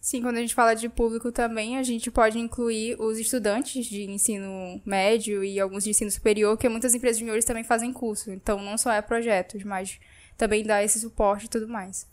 Sim, 0.00 0.20
quando 0.20 0.36
a 0.36 0.40
gente 0.40 0.54
fala 0.54 0.74
de 0.74 0.86
público 0.86 1.32
também, 1.32 1.78
a 1.78 1.82
gente 1.82 2.10
pode 2.10 2.38
incluir 2.38 3.00
os 3.00 3.18
estudantes 3.18 3.86
de 3.86 4.02
ensino 4.02 4.78
médio 4.84 5.42
e 5.42 5.58
alguns 5.58 5.84
de 5.84 5.90
ensino 5.90 6.10
superior, 6.10 6.58
que 6.58 6.68
muitas 6.68 6.94
empresas 6.94 7.18
juniores 7.18 7.46
também 7.46 7.64
fazem 7.64 7.90
curso. 7.90 8.30
Então, 8.30 8.60
não 8.60 8.76
só 8.76 8.92
é 8.92 9.00
projetos, 9.00 9.64
mas 9.64 9.98
também 10.36 10.62
dá 10.62 10.82
esse 10.82 11.00
suporte 11.00 11.46
e 11.46 11.48
tudo 11.48 11.66
mais. 11.66 12.06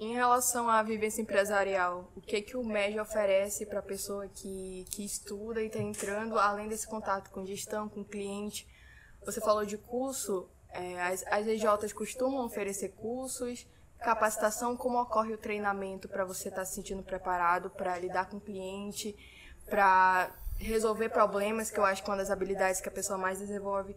Em 0.00 0.14
relação 0.14 0.70
à 0.70 0.80
vivência 0.82 1.20
empresarial, 1.20 2.12
o 2.14 2.20
que 2.20 2.40
que 2.40 2.56
o 2.56 2.64
MEG 2.64 3.00
oferece 3.00 3.66
para 3.66 3.80
a 3.80 3.82
pessoa 3.82 4.28
que, 4.28 4.86
que 4.90 5.04
estuda 5.04 5.60
e 5.60 5.66
está 5.66 5.80
entrando, 5.80 6.38
além 6.38 6.68
desse 6.68 6.86
contato 6.86 7.30
com 7.30 7.44
gestão, 7.44 7.88
com 7.88 8.04
cliente? 8.04 8.68
Você 9.24 9.40
falou 9.40 9.66
de 9.66 9.76
curso, 9.76 10.48
é, 10.70 11.02
as, 11.02 11.24
as 11.26 11.46
EJs 11.48 11.92
costumam 11.92 12.46
oferecer 12.46 12.90
cursos, 12.90 13.66
capacitação, 13.98 14.76
como 14.76 15.00
ocorre 15.00 15.34
o 15.34 15.38
treinamento 15.38 16.08
para 16.08 16.24
você 16.24 16.48
estar 16.48 16.60
tá 16.60 16.64
se 16.64 16.76
sentindo 16.76 17.02
preparado 17.02 17.68
para 17.68 17.98
lidar 17.98 18.30
com 18.30 18.36
o 18.36 18.40
cliente, 18.40 19.16
para 19.68 20.30
resolver 20.58 21.08
problemas, 21.08 21.70
que 21.70 21.78
eu 21.78 21.84
acho 21.84 22.04
que 22.04 22.08
é 22.08 22.12
uma 22.12 22.18
das 22.18 22.30
habilidades 22.30 22.80
que 22.80 22.88
a 22.88 22.92
pessoa 22.92 23.18
mais 23.18 23.40
desenvolve 23.40 23.96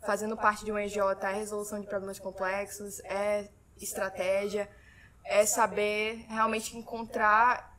fazendo 0.00 0.36
parte 0.36 0.64
de 0.64 0.72
um 0.72 0.78
EJ 0.78 0.96
é 1.22 1.32
resolução 1.32 1.80
de 1.80 1.86
problemas 1.86 2.18
complexos, 2.18 2.98
é 3.00 3.48
estratégia 3.80 4.68
é 5.28 5.44
saber 5.44 6.24
realmente 6.28 6.76
encontrar 6.76 7.76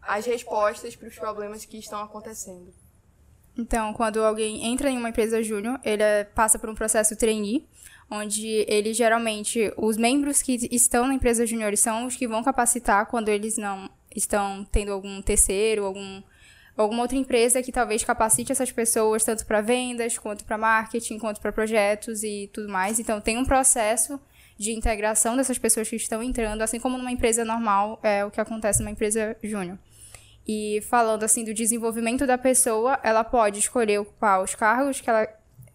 as 0.00 0.24
respostas 0.24 0.96
para 0.96 1.08
os 1.08 1.14
problemas 1.16 1.64
que 1.64 1.76
estão 1.76 2.00
acontecendo. 2.00 2.72
Então, 3.58 3.92
quando 3.92 4.24
alguém 4.24 4.64
entra 4.66 4.88
em 4.88 4.96
uma 4.96 5.10
empresa 5.10 5.42
júnior, 5.42 5.78
ele 5.84 6.02
é, 6.02 6.24
passa 6.24 6.58
por 6.58 6.70
um 6.70 6.74
processo 6.74 7.16
trainee, 7.16 7.66
onde 8.10 8.64
ele 8.68 8.94
geralmente, 8.94 9.72
os 9.76 9.96
membros 9.96 10.40
que 10.40 10.68
estão 10.70 11.06
na 11.06 11.14
empresa 11.14 11.46
júnior 11.46 11.76
são 11.76 12.06
os 12.06 12.16
que 12.16 12.26
vão 12.26 12.42
capacitar 12.42 13.06
quando 13.06 13.28
eles 13.28 13.58
não 13.58 13.90
estão 14.14 14.64
tendo 14.70 14.92
algum 14.92 15.20
terceiro, 15.20 15.84
algum, 15.84 16.22
alguma 16.76 17.02
outra 17.02 17.16
empresa 17.18 17.62
que 17.62 17.72
talvez 17.72 18.02
capacite 18.04 18.52
essas 18.52 18.72
pessoas 18.72 19.24
tanto 19.24 19.44
para 19.44 19.60
vendas, 19.60 20.16
quanto 20.16 20.44
para 20.44 20.56
marketing, 20.56 21.18
quanto 21.18 21.40
para 21.40 21.52
projetos 21.52 22.22
e 22.22 22.48
tudo 22.52 22.68
mais. 22.70 22.98
Então, 22.98 23.20
tem 23.20 23.36
um 23.36 23.44
processo 23.44 24.18
de 24.58 24.72
integração 24.72 25.36
dessas 25.36 25.58
pessoas 25.58 25.88
que 25.88 25.96
estão 25.96 26.22
entrando, 26.22 26.62
assim 26.62 26.78
como 26.78 26.98
numa 26.98 27.10
empresa 27.10 27.44
normal 27.44 27.98
é 28.02 28.24
o 28.24 28.30
que 28.30 28.40
acontece 28.40 28.80
numa 28.80 28.90
empresa 28.90 29.36
júnior. 29.42 29.78
E 30.46 30.82
falando 30.88 31.22
assim 31.22 31.44
do 31.44 31.54
desenvolvimento 31.54 32.26
da 32.26 32.36
pessoa, 32.36 32.98
ela 33.02 33.22
pode 33.22 33.58
escolher 33.58 33.98
ocupar 33.98 34.42
os 34.42 34.54
cargos 34.54 35.00
que 35.00 35.08
ela, 35.08 35.28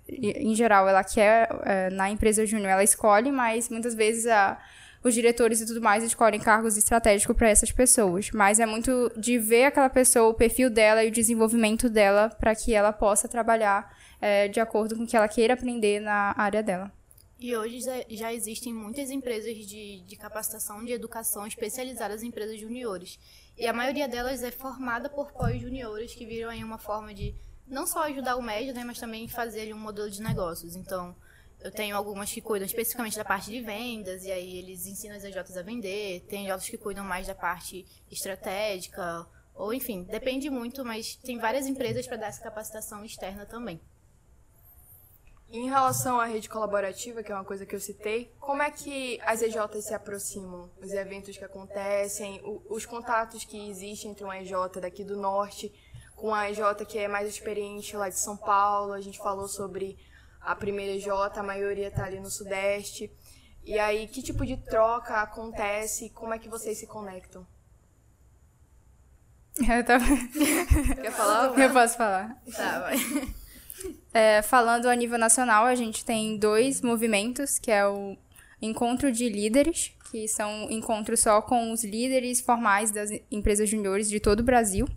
em 0.10 0.54
geral, 0.56 0.88
ela 0.88 1.04
quer 1.04 1.50
é, 1.64 1.90
na 1.90 2.10
empresa 2.10 2.46
júnior, 2.46 2.70
ela 2.70 2.84
escolhe, 2.84 3.32
mas 3.32 3.70
muitas 3.70 3.96
vezes 3.96 4.28
a, 4.28 4.58
os 5.04 5.14
diretores 5.14 5.62
e 5.62 5.66
tudo 5.66 5.82
mais 5.82 6.04
escolhem 6.04 6.40
cargos 6.40 6.78
estratégicos 6.78 7.36
para 7.36 7.50
essas 7.50 7.72
pessoas. 7.72 8.30
Mas 8.32 8.60
é 8.60 8.66
muito 8.66 9.12
de 9.16 9.40
ver 9.40 9.66
aquela 9.66 9.90
pessoa, 9.90 10.30
o 10.30 10.34
perfil 10.34 10.70
dela 10.70 11.04
e 11.04 11.08
o 11.08 11.12
desenvolvimento 11.12 11.90
dela 11.90 12.30
para 12.30 12.54
que 12.54 12.74
ela 12.74 12.92
possa 12.92 13.28
trabalhar 13.28 13.96
é, 14.20 14.50
de 14.50 14.60
acordo 14.60 14.96
com 14.96 15.04
o 15.04 15.08
que 15.08 15.16
ela 15.16 15.28
queira 15.30 15.54
aprender 15.54 16.02
na 16.02 16.34
área 16.38 16.62
dela. 16.62 16.92
E 17.40 17.56
hoje 17.56 17.82
já 18.10 18.34
existem 18.34 18.74
muitas 18.74 19.12
empresas 19.12 19.56
de, 19.56 20.02
de 20.02 20.16
capacitação 20.16 20.84
de 20.84 20.92
educação 20.92 21.46
especializadas 21.46 22.24
em 22.24 22.28
empresas 22.28 22.60
juniores. 22.60 23.20
E 23.56 23.68
a 23.68 23.74
maioria 23.74 24.08
delas 24.08 24.42
é 24.42 24.50
formada 24.50 25.08
por 25.08 25.32
pós-juniores 25.32 26.16
que 26.16 26.26
viram 26.26 26.50
aí 26.50 26.64
uma 26.64 26.80
forma 26.80 27.14
de 27.14 27.36
não 27.68 27.86
só 27.86 28.04
ajudar 28.04 28.38
o 28.38 28.42
médio, 28.42 28.74
né, 28.74 28.84
mas 28.84 29.00
também 29.00 29.28
fazer 29.28 29.72
um 29.74 29.78
modelo 29.78 30.10
de 30.10 30.22
negócios. 30.22 30.76
Então, 30.76 31.16
eu 31.60 31.72
tenho 31.72 31.96
algumas 31.96 32.32
que 32.32 32.42
cuidam 32.42 32.66
especificamente 32.66 33.18
da 33.18 33.26
parte 33.26 33.52
de 33.52 33.62
vendas, 33.62 34.24
e 34.24 34.32
aí 34.32 34.58
eles 34.58 34.88
ensinam 34.88 35.18
as 35.18 35.24
EJs 35.24 35.58
a 35.58 35.62
vender. 35.62 36.26
Tem 36.30 36.52
outros 36.52 36.70
que 36.70 36.78
cuidam 36.78 37.04
mais 37.04 37.28
da 37.28 37.36
parte 37.36 37.86
estratégica, 38.10 39.28
ou 39.54 39.74
enfim, 39.74 40.04
depende 40.04 40.50
muito, 40.50 40.86
mas 40.86 41.16
tem 41.16 41.38
várias 41.38 41.68
empresas 41.68 42.08
para 42.08 42.18
dar 42.18 42.28
essa 42.28 42.42
capacitação 42.42 43.04
externa 43.04 43.46
também. 43.46 43.82
Em 45.50 45.70
relação 45.70 46.20
à 46.20 46.26
rede 46.26 46.50
colaborativa, 46.50 47.24
que 47.24 47.32
é 47.32 47.36
uma 47.36 47.46
coisa 47.46 47.66
que 47.66 47.74
eu 47.74 47.80
citei, 47.80 48.34
como 48.40 48.62
é 48.62 48.70
que 48.70 49.20
as 49.24 49.42
EJs 49.42 49.86
se 49.86 49.94
aproximam? 49.94 50.70
Os 50.82 50.92
eventos 50.92 51.38
que 51.38 51.46
acontecem, 51.46 52.42
os 52.70 52.86
contatos 52.86 53.46
que 53.46 53.70
existem 53.70 54.12
entre 54.12 54.26
uma 54.26 54.38
EJ 54.38 54.52
daqui 54.82 55.06
do 55.06 55.16
norte 55.16 55.72
com 56.18 56.34
a 56.34 56.50
EJ 56.50 56.86
que 56.86 56.98
é 56.98 57.08
mais 57.08 57.30
experiente 57.30 57.96
lá 57.96 58.10
de 58.10 58.20
São 58.20 58.36
Paulo. 58.36 58.92
A 58.92 59.00
gente 59.00 59.20
falou 59.20 59.48
sobre 59.48 59.98
a 60.42 60.54
primeira 60.54 60.94
EJ, 60.94 61.08
a 61.38 61.44
maioria 61.44 61.88
está 61.88 62.06
ali 62.06 62.20
no 62.20 62.30
Sudeste. 62.30 63.10
E 63.64 63.78
aí, 63.80 64.08
que 64.08 64.22
tipo 64.22 64.46
de 64.46 64.58
troca 64.58 65.22
acontece? 65.22 66.10
Como 66.10 66.34
é 66.34 66.40
que 66.40 66.50
vocês 66.50 66.78
se 66.78 66.88
conectam? 66.88 67.46
Eu 69.60 69.84
tava... 69.86 70.06
Quer 71.02 71.12
falar? 71.12 71.60
Eu 71.60 71.74
posso 71.74 71.98
falar. 71.98 72.42
Tá, 72.56 72.80
vai. 72.80 72.98
É, 74.18 74.42
falando 74.42 74.90
a 74.90 74.96
nível 74.96 75.20
nacional, 75.20 75.66
a 75.66 75.76
gente 75.76 76.04
tem 76.04 76.38
dois 76.38 76.82
movimentos, 76.82 77.60
que 77.60 77.70
é 77.70 77.86
o 77.86 78.18
Encontro 78.60 79.12
de 79.12 79.30
Líderes, 79.30 79.92
que 80.10 80.28
são 80.28 80.72
encontros 80.72 81.20
só 81.20 81.40
com 81.40 81.72
os 81.72 81.84
líderes 81.84 82.42
formais 82.42 82.90
das 82.90 83.12
empresas 83.30 83.70
juniores 83.70 84.10
de 84.10 84.20
todo 84.20 84.40
o 84.40 84.44
Brasil. 84.44 84.88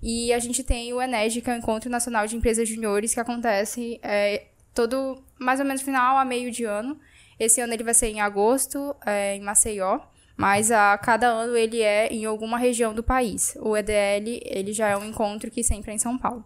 E 0.00 0.32
a 0.32 0.38
gente 0.38 0.62
tem 0.62 0.92
o 0.92 1.02
ENEG, 1.02 1.40
que 1.40 1.50
é 1.50 1.54
o 1.54 1.56
Encontro 1.56 1.90
Nacional 1.90 2.28
de 2.28 2.36
Empresas 2.36 2.68
Juniores, 2.68 3.12
que 3.12 3.18
acontece 3.18 3.98
é, 4.04 4.46
todo, 4.72 5.20
mais 5.36 5.58
ou 5.58 5.66
menos, 5.66 5.82
final 5.82 6.16
a 6.16 6.24
meio 6.24 6.52
de 6.52 6.62
ano. 6.62 6.96
Esse 7.40 7.60
ano 7.60 7.74
ele 7.74 7.82
vai 7.82 7.92
ser 7.92 8.06
em 8.06 8.20
agosto, 8.20 8.94
é, 9.04 9.34
em 9.34 9.40
Maceió, 9.40 9.98
mas 10.36 10.70
a 10.70 10.96
cada 10.96 11.26
ano 11.26 11.56
ele 11.56 11.82
é 11.82 12.06
em 12.06 12.24
alguma 12.24 12.56
região 12.56 12.94
do 12.94 13.02
país. 13.02 13.56
O 13.60 13.76
EDL, 13.76 14.40
ele 14.44 14.72
já 14.72 14.90
é 14.90 14.96
um 14.96 15.04
encontro 15.04 15.50
que 15.50 15.64
sempre 15.64 15.90
é 15.90 15.94
em 15.96 15.98
São 15.98 16.16
Paulo. 16.16 16.44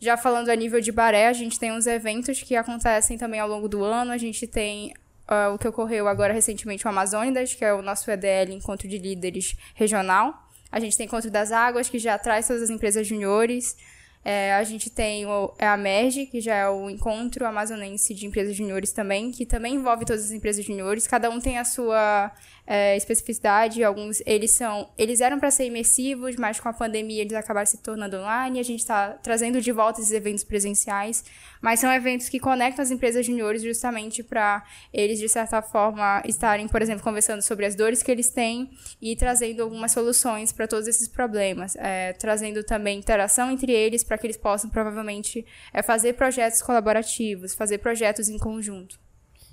Já 0.00 0.16
falando 0.16 0.48
a 0.48 0.56
nível 0.56 0.80
de 0.80 0.90
Baré, 0.90 1.28
a 1.28 1.32
gente 1.34 1.58
tem 1.58 1.70
uns 1.70 1.86
eventos 1.86 2.42
que 2.42 2.56
acontecem 2.56 3.18
também 3.18 3.38
ao 3.38 3.46
longo 3.46 3.68
do 3.68 3.84
ano. 3.84 4.10
A 4.10 4.16
gente 4.16 4.46
tem 4.46 4.94
uh, 5.28 5.52
o 5.54 5.58
que 5.58 5.68
ocorreu 5.68 6.08
agora 6.08 6.32
recentemente, 6.32 6.86
o 6.86 6.88
Amazônidas, 6.88 7.52
que 7.52 7.62
é 7.62 7.74
o 7.74 7.82
nosso 7.82 8.10
EDL, 8.10 8.50
Encontro 8.52 8.88
de 8.88 8.96
Líderes 8.96 9.54
Regional. 9.74 10.48
A 10.72 10.80
gente 10.80 10.96
tem 10.96 11.04
Encontro 11.04 11.30
das 11.30 11.52
Águas, 11.52 11.90
que 11.90 11.98
já 11.98 12.16
traz 12.16 12.46
todas 12.46 12.62
as 12.62 12.70
empresas 12.70 13.06
juniores. 13.06 13.76
É, 14.24 14.54
a 14.54 14.64
gente 14.64 14.88
tem 14.88 15.26
o, 15.26 15.52
é 15.58 15.66
a 15.66 15.76
MERG, 15.76 16.26
que 16.26 16.40
já 16.40 16.54
é 16.54 16.68
o 16.68 16.88
Encontro 16.88 17.46
Amazonense 17.46 18.14
de 18.14 18.26
Empresas 18.26 18.54
Juniores 18.54 18.92
também, 18.92 19.30
que 19.30 19.44
também 19.44 19.74
envolve 19.74 20.04
todas 20.04 20.24
as 20.24 20.30
empresas 20.30 20.64
juniores. 20.64 21.06
Cada 21.06 21.28
um 21.30 21.40
tem 21.40 21.58
a 21.58 21.64
sua 21.64 22.30
é, 22.72 22.96
especificidade, 22.96 23.82
alguns 23.82 24.22
eles 24.24 24.52
são, 24.52 24.88
eles 24.96 25.20
eram 25.20 25.40
para 25.40 25.50
ser 25.50 25.64
imersivos, 25.64 26.36
mas 26.36 26.60
com 26.60 26.68
a 26.68 26.72
pandemia 26.72 27.22
eles 27.22 27.32
acabaram 27.32 27.66
se 27.66 27.78
tornando 27.78 28.18
online. 28.18 28.60
A 28.60 28.62
gente 28.62 28.78
está 28.78 29.08
trazendo 29.14 29.60
de 29.60 29.72
volta 29.72 30.00
esses 30.00 30.12
eventos 30.12 30.44
presenciais, 30.44 31.24
mas 31.60 31.80
são 31.80 31.92
eventos 31.92 32.28
que 32.28 32.38
conectam 32.38 32.80
as 32.80 32.92
empresas 32.92 33.26
juniores 33.26 33.60
justamente 33.60 34.22
para 34.22 34.64
eles 34.92 35.18
de 35.18 35.28
certa 35.28 35.60
forma 35.60 36.22
estarem, 36.24 36.68
por 36.68 36.80
exemplo, 36.80 37.02
conversando 37.02 37.42
sobre 37.42 37.66
as 37.66 37.74
dores 37.74 38.04
que 38.04 38.10
eles 38.12 38.30
têm 38.30 38.70
e 39.02 39.16
trazendo 39.16 39.64
algumas 39.64 39.90
soluções 39.90 40.52
para 40.52 40.68
todos 40.68 40.86
esses 40.86 41.08
problemas, 41.08 41.74
é, 41.74 42.12
trazendo 42.12 42.62
também 42.62 43.00
interação 43.00 43.50
entre 43.50 43.72
eles 43.72 44.04
para 44.04 44.16
que 44.16 44.28
eles 44.28 44.36
possam 44.36 44.70
provavelmente 44.70 45.44
é, 45.74 45.82
fazer 45.82 46.12
projetos 46.12 46.62
colaborativos, 46.62 47.52
fazer 47.52 47.78
projetos 47.78 48.28
em 48.28 48.38
conjunto. 48.38 49.09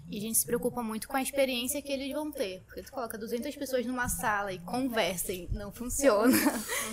E 0.10 0.18
a 0.18 0.22
gente 0.22 0.38
se 0.38 0.46
preocupa 0.46 0.82
muito 0.82 1.08
com 1.08 1.18
a 1.18 1.22
experiência 1.22 1.82
que 1.82 1.92
eles 1.92 2.12
vão 2.14 2.32
ter. 2.32 2.64
Porque 2.66 2.82
tu 2.82 2.92
coloca 2.92 3.18
200 3.18 3.56
pessoas 3.56 3.86
numa 3.86 4.08
sala 4.08 4.54
e 4.54 4.60
conversem, 4.60 5.50
não 5.52 5.72
funciona. 5.72 6.36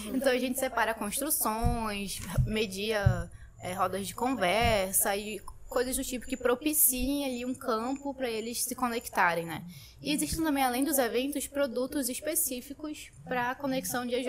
Uhum. 0.04 0.16
Então 0.16 0.32
a 0.32 0.38
gente 0.38 0.58
separa 0.58 0.92
construções, 0.94 2.20
media 2.44 3.30
é, 3.60 3.72
rodas 3.72 4.06
de 4.06 4.14
conversa 4.14 5.16
e 5.16 5.40
coisas 5.68 5.96
do 5.96 6.04
tipo 6.04 6.26
que 6.26 6.36
propiciem 6.36 7.24
ali 7.24 7.44
um 7.44 7.54
campo 7.54 8.14
para 8.14 8.30
eles 8.30 8.62
se 8.62 8.74
conectarem, 8.74 9.46
né? 9.46 9.64
E 10.00 10.12
existem 10.12 10.44
também, 10.44 10.62
além 10.62 10.84
dos 10.84 10.98
eventos, 10.98 11.46
produtos 11.46 12.08
específicos 12.08 13.10
para 13.24 13.50
a 13.50 13.54
conexão 13.54 14.06
de 14.06 14.14
EJ. 14.14 14.28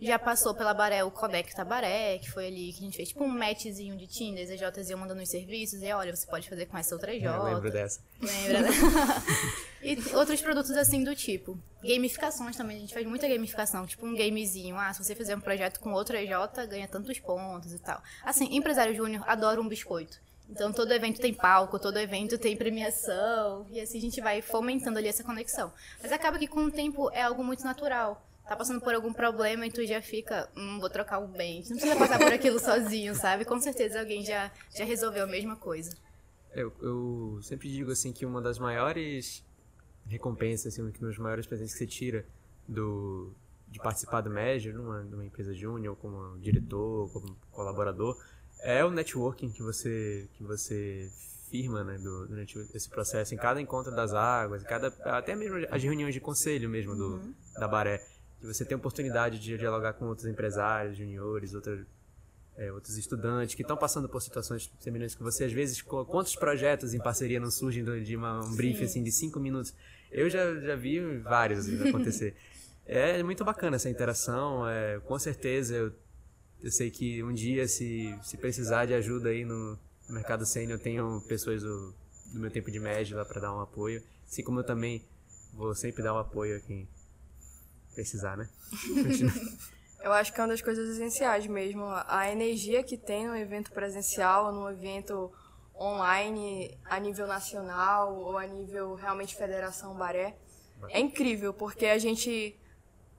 Já 0.00 0.18
passou 0.18 0.54
pela 0.54 0.72
Baré 0.72 1.04
o 1.04 1.10
Conecta 1.10 1.62
Baré, 1.62 2.18
que 2.18 2.30
foi 2.30 2.46
ali 2.46 2.72
que 2.72 2.78
a 2.78 2.84
gente 2.84 2.96
fez 2.96 3.10
tipo 3.10 3.22
um 3.22 3.28
matchzinho 3.28 3.96
de 3.96 4.06
Tinder, 4.06 4.42
as 4.42 4.50
EJs 4.50 4.88
iam 4.88 4.98
mandando 4.98 5.22
os 5.22 5.28
serviços, 5.28 5.82
e 5.82 5.92
olha, 5.92 6.16
você 6.16 6.26
pode 6.26 6.48
fazer 6.48 6.64
com 6.66 6.78
essa 6.78 6.94
outra 6.94 7.14
EJ. 7.14 7.24
Eu 7.24 7.42
lembro 7.42 7.70
dessa. 7.70 8.00
Lembra? 8.18 8.70
e 9.82 10.16
outros 10.16 10.40
produtos 10.40 10.70
assim 10.70 11.04
do 11.04 11.14
tipo. 11.14 11.58
Gamificações 11.82 12.56
também, 12.56 12.78
a 12.78 12.80
gente 12.80 12.94
faz 12.94 13.06
muita 13.06 13.28
gamificação, 13.28 13.86
tipo 13.86 14.06
um 14.06 14.16
gamezinho. 14.16 14.76
Ah, 14.76 14.92
se 14.94 15.04
você 15.04 15.14
fizer 15.14 15.36
um 15.36 15.40
projeto 15.40 15.78
com 15.80 15.92
outra 15.92 16.22
EJ, 16.22 16.32
ganha 16.68 16.88
tantos 16.88 17.18
pontos 17.18 17.74
e 17.74 17.78
tal. 17.78 18.02
Assim, 18.24 18.56
empresário 18.56 18.94
júnior 18.94 19.22
adora 19.26 19.60
um 19.60 19.68
biscoito. 19.68 20.18
Então 20.48 20.72
todo 20.72 20.92
evento 20.92 21.20
tem 21.20 21.32
palco, 21.32 21.78
todo 21.78 21.96
evento 21.98 22.36
tem 22.36 22.56
premiação, 22.56 23.66
e 23.70 23.80
assim 23.80 23.98
a 23.98 24.00
gente 24.00 24.20
vai 24.20 24.42
fomentando 24.42 24.98
ali 24.98 25.06
essa 25.06 25.22
conexão. 25.22 25.72
Mas 26.02 26.10
acaba 26.10 26.38
que 26.38 26.48
com 26.48 26.64
o 26.64 26.70
tempo 26.72 27.08
é 27.12 27.22
algo 27.22 27.44
muito 27.44 27.62
natural 27.62 28.26
tá 28.50 28.56
passando 28.56 28.80
por 28.80 28.92
algum 28.92 29.12
problema 29.12 29.64
e 29.64 29.70
tu 29.70 29.86
já 29.86 30.02
fica, 30.02 30.50
hum, 30.56 30.80
vou 30.80 30.90
trocar 30.90 31.20
um 31.20 31.28
bem. 31.28 31.62
Tu 31.62 31.70
não 31.70 31.76
precisa 31.76 31.96
passar 31.96 32.18
por 32.18 32.32
aquilo 32.32 32.58
sozinho, 32.58 33.14
sabe? 33.14 33.44
Com 33.44 33.60
certeza 33.60 34.00
alguém 34.00 34.24
já, 34.24 34.50
já 34.74 34.84
resolveu 34.84 35.22
a 35.22 35.26
mesma 35.26 35.54
coisa. 35.54 35.96
Eu, 36.52 36.72
eu 36.82 37.38
sempre 37.42 37.70
digo 37.70 37.92
assim 37.92 38.12
que 38.12 38.26
uma 38.26 38.42
das 38.42 38.58
maiores 38.58 39.44
recompensas, 40.04 40.72
assim, 40.72 40.82
um 40.82 40.90
dos 40.90 41.16
maiores 41.18 41.46
presentes 41.46 41.74
que 41.74 41.78
você 41.78 41.86
tira 41.86 42.26
do, 42.66 43.32
de 43.68 43.78
participar 43.78 44.20
do 44.20 44.30
Major, 44.30 44.74
numa, 44.74 45.00
numa 45.04 45.24
empresa 45.24 45.54
júnior, 45.54 45.94
como 45.94 46.36
diretor, 46.40 47.08
como 47.12 47.36
colaborador, 47.52 48.20
é 48.62 48.84
o 48.84 48.90
networking 48.90 49.52
que 49.52 49.62
você, 49.62 50.28
que 50.34 50.42
você 50.42 51.08
firma, 51.48 51.84
né, 51.84 51.98
do, 51.98 52.26
durante 52.26 52.58
esse 52.74 52.88
processo, 52.88 53.32
em 53.32 53.38
cada 53.38 53.60
encontro 53.60 53.94
das 53.94 54.12
águas, 54.12 54.64
cada, 54.64 54.88
até 55.04 55.36
mesmo 55.36 55.58
as 55.70 55.80
reuniões 55.80 56.14
de 56.14 56.20
conselho 56.20 56.68
mesmo 56.68 56.96
do, 56.96 57.14
uhum. 57.14 57.34
da 57.54 57.68
Baré 57.68 58.04
que 58.40 58.46
você 58.46 58.64
tem 58.64 58.74
a 58.74 58.78
oportunidade 58.78 59.38
de 59.38 59.56
dialogar 59.58 59.92
com 59.92 60.06
outros 60.06 60.26
empresários, 60.26 60.96
juniores, 60.96 61.52
outros, 61.52 61.86
é, 62.56 62.72
outros 62.72 62.96
estudantes 62.96 63.54
que 63.54 63.62
estão 63.62 63.76
passando 63.76 64.08
por 64.08 64.20
situações 64.22 64.70
semelhantes 64.80 65.14
que 65.14 65.22
você. 65.22 65.44
Às 65.44 65.52
vezes, 65.52 65.82
quantos 65.82 66.34
projetos 66.34 66.94
em 66.94 66.98
parceria 66.98 67.38
não 67.38 67.50
surgem 67.50 67.84
de 68.02 68.16
uma, 68.16 68.44
um 68.44 68.56
briefing 68.56 68.84
assim, 68.84 69.02
de 69.02 69.12
cinco 69.12 69.38
minutos? 69.38 69.74
Eu 70.10 70.30
já, 70.30 70.58
já 70.58 70.74
vi 70.74 71.18
vários 71.18 71.68
acontecer. 71.82 72.34
é 72.86 73.22
muito 73.22 73.44
bacana 73.44 73.76
essa 73.76 73.90
interação. 73.90 74.66
É, 74.66 74.98
com 75.00 75.18
certeza, 75.18 75.74
eu, 75.74 75.92
eu 76.62 76.70
sei 76.70 76.90
que 76.90 77.22
um 77.22 77.32
dia, 77.32 77.68
se, 77.68 78.18
se 78.22 78.38
precisar 78.38 78.86
de 78.86 78.94
ajuda 78.94 79.28
aí 79.28 79.44
no, 79.44 79.78
no 80.08 80.14
mercado 80.14 80.46
sênior, 80.46 80.78
eu 80.78 80.82
tenho 80.82 81.20
pessoas 81.28 81.62
do, 81.62 81.94
do 82.32 82.40
meu 82.40 82.50
tempo 82.50 82.70
de 82.70 82.80
médio 82.80 83.18
lá 83.18 83.24
para 83.24 83.40
dar 83.40 83.54
um 83.54 83.60
apoio. 83.60 84.02
Assim 84.26 84.42
como 84.42 84.60
eu 84.60 84.64
também 84.64 85.04
vou 85.52 85.74
sempre 85.74 86.02
dar 86.02 86.14
o 86.14 86.16
um 86.16 86.20
apoio 86.20 86.56
a 86.56 86.60
quem 86.60 86.88
precisar, 88.00 88.36
né? 88.36 88.48
Eu 90.02 90.12
acho 90.12 90.32
que 90.32 90.40
é 90.40 90.42
uma 90.42 90.48
das 90.48 90.62
coisas 90.62 90.88
essenciais 90.88 91.46
mesmo. 91.46 91.84
A 92.06 92.32
energia 92.32 92.82
que 92.82 92.96
tem 92.96 93.26
no 93.26 93.36
evento 93.36 93.70
presencial, 93.70 94.50
no 94.50 94.70
evento 94.70 95.30
online 95.78 96.78
a 96.86 96.98
nível 96.98 97.26
nacional 97.26 98.16
ou 98.16 98.38
a 98.38 98.46
nível 98.46 98.94
realmente 98.94 99.36
Federação 99.36 99.94
Baré, 99.94 100.38
é 100.88 100.98
incrível, 100.98 101.52
porque 101.52 101.86
a 101.86 101.98
gente 101.98 102.58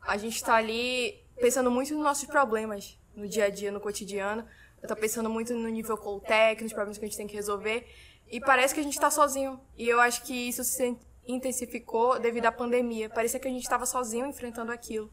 a 0.02 0.18
gente 0.18 0.38
está 0.38 0.56
ali 0.56 1.24
pensando 1.40 1.70
muito 1.70 1.94
nos 1.94 2.04
nossos 2.04 2.28
problemas 2.28 3.00
no 3.16 3.28
dia 3.28 3.46
a 3.46 3.50
dia, 3.50 3.72
no 3.72 3.80
cotidiano. 3.80 4.44
Eu 4.82 4.88
tô 4.88 4.96
pensando 4.96 5.30
muito 5.30 5.54
no 5.54 5.70
nível 5.70 5.96
Coltec, 5.96 6.64
nos 6.64 6.74
problemas 6.74 6.98
que 6.98 7.06
a 7.06 7.08
gente 7.08 7.18
tem 7.18 7.28
que 7.28 7.36
resolver. 7.36 7.88
E 8.28 8.40
parece 8.40 8.74
que 8.74 8.80
a 8.80 8.84
gente 8.84 8.94
está 8.94 9.12
sozinho. 9.12 9.62
E 9.78 9.88
eu 9.88 10.00
acho 10.00 10.24
que 10.24 10.34
isso 10.34 10.64
se 10.64 10.98
intensificou 11.32 12.20
devido 12.20 12.46
à 12.46 12.52
pandemia. 12.52 13.10
Parecia 13.10 13.40
que 13.40 13.48
a 13.48 13.52
gente 13.52 13.64
estava 13.64 13.86
sozinho 13.86 14.26
enfrentando 14.26 14.72
aquilo. 14.72 15.10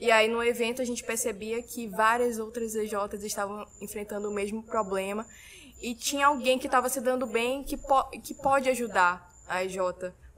E 0.00 0.10
aí 0.10 0.28
no 0.28 0.42
evento 0.42 0.80
a 0.80 0.84
gente 0.84 1.04
percebia 1.04 1.62
que 1.62 1.86
várias 1.86 2.38
outras 2.38 2.74
EJs 2.74 3.22
estavam 3.22 3.66
enfrentando 3.82 4.30
o 4.30 4.32
mesmo 4.32 4.62
problema 4.62 5.26
e 5.80 5.94
tinha 5.94 6.26
alguém 6.26 6.58
que 6.58 6.66
estava 6.66 6.88
se 6.88 7.00
dando 7.00 7.26
bem 7.26 7.62
que, 7.62 7.76
po 7.76 8.04
que 8.22 8.34
pode 8.34 8.68
ajudar 8.70 9.30
a 9.46 9.62
EJ, 9.64 9.78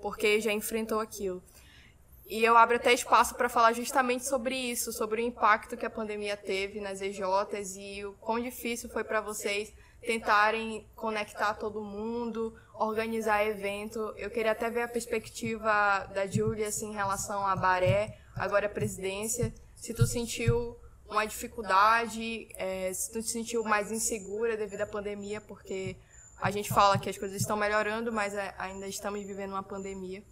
porque 0.00 0.40
já 0.40 0.52
enfrentou 0.52 0.98
aquilo. 0.98 1.42
E 2.26 2.42
eu 2.42 2.56
abro 2.56 2.76
até 2.76 2.92
espaço 2.92 3.34
para 3.34 3.48
falar 3.48 3.72
justamente 3.72 4.24
sobre 4.24 4.56
isso, 4.56 4.92
sobre 4.92 5.20
o 5.20 5.24
impacto 5.24 5.76
que 5.76 5.86
a 5.86 5.90
pandemia 5.90 6.36
teve 6.36 6.80
nas 6.80 7.00
EJs 7.00 7.76
e 7.76 8.04
o 8.04 8.14
quão 8.14 8.40
difícil 8.40 8.88
foi 8.88 9.04
para 9.04 9.20
vocês 9.20 9.72
tentarem 10.04 10.86
conectar 10.94 11.54
todo 11.54 11.82
mundo, 11.82 12.54
organizar 12.74 13.46
evento. 13.46 14.12
Eu 14.16 14.30
queria 14.30 14.52
até 14.52 14.68
ver 14.68 14.82
a 14.82 14.88
perspectiva 14.88 16.10
da 16.14 16.26
Júlia 16.26 16.68
assim, 16.68 16.90
em 16.90 16.94
relação 16.94 17.46
à 17.46 17.54
Baré, 17.56 18.18
agora 18.34 18.66
a 18.66 18.70
presidência. 18.70 19.54
Se 19.76 19.94
tu 19.94 20.06
sentiu 20.06 20.76
uma 21.08 21.24
dificuldade? 21.24 22.48
É, 22.56 22.92
se 22.92 23.12
tu 23.12 23.22
te 23.22 23.30
sentiu 23.30 23.62
mais 23.62 23.92
insegura 23.92 24.56
devido 24.56 24.80
à 24.80 24.86
pandemia, 24.86 25.40
porque 25.40 25.96
a 26.40 26.50
gente 26.50 26.68
fala 26.68 26.98
que 26.98 27.08
as 27.08 27.16
coisas 27.16 27.40
estão 27.40 27.56
melhorando, 27.56 28.12
mas 28.12 28.34
é, 28.34 28.54
ainda 28.58 28.88
estamos 28.88 29.24
vivendo 29.24 29.52
uma 29.52 29.62
pandemia. 29.62 30.22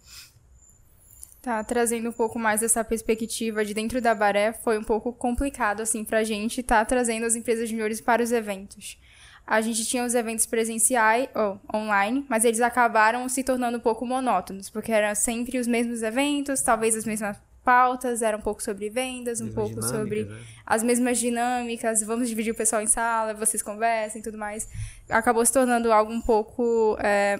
Tá, 1.41 1.63
trazendo 1.63 2.09
um 2.09 2.11
pouco 2.13 2.37
mais 2.37 2.61
essa 2.61 2.83
perspectiva 2.83 3.65
de 3.65 3.73
dentro 3.73 3.99
da 3.99 4.13
Baré, 4.13 4.53
foi 4.53 4.77
um 4.77 4.83
pouco 4.83 5.11
complicado, 5.11 5.81
assim, 5.81 6.05
pra 6.05 6.23
gente 6.23 6.61
estar 6.61 6.79
tá 6.79 6.85
trazendo 6.85 7.25
as 7.25 7.35
empresas 7.35 7.67
juniores 7.67 7.99
para 7.99 8.21
os 8.21 8.31
eventos. 8.31 8.99
A 9.45 9.59
gente 9.59 9.85
tinha 9.85 10.05
os 10.05 10.15
eventos 10.15 10.45
presenciais, 10.45 11.27
ou 11.35 11.59
online, 11.73 12.25
mas 12.29 12.45
eles 12.45 12.61
acabaram 12.61 13.27
se 13.27 13.43
tornando 13.43 13.77
um 13.77 13.81
pouco 13.81 14.05
monótonos, 14.05 14.69
porque 14.69 14.91
eram 14.91 15.13
sempre 15.13 15.59
os 15.59 15.67
mesmos 15.67 16.03
eventos, 16.03 16.61
talvez 16.61 16.95
as 16.95 17.05
mesmas 17.05 17.37
pautas, 17.63 18.21
era 18.21 18.35
um 18.35 18.41
pouco 18.41 18.61
sobre 18.61 18.89
vendas, 18.89 19.39
um 19.39 19.51
pouco 19.51 19.81
sobre 19.81 20.25
né? 20.25 20.39
as 20.65 20.81
mesmas 20.83 21.19
dinâmicas, 21.19 22.01
vamos 22.01 22.27
dividir 22.27 22.51
o 22.51 22.55
pessoal 22.55 22.81
em 22.81 22.87
sala, 22.87 23.33
vocês 23.33 23.61
conversem 23.61 24.19
e 24.19 24.23
tudo 24.23 24.37
mais. 24.37 24.67
Acabou 25.09 25.45
se 25.45 25.53
tornando 25.53 25.91
algo 25.91 26.11
um 26.11 26.21
pouco 26.21 26.97
é, 26.99 27.39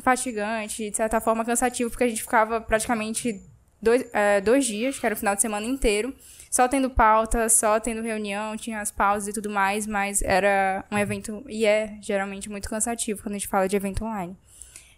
fatigante, 0.00 0.90
de 0.90 0.96
certa 0.96 1.20
forma 1.20 1.44
cansativo, 1.44 1.90
porque 1.90 2.04
a 2.04 2.08
gente 2.08 2.22
ficava 2.22 2.60
praticamente 2.60 3.42
dois, 3.80 4.04
é, 4.12 4.40
dois 4.40 4.64
dias, 4.64 4.98
que 4.98 5.06
era 5.06 5.14
o 5.14 5.18
final 5.18 5.34
de 5.34 5.42
semana 5.42 5.66
inteiro, 5.66 6.14
só 6.50 6.68
tendo 6.68 6.90
pauta, 6.90 7.48
só 7.48 7.78
tendo 7.78 8.02
reunião, 8.02 8.56
tinha 8.56 8.80
as 8.80 8.90
pausas 8.90 9.28
e 9.28 9.32
tudo 9.32 9.50
mais, 9.50 9.86
mas 9.86 10.22
era 10.22 10.84
um 10.90 10.98
evento, 10.98 11.44
e 11.48 11.64
é 11.64 11.98
geralmente 12.00 12.48
muito 12.48 12.68
cansativo 12.68 13.22
quando 13.22 13.34
a 13.34 13.38
gente 13.38 13.48
fala 13.48 13.68
de 13.68 13.76
evento 13.76 14.04
online. 14.04 14.36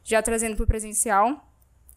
Já 0.05 0.23
trazendo 0.23 0.57
para 0.57 0.65
o 0.65 0.67
presencial, 0.67 1.47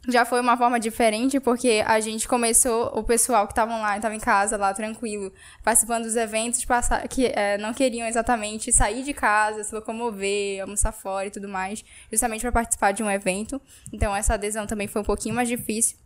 já 0.08 0.26
foi 0.26 0.42
uma 0.42 0.58
forma 0.58 0.80
diferente, 0.80 1.40
porque 1.40 1.82
a 1.86 2.00
gente 2.00 2.28
começou, 2.28 2.92
o 2.94 3.04
pessoal 3.04 3.48
que 3.48 3.54
estava 3.54 3.74
online, 3.74 3.98
estava 3.98 4.14
em 4.14 4.20
casa 4.20 4.58
lá, 4.58 4.74
tranquilo, 4.74 5.32
participando 5.64 6.04
dos 6.04 6.18
eventos, 6.18 6.66
que 7.10 7.28
é, 7.28 7.58
não 7.58 7.74
queriam 7.74 8.06
exatamente 8.06 8.72
sair 8.74 9.04
de 9.04 9.14
casa, 9.14 9.64
se 9.64 9.74
locomover, 9.74 10.62
almoçar 10.62 10.92
fora 10.92 11.28
e 11.28 11.32
tudo 11.32 11.48
mais, 11.48 11.86
justamente 12.12 12.42
para 12.42 12.52
participar 12.52 12.92
de 12.92 13.02
um 13.02 13.10
evento. 13.10 13.62
Então, 13.94 14.14
essa 14.14 14.34
adesão 14.34 14.68
também 14.68 14.88
foi 14.88 15.02
um 15.02 15.06
pouquinho 15.06 15.36
mais 15.36 15.48
difícil. 15.48 16.03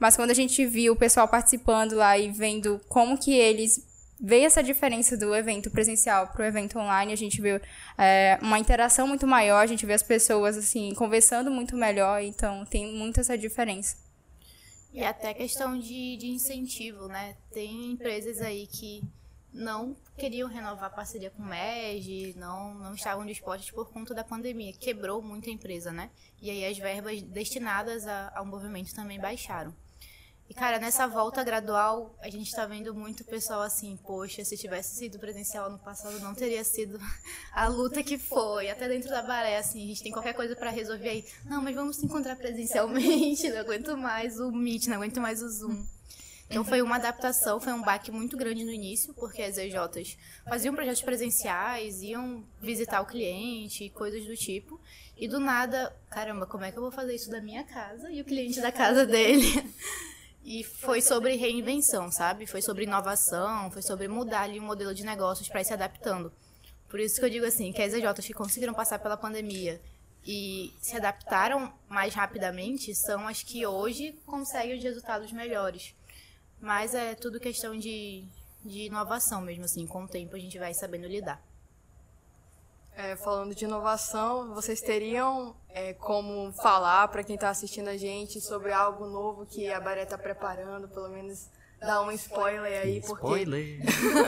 Mas 0.00 0.16
quando 0.16 0.30
a 0.30 0.34
gente 0.34 0.64
viu 0.64 0.94
o 0.94 0.96
pessoal 0.96 1.28
participando 1.28 1.92
lá 1.92 2.18
e 2.18 2.30
vendo 2.30 2.80
como 2.88 3.18
que 3.18 3.34
eles 3.34 3.86
veio 4.18 4.46
essa 4.46 4.62
diferença 4.62 5.16
do 5.16 5.34
evento 5.34 5.70
presencial 5.70 6.28
para 6.28 6.42
o 6.42 6.44
evento 6.44 6.78
online, 6.78 7.12
a 7.12 7.16
gente 7.16 7.40
viu 7.40 7.60
é, 7.96 8.38
uma 8.42 8.58
interação 8.58 9.06
muito 9.06 9.26
maior, 9.26 9.60
a 9.60 9.66
gente 9.66 9.86
vê 9.86 9.92
as 9.92 10.02
pessoas 10.02 10.56
assim 10.56 10.94
conversando 10.94 11.50
muito 11.50 11.76
melhor, 11.76 12.22
então 12.22 12.64
tem 12.64 12.92
muito 12.92 13.20
essa 13.20 13.36
diferença. 13.36 13.96
E 14.92 15.04
até 15.04 15.32
questão 15.32 15.78
de, 15.78 16.16
de 16.16 16.26
incentivo, 16.28 17.06
né? 17.06 17.36
Tem 17.52 17.92
empresas 17.92 18.40
aí 18.40 18.66
que 18.66 19.02
não 19.52 19.96
queriam 20.16 20.48
renovar 20.48 20.84
a 20.84 20.90
parceria 20.90 21.30
com 21.30 21.42
o 21.42 21.46
MEG, 21.46 22.34
não, 22.36 22.74
não 22.74 22.94
estavam 22.94 23.24
dispostas 23.24 23.70
por 23.70 23.90
conta 23.90 24.14
da 24.14 24.24
pandemia. 24.24 24.72
Quebrou 24.72 25.22
muito 25.22 25.48
a 25.48 25.52
empresa, 25.52 25.92
né? 25.92 26.10
E 26.40 26.50
aí 26.50 26.64
as 26.64 26.78
verbas 26.78 27.22
destinadas 27.22 28.06
a, 28.06 28.32
ao 28.34 28.44
movimento 28.44 28.94
também 28.94 29.20
baixaram. 29.20 29.74
E, 30.50 30.54
cara, 30.54 30.80
nessa 30.80 31.06
volta 31.06 31.44
gradual, 31.44 32.12
a 32.20 32.28
gente 32.28 32.50
tá 32.50 32.66
vendo 32.66 32.92
muito 32.92 33.22
pessoal 33.22 33.62
assim, 33.62 33.96
poxa, 34.04 34.44
se 34.44 34.56
tivesse 34.56 34.96
sido 34.96 35.16
presencial 35.16 35.70
no 35.70 35.78
passado, 35.78 36.18
não 36.18 36.34
teria 36.34 36.64
sido 36.64 36.98
a 37.54 37.68
luta 37.68 38.02
que 38.02 38.18
foi. 38.18 38.68
Até 38.68 38.88
dentro 38.88 39.08
da 39.08 39.22
baré, 39.22 39.58
assim, 39.58 39.84
a 39.84 39.86
gente 39.86 40.02
tem 40.02 40.10
qualquer 40.10 40.32
coisa 40.34 40.56
para 40.56 40.70
resolver 40.70 41.08
aí. 41.08 41.24
Não, 41.44 41.62
mas 41.62 41.76
vamos 41.76 41.96
se 41.98 42.04
encontrar 42.04 42.34
presencialmente, 42.34 43.46
não 43.48 43.60
aguento 43.60 43.96
mais 43.96 44.40
o 44.40 44.50
Meet, 44.50 44.88
não 44.88 44.96
aguento 44.96 45.20
mais 45.20 45.40
o 45.40 45.48
Zoom. 45.48 45.86
Então 46.48 46.64
foi 46.64 46.82
uma 46.82 46.96
adaptação, 46.96 47.60
foi 47.60 47.72
um 47.72 47.80
baque 47.80 48.10
muito 48.10 48.36
grande 48.36 48.64
no 48.64 48.72
início, 48.72 49.14
porque 49.14 49.42
as 49.42 49.56
EJs 49.56 50.18
faziam 50.48 50.74
projetos 50.74 51.02
presenciais, 51.02 52.02
iam 52.02 52.44
visitar 52.60 53.00
o 53.00 53.06
cliente, 53.06 53.88
coisas 53.90 54.26
do 54.26 54.36
tipo. 54.36 54.80
E 55.16 55.28
do 55.28 55.38
nada, 55.38 55.94
caramba, 56.10 56.44
como 56.44 56.64
é 56.64 56.72
que 56.72 56.76
eu 56.76 56.82
vou 56.82 56.90
fazer 56.90 57.14
isso 57.14 57.30
da 57.30 57.40
minha 57.40 57.62
casa 57.62 58.10
e 58.10 58.20
o 58.20 58.24
cliente 58.24 58.60
da 58.60 58.72
casa 58.72 59.06
dele? 59.06 59.46
E 60.42 60.64
foi 60.64 61.02
sobre 61.02 61.36
reinvenção, 61.36 62.10
sabe? 62.10 62.46
Foi 62.46 62.62
sobre 62.62 62.84
inovação, 62.84 63.70
foi 63.70 63.82
sobre 63.82 64.08
mudar 64.08 64.42
ali 64.42 64.58
o 64.58 64.62
modelo 64.62 64.94
de 64.94 65.04
negócios 65.04 65.48
para 65.48 65.60
ir 65.60 65.64
se 65.64 65.74
adaptando. 65.74 66.32
Por 66.88 66.98
isso 66.98 67.20
que 67.20 67.24
eu 67.24 67.30
digo 67.30 67.46
assim, 67.46 67.72
que 67.72 67.82
as 67.82 67.92
EJs 67.92 68.26
que 68.26 68.32
conseguiram 68.32 68.74
passar 68.74 68.98
pela 68.98 69.16
pandemia 69.16 69.80
e 70.26 70.74
se 70.80 70.96
adaptaram 70.96 71.72
mais 71.88 72.14
rapidamente 72.14 72.94
são 72.94 73.28
as 73.28 73.42
que 73.42 73.66
hoje 73.66 74.12
conseguem 74.26 74.76
os 74.76 74.82
resultados 74.82 75.32
melhores. 75.32 75.94
Mas 76.60 76.94
é 76.94 77.14
tudo 77.14 77.38
questão 77.40 77.78
de, 77.78 78.24
de 78.64 78.86
inovação 78.86 79.40
mesmo, 79.40 79.64
assim. 79.64 79.86
Com 79.86 80.04
o 80.04 80.08
tempo 80.08 80.36
a 80.36 80.38
gente 80.38 80.58
vai 80.58 80.74
sabendo 80.74 81.06
lidar. 81.06 81.42
É, 83.02 83.16
falando 83.16 83.54
de 83.54 83.64
inovação, 83.64 84.52
vocês 84.54 84.82
teriam 84.82 85.56
é, 85.70 85.94
como 85.94 86.52
falar 86.52 87.08
para 87.08 87.24
quem 87.24 87.34
está 87.34 87.48
assistindo 87.48 87.88
a 87.88 87.96
gente 87.96 88.42
sobre 88.42 88.72
algo 88.72 89.06
novo 89.06 89.46
que 89.46 89.72
a 89.72 89.80
Baré 89.80 90.02
está 90.02 90.18
preparando, 90.18 90.86
pelo 90.86 91.08
menos 91.08 91.48
dar 91.80 92.02
um 92.02 92.12
spoiler 92.12 92.82
aí, 92.82 93.00
porque 93.00 93.26
spoiler. 93.26 93.80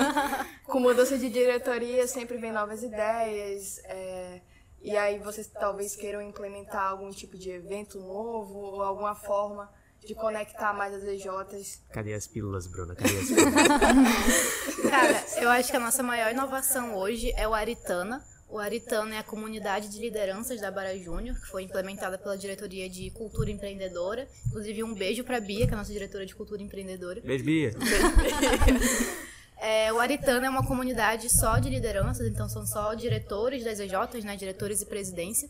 com 0.65 0.81
mudança 0.81 1.19
de 1.19 1.29
diretoria 1.29 2.07
sempre 2.09 2.39
vem 2.39 2.51
novas 2.51 2.83
ideias, 2.83 3.79
é, 3.85 4.41
e 4.81 4.97
aí 4.97 5.19
vocês 5.19 5.49
talvez 5.49 5.95
queiram 5.95 6.23
implementar 6.23 6.93
algum 6.93 7.11
tipo 7.11 7.37
de 7.37 7.51
evento 7.51 8.01
novo 8.01 8.59
ou 8.59 8.83
alguma 8.83 9.15
forma 9.15 9.71
de 10.01 10.15
conectar 10.15 10.73
mais 10.73 10.95
as 10.95 11.05
EJs. 11.05 11.83
Cadê 11.93 12.15
as 12.15 12.27
pílulas, 12.27 12.67
Bruna? 12.67 12.95
Cadê 12.95 13.19
as 13.19 13.29
pílulas? 13.29 14.91
Cara, 14.91 15.43
eu 15.43 15.51
acho 15.51 15.71
que 15.71 15.77
a 15.77 15.81
nossa 15.81 16.03
maior 16.03 16.31
inovação 16.33 16.97
hoje 16.97 17.31
é 17.37 17.47
o 17.47 17.53
Aritana, 17.53 18.32
o 18.53 18.59
Aritano 18.59 19.15
é 19.15 19.19
a 19.19 19.23
comunidade 19.23 19.89
de 19.89 19.99
lideranças 19.99 20.61
da 20.61 20.71
Bara 20.71 20.97
Júnior, 20.99 21.41
que 21.41 21.47
foi 21.47 21.63
implementada 21.63 22.19
pela 22.19 22.37
diretoria 22.37 22.87
de 22.89 23.11
Cultura 23.11 23.51
Empreendedora. 23.51 24.29
Inclusive, 24.47 24.85
um 24.85 24.93
beijo 24.93 25.25
para 25.25 25.39
a 25.39 25.41
Bia, 25.41 25.67
que 25.67 25.73
é 25.73 25.75
a 25.75 25.79
nossa 25.79 25.91
diretora 25.91 26.27
de 26.27 26.35
Cultura 26.35 26.63
Empreendedora. 26.63 27.23
Beijo, 27.23 27.45
Bia. 27.45 27.71
é, 29.57 29.91
o 29.91 29.99
Aritano 29.99 30.45
é 30.45 30.51
uma 30.51 30.67
comunidade 30.67 31.31
só 31.31 31.59
de 31.59 31.71
lideranças, 31.71 32.27
então 32.27 32.47
são 32.47 32.67
só 32.67 32.93
diretores 32.93 33.65
das 33.65 33.81
EJs, 33.81 34.23
né, 34.23 34.37
diretores 34.37 34.83
e 34.83 34.87
presidência. 34.87 35.49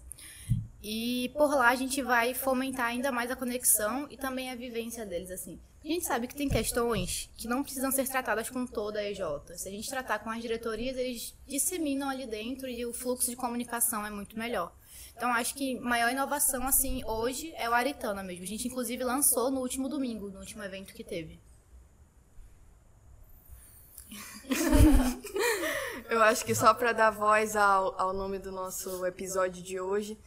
E 0.81 1.33
por 1.37 1.51
lá 1.57 1.71
a 1.71 1.75
gente 1.75 2.01
vai 2.03 2.35
fomentar 2.35 2.87
ainda 2.87 3.11
mais 3.11 3.33
a 3.33 3.37
conexão 3.37 4.07
e 4.11 4.17
também 4.17 4.49
a 4.49 4.55
vivência 4.55 5.05
deles, 5.05 5.33
assim. 5.33 5.59
A 5.85 5.89
gente 5.89 6.05
sabe 6.05 6.29
que 6.29 6.35
tem 6.35 6.49
questões 6.49 7.29
que 7.37 7.49
não 7.49 7.63
precisam 7.63 7.91
ser 7.91 8.09
tratadas 8.09 8.49
com 8.49 8.65
toda 8.65 9.01
a 9.01 9.11
EJ. 9.11 9.21
Se 9.57 9.69
a 9.69 9.73
gente 9.73 9.91
tratar 9.91 10.21
com 10.21 10.31
as 10.31 10.41
diretorias, 10.41 10.97
eles 10.97 11.35
disseminam 11.47 12.09
ali 12.09 12.25
dentro 12.25 12.69
e 12.69 12.87
o 12.87 12.93
fluxo 12.93 13.29
de 13.29 13.37
comunicação 13.37 14.07
é 14.07 14.11
muito 14.11 14.39
melhor. 14.39 14.73
Então, 15.17 15.29
acho 15.31 15.55
que 15.55 15.79
maior 15.81 16.11
inovação, 16.11 16.67
assim, 16.67 17.03
hoje 17.05 17.53
é 17.57 17.69
o 17.69 17.75
Aritana 17.75 18.23
mesmo. 18.23 18.45
A 18.45 18.47
gente, 18.47 18.69
inclusive, 18.69 19.03
lançou 19.03 19.51
no 19.51 19.61
último 19.61 19.89
domingo, 19.89 20.31
no 20.31 20.39
último 20.39 20.63
evento 20.63 20.95
que 20.95 21.03
teve. 21.03 21.41
Eu 26.09 26.23
acho 26.23 26.45
que 26.45 26.55
só 26.55 26.73
para 26.75 26.93
dar 26.93 27.11
voz 27.11 27.57
ao, 27.57 28.01
ao 28.01 28.13
nome 28.13 28.39
do 28.39 28.53
nosso 28.53 29.05
episódio 29.05 29.63
de 29.63 29.81
hoje, 29.81 30.19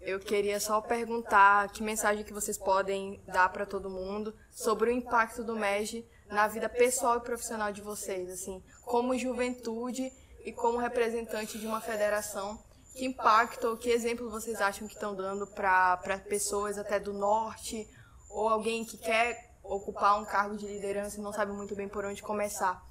eu 0.00 0.18
queria 0.18 0.58
só 0.58 0.80
perguntar 0.80 1.70
que 1.70 1.82
mensagem 1.82 2.24
que 2.24 2.32
vocês 2.32 2.56
podem 2.56 3.22
dar 3.26 3.50
para 3.50 3.66
todo 3.66 3.90
mundo 3.90 4.34
sobre 4.50 4.90
o 4.90 4.92
impacto 4.92 5.44
do 5.44 5.54
MEG 5.54 6.08
na 6.26 6.48
vida 6.48 6.68
pessoal 6.68 7.18
e 7.18 7.20
profissional 7.20 7.72
de 7.72 7.82
vocês, 7.82 8.30
assim, 8.30 8.62
como 8.84 9.18
juventude 9.18 10.10
e 10.44 10.52
como 10.52 10.78
representante 10.78 11.58
de 11.58 11.66
uma 11.66 11.80
federação. 11.80 12.58
Que 12.94 13.04
impacto 13.04 13.68
ou 13.68 13.76
que 13.76 13.90
exemplo 13.90 14.30
vocês 14.30 14.60
acham 14.60 14.88
que 14.88 14.94
estão 14.94 15.14
dando 15.14 15.46
para 15.46 15.98
pessoas 16.28 16.78
até 16.78 16.98
do 16.98 17.12
norte 17.12 17.86
ou 18.30 18.48
alguém 18.48 18.84
que 18.84 18.96
quer 18.96 19.50
ocupar 19.62 20.20
um 20.20 20.24
cargo 20.24 20.56
de 20.56 20.66
liderança 20.66 21.18
e 21.18 21.22
não 21.22 21.32
sabe 21.32 21.52
muito 21.52 21.76
bem 21.76 21.88
por 21.88 22.04
onde 22.04 22.22
começar? 22.22 22.82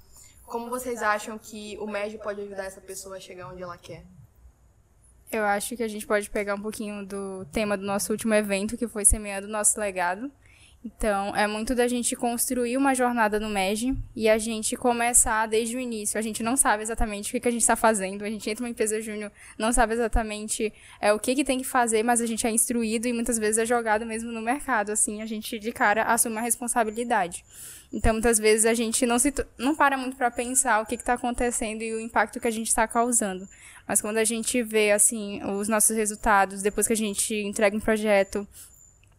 Como 0.44 0.70
vocês 0.70 1.02
acham 1.02 1.38
que 1.38 1.76
o 1.78 1.86
MEG 1.86 2.18
pode 2.18 2.40
ajudar 2.40 2.64
essa 2.64 2.80
pessoa 2.80 3.16
a 3.16 3.20
chegar 3.20 3.48
onde 3.48 3.62
ela 3.62 3.76
quer? 3.76 4.04
Eu 5.30 5.44
acho 5.44 5.76
que 5.76 5.82
a 5.82 5.88
gente 5.88 6.06
pode 6.06 6.28
pegar 6.28 6.56
um 6.56 6.60
pouquinho 6.60 7.06
do 7.06 7.44
tema 7.52 7.76
do 7.76 7.86
nosso 7.86 8.10
último 8.10 8.34
evento, 8.34 8.76
que 8.76 8.88
foi 8.88 9.04
Semeando 9.04 9.46
o 9.46 9.50
Nosso 9.50 9.78
Legado. 9.78 10.30
Então, 10.82 11.36
é 11.36 11.46
muito 11.46 11.74
da 11.74 11.86
gente 11.86 12.16
construir 12.16 12.76
uma 12.78 12.94
jornada 12.94 13.38
no 13.38 13.50
MEG 13.50 13.94
e 14.16 14.30
a 14.30 14.38
gente 14.38 14.74
começar 14.76 15.46
desde 15.46 15.76
o 15.76 15.80
início. 15.80 16.18
A 16.18 16.22
gente 16.22 16.42
não 16.42 16.56
sabe 16.56 16.82
exatamente 16.82 17.36
o 17.36 17.40
que, 17.40 17.46
a 17.46 17.50
gente 17.50 17.60
está 17.60 17.76
fazendo. 17.76 18.24
A 18.24 18.30
gente 18.30 18.48
entra 18.48 18.62
numa 18.62 18.70
empresa 18.70 18.98
júnior, 19.00 19.30
não 19.58 19.72
sabe 19.74 19.92
exatamente 19.92 20.72
é, 20.98 21.12
o 21.12 21.18
que, 21.18 21.34
que 21.34 21.44
tem 21.44 21.58
que 21.58 21.64
fazer, 21.66 22.02
mas 22.02 22.22
a 22.22 22.26
gente 22.26 22.46
é 22.46 22.50
instruído 22.50 23.06
e 23.06 23.12
muitas 23.12 23.38
vezes 23.38 23.58
é 23.58 23.66
jogado 23.66 24.06
mesmo 24.06 24.32
no 24.32 24.40
mercado. 24.40 24.90
Assim, 24.90 25.20
a 25.20 25.26
gente 25.26 25.58
de 25.58 25.70
cara 25.70 26.04
assume 26.04 26.38
a 26.38 26.40
responsabilidade. 26.40 27.44
Então, 27.92 28.14
muitas 28.14 28.38
vezes 28.38 28.64
a 28.64 28.72
gente 28.72 29.04
não, 29.04 29.18
se, 29.18 29.34
não 29.58 29.76
para 29.76 29.98
muito 29.98 30.16
para 30.16 30.30
pensar 30.30 30.80
o 30.80 30.86
que 30.86 30.94
está 30.94 31.12
acontecendo 31.12 31.82
e 31.82 31.92
o 31.92 32.00
impacto 32.00 32.40
que 32.40 32.48
a 32.48 32.50
gente 32.50 32.68
está 32.68 32.88
causando. 32.88 33.46
Mas 33.90 34.00
quando 34.00 34.18
a 34.18 34.24
gente 34.24 34.62
vê, 34.62 34.92
assim, 34.92 35.42
os 35.42 35.66
nossos 35.66 35.96
resultados, 35.96 36.62
depois 36.62 36.86
que 36.86 36.92
a 36.92 36.96
gente 36.96 37.34
entrega 37.34 37.76
um 37.76 37.80
projeto 37.80 38.46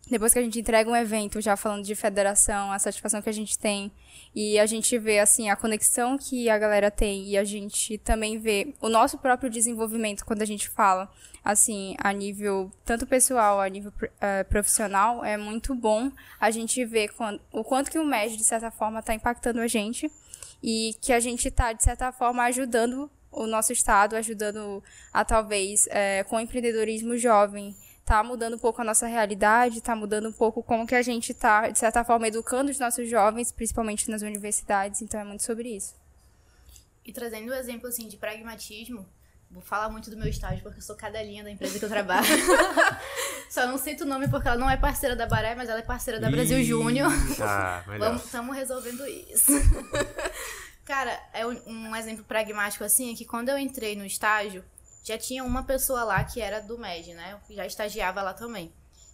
depois 0.10 0.32
que 0.34 0.40
a 0.40 0.42
gente 0.42 0.60
entrega 0.60 0.90
um 0.90 0.96
evento, 0.96 1.40
já 1.42 1.58
falando 1.58 1.84
de 1.84 1.94
federação, 1.94 2.72
a 2.72 2.80
satisfação 2.80 3.22
que 3.22 3.30
a 3.30 3.34
gente 3.34 3.58
tem, 3.58 3.92
e 4.34 4.58
a 4.60 4.66
gente 4.66 4.98
vê, 4.98 5.20
assim, 5.20 5.50
a 5.50 5.58
conexão 5.58 6.18
que 6.18 6.50
a 6.50 6.58
galera 6.58 6.90
tem, 6.90 7.28
e 7.28 7.38
a 7.38 7.44
gente 7.44 7.98
também 7.98 8.38
vê 8.38 8.74
o 8.82 8.88
nosso 8.88 9.18
próprio 9.18 9.50
desenvolvimento 9.50 10.26
quando 10.26 10.42
a 10.42 10.46
gente 10.46 10.70
fala, 10.70 11.10
assim, 11.44 11.96
a 11.98 12.12
nível 12.14 12.72
tanto 12.86 13.06
pessoal, 13.06 13.60
a 13.60 13.68
nível 13.68 13.92
uh, 14.02 14.50
profissional, 14.50 15.24
é 15.24 15.36
muito 15.36 15.76
bom 15.76 16.12
a 16.40 16.50
gente 16.50 16.84
ver 16.86 17.10
quando, 17.10 17.42
o 17.52 17.64
quanto 17.64 17.92
que 17.92 18.00
o 18.00 18.06
MED, 18.06 18.38
de 18.38 18.44
certa 18.46 18.72
forma, 18.72 19.00
está 19.00 19.14
impactando 19.14 19.60
a 19.60 19.68
gente, 19.68 20.10
e 20.64 20.96
que 21.02 21.12
a 21.12 21.20
gente 21.20 21.48
está, 21.48 21.74
de 21.74 21.84
certa 21.84 22.12
forma, 22.12 22.44
ajudando 22.44 23.10
o 23.32 23.48
nosso 23.48 23.72
estado, 23.72 24.16
ajudando 24.16 24.84
a 25.14 25.24
talvez 25.24 25.88
é, 25.90 26.24
com 26.24 26.36
o 26.36 26.40
empreendedorismo 26.40 27.18
jovem, 27.18 27.76
tá 28.06 28.24
mudando 28.24 28.56
um 28.56 28.60
pouco 28.60 28.82
a 28.82 28.84
nossa 28.84 29.08
realidade, 29.08 29.82
tá 29.82 29.96
mudando 29.96 30.28
um 30.28 30.34
pouco 30.34 30.62
como 30.62 30.86
que 30.86 30.96
a 30.96 31.02
gente 31.02 31.34
tá, 31.34 31.70
de 31.70 31.80
certa 31.80 32.04
forma, 32.04 32.28
educando 32.28 32.70
os 32.70 32.80
nossos 32.80 33.10
jovens, 33.10 33.52
principalmente 33.52 34.10
nas 34.10 34.22
universidades, 34.22 35.02
então 35.02 35.20
é 35.20 35.24
muito 35.24 35.44
sobre 35.44 35.70
isso. 35.76 35.96
E 37.06 37.12
trazendo 37.12 37.52
um 37.52 37.56
exemplo 37.56 37.88
assim 37.88 38.08
de 38.08 38.18
pragmatismo, 38.18 39.08
vou 39.50 39.62
falar 39.62 39.90
muito 39.90 40.10
do 40.10 40.18
meu 40.18 40.28
estágio 40.28 40.62
porque 40.62 40.80
eu 40.80 40.84
sou 40.84 40.96
cadelinha 40.96 41.44
da 41.44 41.52
empresa 41.52 41.80
que 41.80 41.86
eu 41.86 41.90
trabalho. 41.90 42.28
Só 43.50 43.68
não 43.68 43.78
cito 43.78 44.04
o 44.04 44.08
nome 44.08 44.30
porque 44.30 44.48
ela 44.48 44.58
não 44.58 44.70
é 44.70 44.78
parceira 44.78 45.16
da 45.16 45.26
Baré, 45.26 45.56
mas 45.56 45.68
ela 45.68 45.80
é 45.80 45.84
parceira 45.84 46.20
da 46.20 46.30
Brasil 46.30 46.64
Júnior. 46.64 47.12
Ah, 47.42 47.84
Vamos, 47.98 48.26
estamos 48.26 48.56
resolvendo 48.56 49.06
isso. 49.08 49.52
Cara, 50.92 51.18
é 51.32 51.48
um, 51.48 51.96
exemplo 51.96 52.26
pragmático 52.26 52.84
assim, 52.84 53.14
é 53.14 53.16
que 53.16 53.24
quando 53.24 53.48
eu 53.48 53.58
entrei 53.58 53.96
no 53.96 54.06
estágio, 54.06 54.62
já 55.06 55.18
tinha 55.18 55.42
uma 55.42 55.64
pessoa 55.64 56.04
lá 56.04 56.22
que 56.22 56.42
era 56.42 56.60
do 56.60 56.78
MED, 56.78 57.14
né? 57.14 57.40
Já 57.50 57.66
estagiava 57.66 58.22
lá 58.22 58.34
também. 58.34 58.74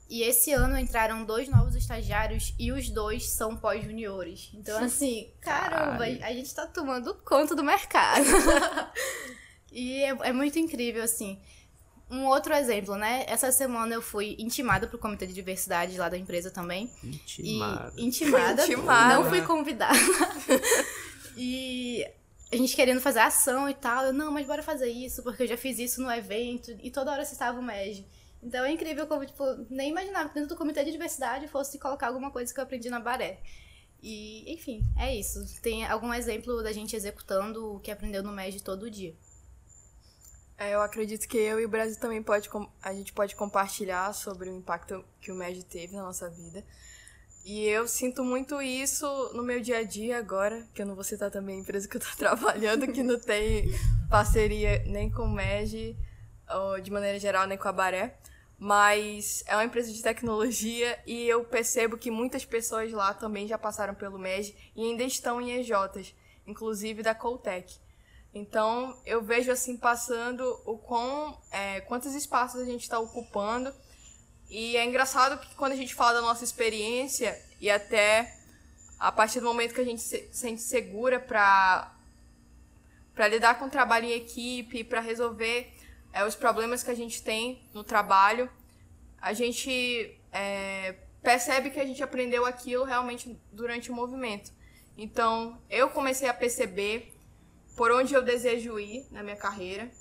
E 0.09 0.23
esse 0.23 0.51
ano 0.51 0.75
entraram 0.75 1.23
dois 1.23 1.47
novos 1.47 1.75
estagiários 1.75 2.55
e 2.57 2.71
os 2.71 2.89
dois 2.89 3.29
são 3.29 3.55
pós-juniores. 3.55 4.49
Então, 4.55 4.83
assim, 4.83 5.31
caramba, 5.39 6.05
a 6.05 6.33
gente 6.33 6.51
tá 6.51 6.65
tomando 6.65 7.13
conta 7.13 7.53
do 7.53 7.63
mercado. 7.63 8.25
e 9.71 10.01
é, 10.01 10.09
é, 10.09 10.33
muito 10.33 10.57
incrível, 10.57 11.03
assim. 11.03 11.39
Um 12.09 12.25
outro 12.25 12.55
exemplo, 12.55 12.95
né? 12.95 13.23
Essa 13.27 13.51
semana 13.51 13.93
eu 13.93 14.01
fui 14.01 14.35
intimada 14.39 14.87
pro 14.87 14.97
comitê 14.97 15.27
de 15.27 15.33
diversidade 15.33 15.95
lá 15.95 16.09
da 16.09 16.17
empresa 16.17 16.49
também. 16.49 16.91
Intimada. 17.03 17.93
E, 17.95 18.03
intimada. 18.03 18.63
intimada. 18.65 19.13
Não 19.13 19.29
fui 19.29 19.43
convidada. 19.43 19.99
E 21.37 22.05
a 22.51 22.55
gente 22.55 22.75
querendo 22.75 23.01
fazer 23.01 23.19
ação 23.19 23.69
e 23.69 23.73
tal. 23.73 24.05
Eu, 24.05 24.13
não, 24.13 24.31
mas 24.31 24.47
bora 24.47 24.63
fazer 24.63 24.89
isso, 24.89 25.23
porque 25.23 25.43
eu 25.43 25.47
já 25.47 25.57
fiz 25.57 25.77
isso 25.79 26.01
no 26.01 26.11
evento. 26.11 26.71
E 26.81 26.89
toda 26.89 27.11
hora 27.11 27.23
você 27.23 27.33
estava 27.33 27.59
o 27.59 27.63
MEG. 27.63 28.05
Então 28.41 28.63
é 28.63 28.71
incrível 28.71 29.07
como, 29.07 29.25
tipo, 29.25 29.43
nem 29.69 29.89
imaginava 29.89 30.29
que 30.29 30.35
dentro 30.35 30.49
do 30.49 30.57
comitê 30.57 30.83
de 30.83 30.91
diversidade 30.91 31.47
fosse 31.47 31.79
colocar 31.79 32.07
alguma 32.07 32.31
coisa 32.31 32.53
que 32.53 32.59
eu 32.59 32.63
aprendi 32.63 32.89
na 32.89 32.99
Baré. 32.99 33.39
E, 34.01 34.51
enfim, 34.53 34.85
é 34.97 35.15
isso. 35.15 35.39
Tem 35.61 35.85
algum 35.85 36.13
exemplo 36.13 36.61
da 36.61 36.71
gente 36.71 36.95
executando 36.95 37.75
o 37.75 37.79
que 37.79 37.91
aprendeu 37.91 38.23
no 38.23 38.31
MEG 38.31 38.61
todo 38.61 38.89
dia. 38.89 39.15
É, 40.57 40.73
eu 40.73 40.81
acredito 40.81 41.27
que 41.27 41.37
eu 41.37 41.59
e 41.59 41.65
o 41.65 41.69
Brasil 41.69 41.99
também 41.99 42.21
pode, 42.23 42.49
a 42.81 42.93
gente 42.93 43.13
pode 43.13 43.35
compartilhar 43.35 44.11
sobre 44.13 44.49
o 44.49 44.55
impacto 44.55 45.03
que 45.21 45.31
o 45.31 45.35
MEG 45.35 45.63
teve 45.63 45.95
na 45.95 46.03
nossa 46.03 46.29
vida. 46.29 46.63
E 47.49 47.65
eu 47.65 47.87
sinto 47.87 48.25
muito 48.25 48.61
isso 48.61 49.07
no 49.33 49.41
meu 49.41 49.61
dia 49.61 49.77
a 49.77 49.83
dia 49.83 50.17
agora, 50.17 50.67
que 50.73 50.81
eu 50.81 50.85
não 50.85 50.95
vou 50.95 51.03
citar 51.05 51.31
também 51.31 51.55
a 51.55 51.61
empresa 51.61 51.87
que 51.87 51.95
eu 51.95 52.01
estou 52.01 52.13
trabalhando, 52.19 52.91
que 52.91 53.01
não 53.01 53.17
tem 53.17 53.71
parceria 54.09 54.83
nem 54.85 55.09
com 55.09 55.21
o 55.21 55.31
MEG, 55.31 55.97
ou 56.53 56.81
de 56.81 56.91
maneira 56.91 57.17
geral, 57.17 57.47
nem 57.47 57.57
com 57.57 57.69
a 57.69 57.71
Baré. 57.71 58.17
Mas 58.59 59.45
é 59.47 59.55
uma 59.55 59.63
empresa 59.63 59.93
de 59.93 60.01
tecnologia 60.01 60.99
e 61.07 61.25
eu 61.25 61.45
percebo 61.45 61.97
que 61.97 62.11
muitas 62.11 62.43
pessoas 62.43 62.91
lá 62.91 63.13
também 63.13 63.47
já 63.47 63.57
passaram 63.57 63.95
pelo 63.95 64.19
MEG 64.19 64.53
e 64.75 64.83
ainda 64.83 65.03
estão 65.03 65.39
em 65.39 65.51
EJs, 65.51 66.13
inclusive 66.45 67.01
da 67.01 67.15
Coltec. 67.15 67.77
Então 68.33 68.99
eu 69.05 69.21
vejo 69.21 69.53
assim 69.53 69.77
passando 69.77 70.43
o 70.65 70.77
quão, 70.77 71.39
é, 71.49 71.79
quantos 71.79 72.13
espaços 72.13 72.59
a 72.59 72.65
gente 72.65 72.81
está 72.81 72.99
ocupando 72.99 73.73
e 74.49 74.77
é 74.77 74.85
engraçado 74.85 75.39
que 75.39 75.53
quando 75.55 75.73
a 75.73 75.75
gente 75.75 75.93
fala 75.93 76.13
da 76.13 76.21
nossa 76.21 76.43
experiência 76.43 77.39
e 77.59 77.69
até 77.69 78.33
a 78.99 79.11
partir 79.11 79.39
do 79.39 79.45
momento 79.45 79.73
que 79.73 79.81
a 79.81 79.85
gente 79.85 80.01
se 80.01 80.29
sente 80.31 80.61
segura 80.61 81.19
para 81.19 81.93
para 83.13 83.27
lidar 83.27 83.57
com 83.57 83.65
o 83.65 83.69
trabalho 83.69 84.05
em 84.05 84.11
equipe, 84.11 84.83
para 84.83 85.01
resolver 85.01 85.73
é, 86.13 86.23
os 86.23 86.35
problemas 86.35 86.83
que 86.83 86.91
a 86.91 86.95
gente 86.95 87.23
tem 87.23 87.67
no 87.73 87.83
trabalho, 87.83 88.47
a 89.19 89.33
gente 89.33 90.15
é, 90.31 90.95
percebe 91.23 91.71
que 91.71 91.79
a 91.79 91.85
gente 91.85 92.03
aprendeu 92.03 92.45
aquilo 92.45 92.83
realmente 92.83 93.35
durante 93.51 93.89
o 93.89 93.95
movimento. 93.95 94.51
Então, 94.95 95.59
eu 95.67 95.89
comecei 95.89 96.29
a 96.29 96.33
perceber 96.33 97.11
por 97.75 97.91
onde 97.91 98.13
eu 98.13 98.21
desejo 98.21 98.79
ir 98.79 99.07
na 99.09 99.23
minha 99.23 99.35
carreira. 99.35 99.91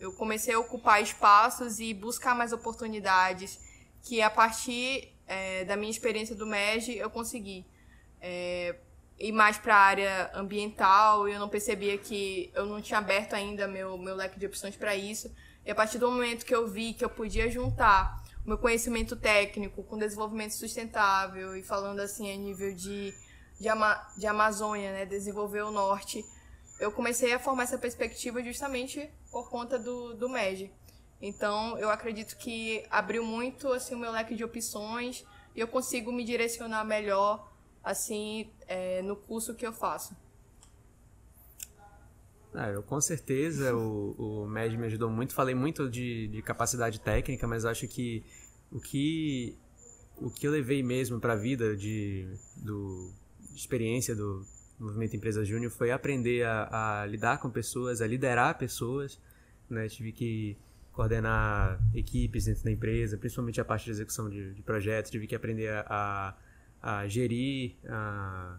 Eu 0.00 0.12
comecei 0.12 0.52
a 0.52 0.58
ocupar 0.58 1.00
espaços 1.00 1.78
e 1.78 1.94
buscar 1.94 2.34
mais 2.34 2.52
oportunidades 2.52 3.60
que 4.04 4.20
a 4.20 4.30
partir 4.30 5.12
é, 5.26 5.64
da 5.64 5.76
minha 5.76 5.90
experiência 5.90 6.36
do 6.36 6.46
MEG 6.46 6.96
eu 6.96 7.10
consegui 7.10 7.66
é, 8.20 8.76
ir 9.18 9.32
mais 9.32 9.56
para 9.56 9.74
a 9.74 9.80
área 9.80 10.30
ambiental 10.34 11.28
e 11.28 11.32
eu 11.32 11.40
não 11.40 11.48
percebia 11.48 11.96
que 11.96 12.52
eu 12.54 12.66
não 12.66 12.80
tinha 12.80 12.98
aberto 12.98 13.34
ainda 13.34 13.66
meu, 13.66 13.96
meu 13.96 14.14
leque 14.14 14.38
de 14.38 14.46
opções 14.46 14.76
para 14.76 14.94
isso. 14.94 15.34
E 15.64 15.70
a 15.70 15.74
partir 15.74 15.98
do 15.98 16.10
momento 16.10 16.44
que 16.44 16.54
eu 16.54 16.68
vi 16.68 16.92
que 16.92 17.04
eu 17.04 17.08
podia 17.08 17.50
juntar 17.50 18.22
o 18.44 18.48
meu 18.48 18.58
conhecimento 18.58 19.16
técnico 19.16 19.82
com 19.82 19.96
desenvolvimento 19.96 20.52
sustentável 20.52 21.56
e 21.56 21.62
falando 21.62 22.00
assim 22.00 22.30
a 22.30 22.36
nível 22.36 22.74
de, 22.74 23.14
de, 23.58 23.68
Ama, 23.68 24.06
de 24.18 24.26
Amazônia, 24.26 24.92
né, 24.92 25.06
desenvolver 25.06 25.62
o 25.62 25.70
norte, 25.70 26.22
eu 26.78 26.92
comecei 26.92 27.32
a 27.32 27.38
formar 27.38 27.62
essa 27.62 27.78
perspectiva 27.78 28.42
justamente 28.42 29.08
por 29.30 29.48
conta 29.48 29.78
do, 29.78 30.12
do 30.14 30.28
MEG. 30.28 30.70
Então, 31.26 31.78
eu 31.78 31.88
acredito 31.88 32.36
que 32.36 32.84
abriu 32.90 33.24
muito 33.24 33.68
assim 33.72 33.94
o 33.94 33.98
meu 33.98 34.12
leque 34.12 34.34
de 34.34 34.44
opções 34.44 35.24
e 35.56 35.60
eu 35.60 35.66
consigo 35.66 36.12
me 36.12 36.22
direcionar 36.22 36.84
melhor 36.84 37.50
assim 37.82 38.50
é, 38.68 39.00
no 39.00 39.16
curso 39.16 39.54
que 39.54 39.66
eu 39.66 39.72
faço. 39.72 40.14
Ah, 42.52 42.68
eu 42.68 42.82
com 42.82 43.00
certeza 43.00 43.74
o, 43.74 44.42
o 44.42 44.46
MED 44.46 44.76
me 44.76 44.84
ajudou 44.84 45.08
muito. 45.08 45.32
Falei 45.32 45.54
muito 45.54 45.88
de, 45.88 46.28
de 46.28 46.42
capacidade 46.42 47.00
técnica, 47.00 47.48
mas 47.48 47.64
acho 47.64 47.88
que 47.88 48.22
o 48.70 48.78
que 48.78 49.56
o 50.18 50.30
que 50.30 50.46
eu 50.46 50.52
levei 50.52 50.82
mesmo 50.82 51.18
para 51.18 51.32
a 51.32 51.36
vida 51.36 51.74
de, 51.74 52.28
do, 52.54 53.10
de 53.50 53.58
experiência 53.58 54.14
do 54.14 54.44
movimento 54.78 55.16
empresa 55.16 55.42
júnior 55.42 55.72
foi 55.72 55.90
aprender 55.90 56.44
a, 56.44 57.00
a, 57.00 57.06
lidar 57.06 57.38
com 57.38 57.48
pessoas, 57.48 58.02
a 58.02 58.06
liderar 58.06 58.58
pessoas. 58.58 59.18
Né? 59.70 59.88
Tive 59.88 60.12
que 60.12 60.56
coordenar 60.94 61.80
equipes 61.92 62.46
dentro 62.46 62.64
da 62.64 62.70
empresa, 62.70 63.18
principalmente 63.18 63.60
a 63.60 63.64
parte 63.64 63.84
de 63.84 63.90
execução 63.90 64.30
de, 64.30 64.54
de 64.54 64.62
projetos. 64.62 65.10
Tive 65.10 65.26
que 65.26 65.34
aprender 65.34 65.68
a, 65.68 65.84
a, 66.80 67.00
a 67.00 67.08
gerir 67.08 67.76
a, 67.88 68.58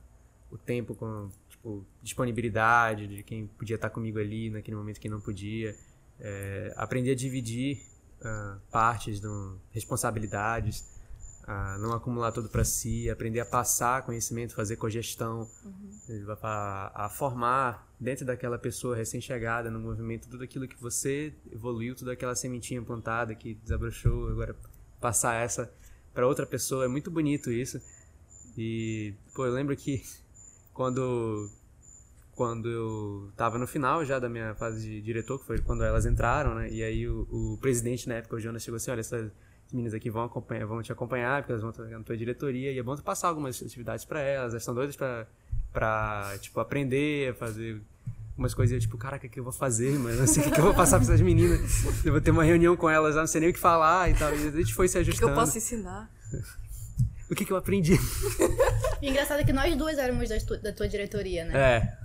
o 0.52 0.58
tempo 0.58 0.94
com 0.94 1.30
tipo, 1.50 1.86
disponibilidade 2.04 3.08
de 3.08 3.24
quem 3.24 3.48
podia 3.48 3.76
estar 3.76 3.90
comigo 3.90 4.20
ali 4.20 4.50
naquele 4.50 4.76
momento 4.76 5.00
que 5.00 5.10
não 5.10 5.20
podia. 5.20 5.76
É, 6.20 6.74
aprender 6.78 7.12
a 7.12 7.16
dividir 7.16 7.82
uh, 8.22 8.60
partes, 8.72 9.20
do, 9.20 9.60
responsabilidades 9.72 10.95
a 11.48 11.78
não 11.78 11.94
acumular 11.94 12.32
tudo 12.32 12.50
para 12.50 12.64
si, 12.64 13.10
aprender 13.10 13.40
a 13.40 13.46
passar 13.46 14.04
conhecimento, 14.04 14.56
fazer 14.56 14.78
cogestão, 14.78 15.48
uhum. 15.64 16.36
a, 16.42 17.06
a, 17.06 17.10
formar 17.10 17.88
dentro 18.00 18.26
daquela 18.26 18.58
pessoa 18.58 18.96
recém-chegada 18.96 19.70
no 19.70 19.80
movimento 19.80 20.28
tudo 20.28 20.44
aquilo 20.44 20.68
que 20.68 20.82
você 20.82 21.34
evoluiu, 21.52 21.96
toda 21.96 22.14
aquela 22.14 22.36
sementinha 22.36 22.82
plantada 22.82 23.36
que 23.36 23.54
desabrochou, 23.54 24.30
agora 24.30 24.56
passar 25.00 25.36
essa 25.36 25.72
para 26.16 26.26
outra 26.26 26.46
pessoa 26.48 26.86
é 26.86 26.88
muito 26.88 27.12
bonito 27.12 27.52
isso. 27.52 27.80
E 28.58 29.14
pô, 29.36 29.46
eu 29.46 29.54
lembro 29.54 29.76
que 29.76 30.02
quando 30.74 31.50
quando 32.36 32.70
eu 32.70 33.30
estava 33.32 33.58
no 33.58 33.68
final 33.68 34.04
já 34.04 34.20
da 34.20 34.28
minha 34.28 34.56
fase 34.56 34.82
de 34.82 35.02
diretor, 35.02 35.40
que 35.40 35.46
foi 35.46 35.60
quando 35.60 35.84
elas 35.84 36.06
entraram, 36.06 36.56
né? 36.56 36.70
E 36.70 36.84
aí 36.84 37.08
o, 37.08 37.22
o 37.32 37.58
presidente 37.62 38.10
na 38.10 38.16
época, 38.16 38.36
o 38.36 38.40
Jonas, 38.40 38.64
chegou 38.64 38.78
assim, 38.78 38.92
olha, 38.92 39.00
essa 39.00 39.32
as 39.68 39.74
meninas 39.74 39.94
aqui 39.94 40.10
vão, 40.10 40.24
acompanhar, 40.24 40.66
vão 40.66 40.82
te 40.82 40.92
acompanhar, 40.92 41.42
porque 41.42 41.52
elas 41.52 41.62
vão 41.62 41.72
estar 41.72 41.84
na 41.84 42.04
tua 42.04 42.16
diretoria, 42.16 42.72
e 42.72 42.80
é 42.80 42.84
bom 42.84 42.96
tu 42.96 43.04
passar 43.04 43.30
algumas 43.30 43.62
atividades 43.62 44.06
para 44.06 44.22
elas, 44.22 44.54
elas 44.54 44.62
estão 44.62 44.74
doidas 44.76 44.96
pra, 44.96 45.26
pra, 45.74 46.38
tipo, 46.40 46.60
aprender, 46.60 47.34
fazer 47.36 47.82
umas 48.38 48.54
coisas, 48.54 48.82
tipo, 48.82 48.98
caraca, 48.98 49.26
o 49.26 49.30
que 49.30 49.40
eu 49.40 49.44
vou 49.44 49.54
fazer, 49.54 49.98
mano? 49.98 50.18
Não 50.18 50.28
sei 50.28 50.44
o 50.46 50.52
que 50.52 50.60
eu 50.60 50.64
vou 50.64 50.74
passar 50.74 50.98
pra 50.98 51.06
essas 51.06 51.22
meninas. 51.22 52.06
Eu 52.06 52.12
vou 52.12 52.22
ter 52.22 52.32
uma 52.32 52.44
reunião 52.44 52.76
com 52.76 52.90
elas, 52.90 53.16
não 53.16 53.26
sei 53.26 53.42
nem 53.42 53.50
o 53.50 53.54
que 53.54 53.60
falar 53.60 54.10
e 54.10 54.14
tal. 54.14 54.36
E 54.36 54.48
a 54.48 54.52
gente 54.52 54.74
foi 54.74 54.88
se 54.88 54.98
ajustando. 54.98 55.32
O 55.32 55.34
que 55.34 55.40
eu 55.40 55.44
posso 55.44 55.58
ensinar? 55.58 56.12
o 57.32 57.36
que, 57.36 57.46
que 57.46 57.52
eu 57.52 57.58
aprendi? 57.58 57.98
E 59.02 59.10
engraçado 59.10 59.40
é 59.40 59.44
que 59.44 59.54
nós 59.54 59.76
duas 59.76 59.98
éramos 59.98 60.30
da, 60.30 60.38
tu, 60.40 60.58
da 60.62 60.74
tua 60.74 60.88
diretoria, 60.88 61.46
né? 61.46 61.58
É. 61.58 61.98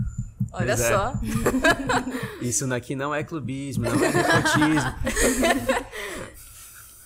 Olha 0.52 0.76
só. 0.76 1.14
Isso 2.40 2.72
aqui 2.72 2.96
não 2.96 3.14
é 3.14 3.22
clubismo, 3.22 3.84
não 3.84 4.04
é 4.04 4.12
nepotismo. 4.12 4.94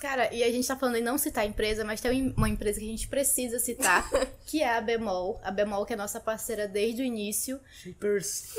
Cara, 0.05 0.31
e 0.31 0.43
a 0.43 0.51
gente 0.51 0.67
tá 0.67 0.75
falando 0.75 0.97
em 0.97 1.01
não 1.01 1.17
citar 1.17 1.43
a 1.43 1.47
empresa, 1.47 1.83
mas 1.83 1.99
tem 1.99 2.31
uma 2.37 2.47
empresa 2.47 2.79
que 2.79 2.85
a 2.85 2.89
gente 2.91 3.07
precisa 3.07 3.57
citar, 3.57 4.07
que 4.45 4.61
é 4.61 4.77
a 4.77 4.79
Bemol. 4.79 5.41
A 5.43 5.49
Bemol, 5.49 5.83
que 5.83 5.93
é 5.93 5.95
nossa 5.95 6.19
parceira 6.19 6.67
desde 6.67 7.01
o 7.01 7.05
início. 7.05 7.59
Shapers. 7.81 8.53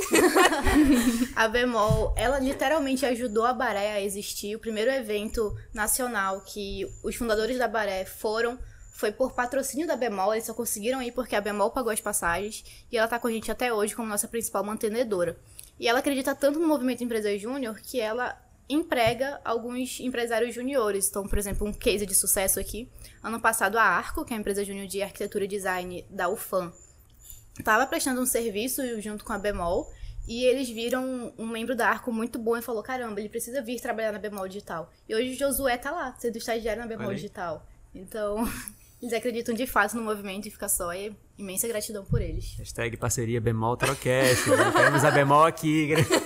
A 1.36 1.46
Bemol, 1.46 2.12
ela 2.16 2.40
literalmente 2.40 3.06
ajudou 3.06 3.44
a 3.44 3.52
Baré 3.52 3.92
a 3.92 4.00
existir. 4.00 4.56
O 4.56 4.58
primeiro 4.58 4.90
evento 4.90 5.56
nacional 5.72 6.40
que 6.40 6.84
os 7.04 7.14
fundadores 7.14 7.58
da 7.58 7.68
Baré 7.68 8.04
foram 8.04 8.58
foi 8.90 9.12
por 9.12 9.32
patrocínio 9.32 9.86
da 9.86 9.94
Bemol. 9.94 10.34
Eles 10.34 10.46
só 10.46 10.52
conseguiram 10.52 11.00
ir 11.00 11.12
porque 11.12 11.36
a 11.36 11.40
Bemol 11.40 11.70
pagou 11.70 11.92
as 11.92 12.00
passagens. 12.00 12.64
E 12.90 12.98
ela 12.98 13.06
tá 13.06 13.20
com 13.20 13.28
a 13.28 13.32
gente 13.32 13.52
até 13.52 13.72
hoje 13.72 13.94
como 13.94 14.08
nossa 14.08 14.26
principal 14.26 14.64
mantenedora. 14.64 15.38
E 15.78 15.86
ela 15.86 16.00
acredita 16.00 16.34
tanto 16.34 16.58
no 16.58 16.66
movimento 16.66 17.04
Empresa 17.04 17.38
Júnior 17.38 17.78
que 17.80 18.00
ela 18.00 18.36
emprega 18.68 19.40
alguns 19.44 20.00
empresários 20.00 20.54
juniores. 20.54 21.08
Então, 21.08 21.26
por 21.26 21.38
exemplo, 21.38 21.66
um 21.66 21.72
case 21.72 22.06
de 22.06 22.14
sucesso 22.14 22.58
aqui. 22.58 22.88
Ano 23.22 23.40
passado, 23.40 23.78
a 23.78 23.82
Arco, 23.82 24.24
que 24.24 24.32
é 24.32 24.36
a 24.36 24.40
empresa 24.40 24.64
júnior 24.64 24.86
de 24.86 25.02
arquitetura 25.02 25.44
e 25.44 25.48
design 25.48 26.04
da 26.10 26.28
UFAM, 26.28 26.72
estava 27.58 27.86
prestando 27.86 28.20
um 28.20 28.26
serviço 28.26 28.82
junto 29.00 29.24
com 29.24 29.32
a 29.32 29.38
Bemol. 29.38 29.90
E 30.28 30.44
eles 30.44 30.68
viram 30.68 31.32
um 31.38 31.46
membro 31.46 31.76
da 31.76 31.88
Arco 31.88 32.12
muito 32.12 32.38
bom 32.38 32.56
e 32.56 32.62
falou: 32.62 32.82
caramba, 32.82 33.20
ele 33.20 33.28
precisa 33.28 33.62
vir 33.62 33.80
trabalhar 33.80 34.10
na 34.10 34.18
Bemol 34.18 34.48
Digital. 34.48 34.92
E 35.08 35.14
hoje 35.14 35.34
o 35.34 35.38
Josué 35.38 35.76
tá 35.76 35.92
lá, 35.92 36.14
sendo 36.18 36.36
estagiário 36.36 36.82
na 36.82 36.88
Bemol. 36.88 37.14
Digital. 37.14 37.64
Então, 37.94 38.44
eles 39.00 39.14
acreditam 39.14 39.54
de 39.54 39.66
fato 39.66 39.96
no 39.96 40.02
movimento 40.02 40.48
e 40.48 40.50
fica 40.50 40.68
só 40.68 40.92
e 40.92 41.14
imensa 41.38 41.68
gratidão 41.68 42.04
por 42.04 42.20
eles. 42.20 42.56
Hashtag 42.58 42.96
parceria 42.96 43.40
bemol 43.40 43.76
trocast. 43.76 44.48
né? 44.50 44.72
Queremos 44.72 45.04
a 45.04 45.10
bemol 45.10 45.44
aqui. 45.44 45.90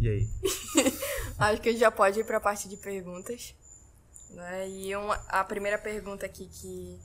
E 0.00 0.08
aí? 0.08 0.28
Acho 1.38 1.60
que 1.60 1.68
a 1.68 1.72
gente 1.72 1.80
já 1.80 1.90
pode 1.90 2.20
ir 2.20 2.24
para 2.24 2.38
a 2.38 2.40
parte 2.40 2.68
de 2.68 2.76
perguntas. 2.76 3.54
Né? 4.30 4.68
E 4.68 4.96
uma, 4.96 5.14
a 5.28 5.42
primeira 5.44 5.78
pergunta 5.78 6.26
aqui 6.26 6.46
que 6.46 6.98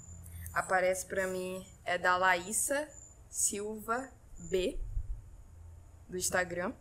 aparece 0.53 1.05
para 1.05 1.27
mim 1.27 1.65
é 1.85 1.97
da 1.97 2.17
Laísa 2.17 2.87
Silva 3.29 4.09
B, 4.49 4.77
do 6.07 6.17
Instagram. 6.17 6.73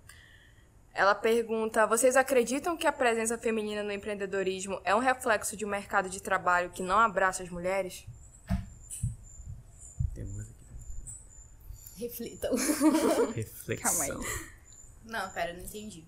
Ela 0.93 1.15
pergunta: 1.15 1.87
Vocês 1.87 2.17
acreditam 2.17 2.77
que 2.77 2.87
a 2.87 2.93
presença 2.93 3.39
feminina 3.39 3.83
no 3.83 3.93
empreendedorismo 3.93 4.81
é 4.85 4.95
um 4.95 4.99
reflexo 4.99 5.57
de 5.57 5.65
um 5.65 5.69
mercado 5.69 6.11
de 6.11 6.21
trabalho 6.21 6.71
que 6.71 6.83
não 6.83 6.99
abraça 6.99 7.43
as 7.43 7.49
mulheres? 7.49 8.05
Tem 10.15 10.25
aqui. 10.25 10.53
Reflitam. 11.97 12.55
Reflexão. 13.35 13.99
Calma 13.99 14.05
aí. 14.05 14.52
Não, 15.05 15.31
pera, 15.31 15.53
não 15.53 15.65
entendi. 15.65 16.05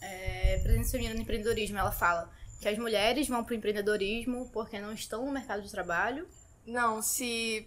É, 0.00 0.58
presença 0.62 0.92
feminina 0.92 1.14
no 1.14 1.22
empreendedorismo, 1.22 1.78
ela 1.78 1.92
fala 1.92 2.30
que 2.60 2.68
as 2.68 2.78
mulheres 2.78 3.28
vão 3.28 3.44
pro 3.44 3.54
empreendedorismo 3.54 4.48
porque 4.52 4.80
não 4.80 4.92
estão 4.92 5.24
no 5.24 5.32
mercado 5.32 5.62
de 5.62 5.70
trabalho. 5.70 6.28
Não, 6.66 7.00
se. 7.00 7.66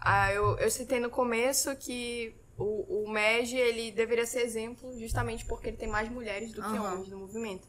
Ah, 0.00 0.32
eu, 0.32 0.56
eu 0.58 0.70
citei 0.70 1.00
no 1.00 1.10
começo 1.10 1.74
que 1.76 2.34
o, 2.56 3.04
o 3.04 3.10
MEG 3.10 3.56
ele 3.56 3.92
deveria 3.92 4.26
ser 4.26 4.40
exemplo 4.40 4.98
justamente 4.98 5.44
porque 5.44 5.68
ele 5.68 5.76
tem 5.76 5.88
mais 5.88 6.08
mulheres 6.08 6.52
do 6.52 6.62
que 6.62 6.78
homens 6.78 7.08
no 7.08 7.18
movimento. 7.18 7.66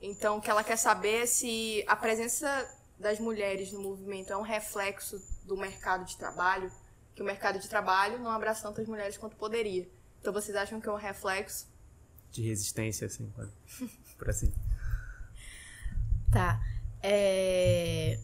Então, 0.00 0.38
o 0.38 0.40
que 0.40 0.50
ela 0.50 0.64
quer 0.64 0.76
saber 0.76 1.22
é 1.22 1.26
se 1.26 1.84
a 1.86 1.94
presença 1.94 2.68
das 2.98 3.18
mulheres 3.20 3.72
no 3.72 3.80
movimento 3.80 4.32
é 4.32 4.36
um 4.36 4.42
reflexo 4.42 5.20
do 5.44 5.56
mercado 5.56 6.04
de 6.04 6.16
trabalho, 6.16 6.72
que 7.14 7.22
o 7.22 7.24
mercado 7.24 7.58
de 7.58 7.68
trabalho 7.68 8.18
não 8.18 8.30
abraça 8.30 8.62
tantas 8.62 8.86
mulheres 8.86 9.16
quanto 9.16 9.36
poderia. 9.36 9.88
Então, 10.22 10.32
vocês 10.32 10.56
acham 10.56 10.80
que 10.80 10.88
é 10.88 10.92
um 10.92 10.96
reflexo? 10.96 11.66
De 12.30 12.42
resistência, 12.42 13.08
assim, 13.08 13.28
por 14.16 14.30
assim. 14.30 14.52
Tá. 16.30 16.62
É, 17.02 18.20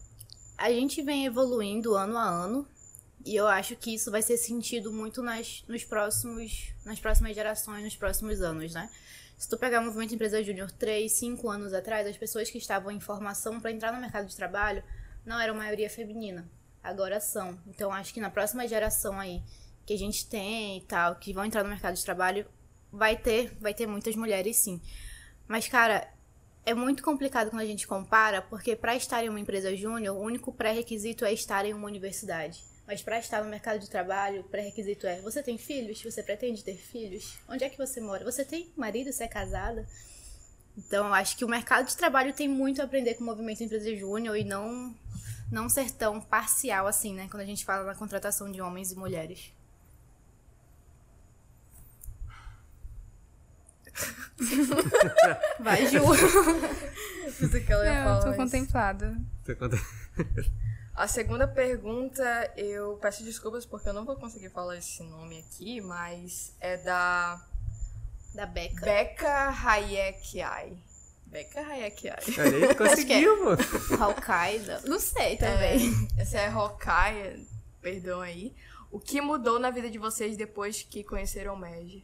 A 0.56 0.70
gente 0.70 1.02
vem 1.02 1.26
evoluindo 1.26 1.96
ano 1.96 2.16
a 2.16 2.24
ano 2.24 2.68
e 3.26 3.34
eu 3.34 3.48
acho 3.48 3.74
que 3.74 3.92
isso 3.94 4.12
vai 4.12 4.22
ser 4.22 4.36
sentido 4.36 4.92
muito 4.92 5.20
nas, 5.24 5.64
nos 5.66 5.84
próximos, 5.84 6.72
nas 6.84 7.00
próximas 7.00 7.34
gerações, 7.34 7.82
nos 7.82 7.96
próximos 7.96 8.40
anos, 8.40 8.72
né? 8.72 8.88
Se 9.36 9.48
tu 9.48 9.58
pegar 9.58 9.80
o 9.80 9.84
movimento 9.84 10.14
Empresa 10.14 10.40
Júnior 10.42 10.70
3, 10.70 11.10
5 11.10 11.50
anos 11.50 11.72
atrás, 11.74 12.06
as 12.06 12.16
pessoas 12.16 12.48
que 12.48 12.58
estavam 12.58 12.92
em 12.92 13.00
formação 13.00 13.60
para 13.60 13.72
entrar 13.72 13.92
no 13.92 14.00
mercado 14.00 14.28
de 14.28 14.36
trabalho 14.36 14.84
não 15.26 15.38
eram 15.38 15.54
maioria 15.56 15.90
feminina. 15.90 16.48
Agora 16.82 17.18
são. 17.20 17.58
Então 17.66 17.92
acho 17.92 18.14
que 18.14 18.20
na 18.20 18.30
próxima 18.30 18.66
geração 18.68 19.18
aí 19.18 19.42
que 19.88 19.94
a 19.94 19.98
gente 19.98 20.28
tem 20.28 20.76
e 20.76 20.80
tal, 20.82 21.16
que 21.16 21.32
vão 21.32 21.46
entrar 21.46 21.62
no 21.62 21.70
mercado 21.70 21.94
de 21.94 22.04
trabalho, 22.04 22.46
vai 22.92 23.16
ter, 23.16 23.56
vai 23.58 23.72
ter 23.72 23.86
muitas 23.86 24.14
mulheres 24.14 24.58
sim. 24.58 24.82
Mas 25.48 25.66
cara, 25.66 26.06
é 26.66 26.74
muito 26.74 27.02
complicado 27.02 27.48
quando 27.48 27.62
a 27.62 27.66
gente 27.66 27.88
compara, 27.88 28.42
porque 28.42 28.76
para 28.76 28.94
estar 28.94 29.24
em 29.24 29.30
uma 29.30 29.40
empresa 29.40 29.74
júnior, 29.74 30.14
o 30.14 30.20
único 30.20 30.52
pré-requisito 30.52 31.24
é 31.24 31.32
estar 31.32 31.64
em 31.64 31.72
uma 31.72 31.86
universidade. 31.86 32.62
Mas 32.86 33.00
para 33.00 33.18
estar 33.18 33.42
no 33.42 33.48
mercado 33.48 33.78
de 33.78 33.88
trabalho, 33.88 34.42
o 34.42 34.44
pré-requisito 34.44 35.06
é: 35.06 35.22
você 35.22 35.42
tem 35.42 35.56
filhos? 35.56 36.02
Você 36.02 36.22
pretende 36.22 36.62
ter 36.62 36.76
filhos? 36.76 37.38
Onde 37.48 37.64
é 37.64 37.70
que 37.70 37.78
você 37.78 37.98
mora? 37.98 38.24
Você 38.24 38.44
tem 38.44 38.70
marido? 38.76 39.10
Você 39.10 39.24
é 39.24 39.28
casada? 39.28 39.86
Então, 40.76 41.14
acho 41.14 41.34
que 41.34 41.46
o 41.46 41.48
mercado 41.48 41.86
de 41.86 41.96
trabalho 41.96 42.34
tem 42.34 42.46
muito 42.46 42.82
a 42.82 42.84
aprender 42.84 43.14
com 43.14 43.22
o 43.22 43.26
movimento 43.26 43.64
empresa 43.64 43.96
júnior 43.96 44.36
e 44.36 44.44
não 44.44 44.94
não 45.50 45.66
ser 45.66 45.90
tão 45.90 46.20
parcial 46.20 46.86
assim, 46.86 47.14
né, 47.14 47.26
quando 47.30 47.42
a 47.42 47.46
gente 47.46 47.64
fala 47.64 47.84
na 47.84 47.94
contratação 47.94 48.52
de 48.52 48.60
homens 48.60 48.92
e 48.92 48.96
mulheres. 48.96 49.50
Vai, 55.60 55.86
Ju. 55.86 55.98
Isso 57.26 57.60
que 57.64 57.72
ela 57.72 57.84
ia 57.84 57.90
É, 57.92 57.98
eu 58.00 58.04
falar, 58.04 58.20
tô 58.20 58.26
mas- 58.28 58.36
contemplada. 58.36 59.16
A 60.94 61.06
segunda 61.06 61.46
pergunta, 61.46 62.52
eu 62.56 62.96
peço 62.96 63.22
desculpas 63.22 63.64
porque 63.64 63.88
eu 63.88 63.92
não 63.92 64.04
vou 64.04 64.16
conseguir 64.16 64.50
falar 64.50 64.76
esse 64.76 65.02
nome 65.04 65.38
aqui, 65.40 65.80
mas 65.80 66.52
é 66.60 66.76
da 66.78 67.40
Da 68.34 68.46
Beca. 68.46 68.84
Becca 68.84 69.48
Hayekiai. 69.50 70.76
Becca 71.26 71.60
Hayekiai. 71.60 72.16
Olha 72.38 72.68
aí, 72.68 72.74
conseguiu. 72.74 73.36
Al-Qaeda. 74.00 74.82
Não 74.86 74.98
sei 74.98 75.36
também. 75.36 76.08
É, 76.16 76.22
essa 76.22 76.38
é 76.38 76.54
Hokai, 76.54 77.46
perdão 77.80 78.20
aí. 78.20 78.54
O 78.90 78.98
que 78.98 79.20
mudou 79.20 79.58
na 79.58 79.70
vida 79.70 79.90
de 79.90 79.98
vocês 79.98 80.36
depois 80.36 80.82
que 80.82 81.04
conheceram 81.04 81.54
o 81.54 81.58
Meg? 81.58 82.02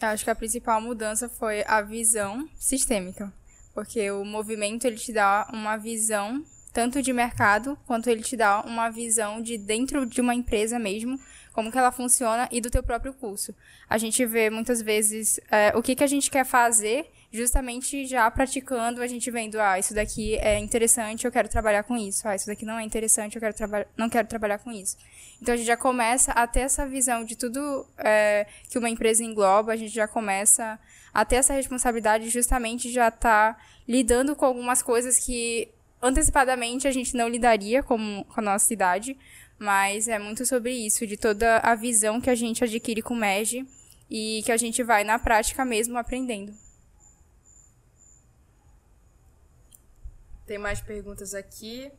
Eu 0.00 0.08
acho 0.08 0.24
que 0.24 0.30
a 0.30 0.34
principal 0.34 0.80
mudança 0.80 1.28
foi 1.28 1.64
a 1.66 1.80
visão 1.80 2.48
sistêmica. 2.58 3.32
Porque 3.74 4.10
o 4.10 4.24
movimento 4.24 4.86
ele 4.86 4.96
te 4.96 5.12
dá 5.12 5.48
uma 5.52 5.76
visão 5.76 6.44
tanto 6.72 7.02
de 7.02 7.12
mercado 7.12 7.76
quanto 7.86 8.08
ele 8.08 8.22
te 8.22 8.36
dá 8.36 8.60
uma 8.60 8.88
visão 8.88 9.42
de 9.42 9.58
dentro 9.58 10.06
de 10.06 10.20
uma 10.20 10.34
empresa 10.34 10.78
mesmo, 10.78 11.18
como 11.52 11.72
que 11.72 11.78
ela 11.78 11.90
funciona 11.90 12.48
e 12.52 12.60
do 12.60 12.70
teu 12.70 12.82
próprio 12.82 13.12
curso. 13.12 13.54
A 13.88 13.98
gente 13.98 14.24
vê 14.24 14.50
muitas 14.50 14.80
vezes 14.80 15.40
é, 15.50 15.72
o 15.76 15.82
que, 15.82 15.96
que 15.96 16.04
a 16.04 16.08
gente 16.08 16.30
quer 16.30 16.44
fazer 16.44 17.10
justamente 17.30 18.06
já 18.06 18.30
praticando, 18.30 19.02
a 19.02 19.06
gente 19.06 19.30
vendo, 19.30 19.60
ah, 19.60 19.78
isso 19.78 19.94
daqui 19.94 20.36
é 20.36 20.58
interessante, 20.58 21.26
eu 21.26 21.32
quero 21.32 21.48
trabalhar 21.48 21.82
com 21.82 21.96
isso. 21.96 22.26
Ah, 22.26 22.34
isso 22.34 22.46
daqui 22.46 22.64
não 22.64 22.78
é 22.78 22.82
interessante, 22.82 23.36
eu 23.36 23.40
quero 23.40 23.54
não 23.96 24.08
quero 24.08 24.26
trabalhar 24.26 24.58
com 24.58 24.72
isso. 24.72 24.96
Então 25.40 25.54
a 25.54 25.56
gente 25.56 25.66
já 25.66 25.76
começa 25.76 26.32
a 26.32 26.46
ter 26.46 26.60
essa 26.60 26.86
visão 26.86 27.24
de 27.24 27.36
tudo 27.36 27.86
é, 27.98 28.46
que 28.68 28.78
uma 28.78 28.88
empresa 28.88 29.22
engloba, 29.22 29.72
a 29.72 29.76
gente 29.76 29.94
já 29.94 30.08
começa 30.08 30.78
a 31.12 31.24
ter 31.24 31.36
essa 31.36 31.52
responsabilidade 31.52 32.28
justamente 32.28 32.90
já 32.90 33.10
tá 33.10 33.56
lidando 33.86 34.34
com 34.34 34.44
algumas 34.44 34.82
coisas 34.82 35.18
que 35.18 35.68
antecipadamente 36.00 36.86
a 36.86 36.90
gente 36.90 37.16
não 37.16 37.28
lidaria 37.28 37.82
com, 37.82 38.24
com 38.24 38.40
a 38.40 38.42
nossa 38.42 38.72
idade, 38.72 39.16
mas 39.58 40.08
é 40.08 40.18
muito 40.18 40.46
sobre 40.46 40.72
isso, 40.72 41.06
de 41.06 41.16
toda 41.16 41.58
a 41.58 41.74
visão 41.74 42.20
que 42.20 42.30
a 42.30 42.34
gente 42.34 42.62
adquire 42.62 43.02
com 43.02 43.14
o 43.14 43.16
MEG 43.16 43.66
e 44.10 44.42
que 44.44 44.52
a 44.52 44.56
gente 44.56 44.82
vai 44.82 45.04
na 45.04 45.18
prática 45.18 45.64
mesmo 45.64 45.98
aprendendo. 45.98 46.67
Tem 50.48 50.58
mais 50.58 50.80
perguntas 50.80 51.34
aqui. 51.34 51.92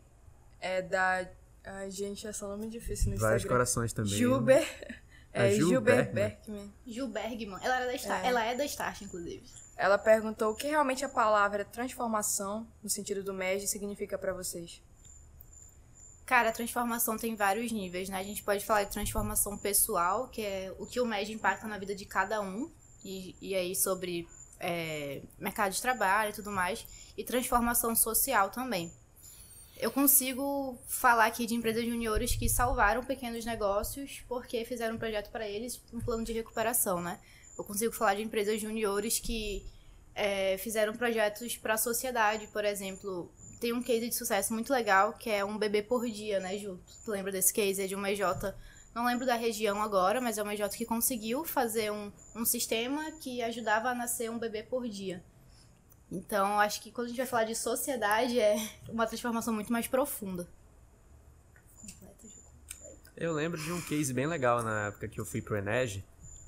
É 0.59 0.81
da. 0.81 1.25
Ai, 1.63 1.91
gente, 1.91 2.27
esse 2.27 2.41
nome 2.41 2.65
é 2.65 2.69
difícil 2.69 3.11
no 3.11 3.17
Vários 3.17 3.43
Instagram. 3.43 3.55
corações 3.57 3.93
também. 3.93 4.11
Gilber. 4.11 4.67
A 5.31 5.43
É, 5.43 5.51
Gil 5.51 5.67
Gilber 5.69 5.95
Bergman. 5.95 6.13
Bergman. 6.13 6.73
Gil 6.87 7.07
Bergman. 7.07 7.59
Ela, 7.61 7.75
era 7.75 7.85
da 7.85 7.97
Star, 7.99 8.25
ela 8.25 8.43
é 8.43 8.55
da 8.55 8.65
Start, 8.65 9.01
inclusive. 9.03 9.43
Ela 9.77 9.95
perguntou 9.99 10.51
o 10.51 10.55
que 10.55 10.67
realmente 10.67 11.05
a 11.05 11.09
palavra 11.09 11.63
transformação, 11.63 12.67
no 12.81 12.89
sentido 12.89 13.23
do 13.23 13.31
MEG, 13.31 13.67
significa 13.67 14.17
pra 14.17 14.33
vocês. 14.33 14.81
Cara, 16.25 16.49
a 16.49 16.51
transformação 16.51 17.15
tem 17.15 17.35
vários 17.35 17.71
níveis, 17.71 18.09
né? 18.09 18.17
A 18.17 18.23
gente 18.23 18.41
pode 18.43 18.65
falar 18.65 18.85
de 18.85 18.91
transformação 18.91 19.55
pessoal, 19.55 20.27
que 20.29 20.41
é 20.41 20.73
o 20.79 20.87
que 20.87 20.99
o 20.99 21.05
MED 21.05 21.31
impacta 21.31 21.67
na 21.67 21.77
vida 21.77 21.93
de 21.93 22.05
cada 22.05 22.41
um, 22.41 22.71
e, 23.05 23.35
e 23.39 23.53
aí 23.53 23.75
sobre 23.75 24.27
é, 24.59 25.21
mercado 25.37 25.73
de 25.73 25.81
trabalho 25.81 26.31
e 26.31 26.33
tudo 26.33 26.51
mais, 26.51 26.85
e 27.17 27.23
transformação 27.23 27.95
social 27.95 28.49
também. 28.49 28.91
Eu 29.77 29.91
consigo 29.91 30.77
falar 30.87 31.25
aqui 31.25 31.45
de 31.45 31.55
empresas 31.55 31.85
juniores 31.85 32.35
que 32.35 32.49
salvaram 32.49 33.01
pequenos 33.03 33.45
negócios 33.45 34.21
porque 34.27 34.65
fizeram 34.65 34.95
um 34.95 34.99
projeto 34.99 35.31
para 35.31 35.47
eles, 35.47 35.81
um 35.93 36.01
plano 36.01 36.25
de 36.25 36.33
recuperação, 36.33 37.01
né? 37.01 37.19
Eu 37.57 37.63
consigo 37.63 37.93
falar 37.93 38.15
de 38.15 38.21
empresas 38.21 38.59
juniores 38.59 39.19
que 39.19 39.65
é, 40.13 40.57
fizeram 40.57 40.93
projetos 40.93 41.55
para 41.55 41.75
a 41.75 41.77
sociedade, 41.77 42.47
por 42.47 42.65
exemplo. 42.65 43.31
Tem 43.61 43.71
um 43.71 43.81
case 43.81 44.09
de 44.09 44.15
sucesso 44.15 44.53
muito 44.53 44.71
legal, 44.71 45.13
que 45.13 45.29
é 45.29 45.43
um 45.45 45.57
bebê 45.57 45.81
por 45.81 46.05
dia, 46.09 46.39
né, 46.41 46.57
Ju? 46.57 46.79
Tu 47.05 47.11
lembra 47.11 47.31
desse 47.31 47.53
case? 47.53 47.81
É 47.81 47.87
de 47.87 47.95
uma 47.95 48.11
EJ, 48.11 48.21
não 48.99 49.05
lembro 49.05 49.25
da 49.25 49.35
região 49.35 49.81
agora, 49.81 50.19
mas 50.19 50.37
é 50.37 50.43
uma 50.43 50.53
EJ 50.53 50.67
que 50.75 50.85
conseguiu 50.85 51.45
fazer 51.45 51.89
um, 51.89 52.11
um 52.35 52.43
sistema 52.43 53.11
que 53.13 53.41
ajudava 53.41 53.89
a 53.89 53.95
nascer 53.95 54.29
um 54.29 54.37
bebê 54.37 54.61
por 54.61 54.87
dia. 54.87 55.23
Então, 56.11 56.59
acho 56.59 56.81
que 56.81 56.91
quando 56.91 57.05
a 57.05 57.09
gente 57.09 57.17
vai 57.17 57.25
falar 57.25 57.43
de 57.45 57.55
sociedade, 57.55 58.39
é 58.39 58.57
uma 58.89 59.07
transformação 59.07 59.53
muito 59.53 59.71
mais 59.71 59.87
profunda. 59.87 60.47
Eu 63.15 63.31
lembro 63.33 63.61
de 63.61 63.71
um 63.71 63.81
case 63.81 64.13
bem 64.13 64.27
legal 64.27 64.63
na 64.63 64.87
época 64.87 65.07
que 65.07 65.19
eu 65.19 65.25
fui 65.25 65.41
pro 65.41 65.57
Enege, 65.57 66.03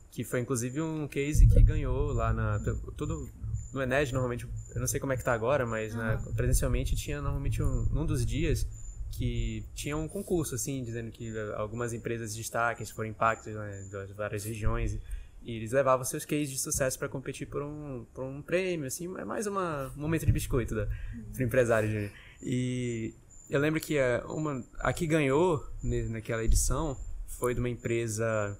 que 0.09 0.23
foi 0.23 0.41
inclusive 0.41 0.81
um 0.81 1.07
case 1.07 1.47
que 1.47 1.61
ganhou 1.61 2.11
lá 2.11 2.33
na. 2.33 2.59
Tudo 2.97 3.29
no 3.71 3.81
Enege, 3.81 4.11
normalmente, 4.13 4.45
eu 4.73 4.79
não 4.79 4.87
sei 4.87 4.99
como 4.99 5.13
é 5.13 5.17
que 5.17 5.23
tá 5.23 5.31
agora, 5.31 5.65
mas 5.65 5.93
uhum. 5.93 6.01
né, 6.01 6.21
presencialmente 6.35 6.95
tinha 6.95 7.21
normalmente 7.21 7.63
um, 7.63 7.87
um 7.93 8.05
dos 8.05 8.25
dias 8.25 8.67
que 9.11 9.65
tinha 9.75 9.95
um 9.97 10.07
concurso, 10.07 10.55
assim, 10.55 10.83
dizendo 10.83 11.11
que 11.11 11.37
algumas 11.55 11.93
empresas 11.93 12.31
de 12.31 12.41
destaque 12.41 12.85
foram 12.93 13.09
impactos 13.09 13.53
né, 13.53 13.87
das 13.91 14.11
várias 14.11 14.43
regiões. 14.45 14.97
E 15.43 15.55
eles 15.57 15.71
levavam 15.71 16.05
seus 16.05 16.23
cases 16.23 16.49
de 16.49 16.57
sucesso 16.57 16.97
para 16.97 17.09
competir 17.09 17.47
por 17.47 17.63
um, 17.63 18.05
por 18.13 18.23
um 18.23 18.41
prêmio, 18.41 18.85
assim, 18.85 19.05
é 19.17 19.25
mais 19.25 19.47
uma, 19.47 19.91
um 19.97 20.01
momento 20.01 20.25
de 20.25 20.31
biscoito 20.31 20.75
da, 20.75 20.87
pro 21.33 21.43
empresário. 21.43 22.11
E 22.41 23.13
eu 23.49 23.59
lembro 23.59 23.81
que 23.81 23.97
a, 23.99 24.23
uma, 24.27 24.63
a 24.79 24.93
que 24.93 25.05
ganhou 25.07 25.65
naquela 25.83 26.43
edição 26.43 26.97
foi 27.27 27.53
de 27.53 27.59
uma 27.59 27.69
empresa, 27.69 28.57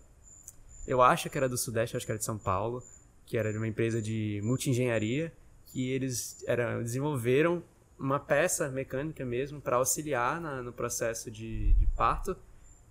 eu 0.87 1.01
acho 1.01 1.29
que 1.29 1.37
era 1.37 1.47
do 1.47 1.57
Sudeste, 1.57 1.95
acho 1.95 2.05
que 2.05 2.11
era 2.11 2.19
de 2.19 2.25
São 2.25 2.37
Paulo, 2.37 2.83
que 3.25 3.37
era 3.37 3.51
de 3.51 3.57
uma 3.57 3.67
empresa 3.67 4.01
de 4.01 4.41
multi-engenharia, 4.43 5.31
que 5.67 5.91
eles 5.91 6.43
era, 6.47 6.81
desenvolveram 6.81 7.63
uma 8.01 8.19
peça 8.19 8.67
mecânica 8.69 9.23
mesmo 9.23 9.61
para 9.61 9.77
auxiliar 9.77 10.41
na, 10.41 10.61
no 10.61 10.73
processo 10.73 11.29
de, 11.29 11.73
de 11.73 11.85
parto, 11.95 12.35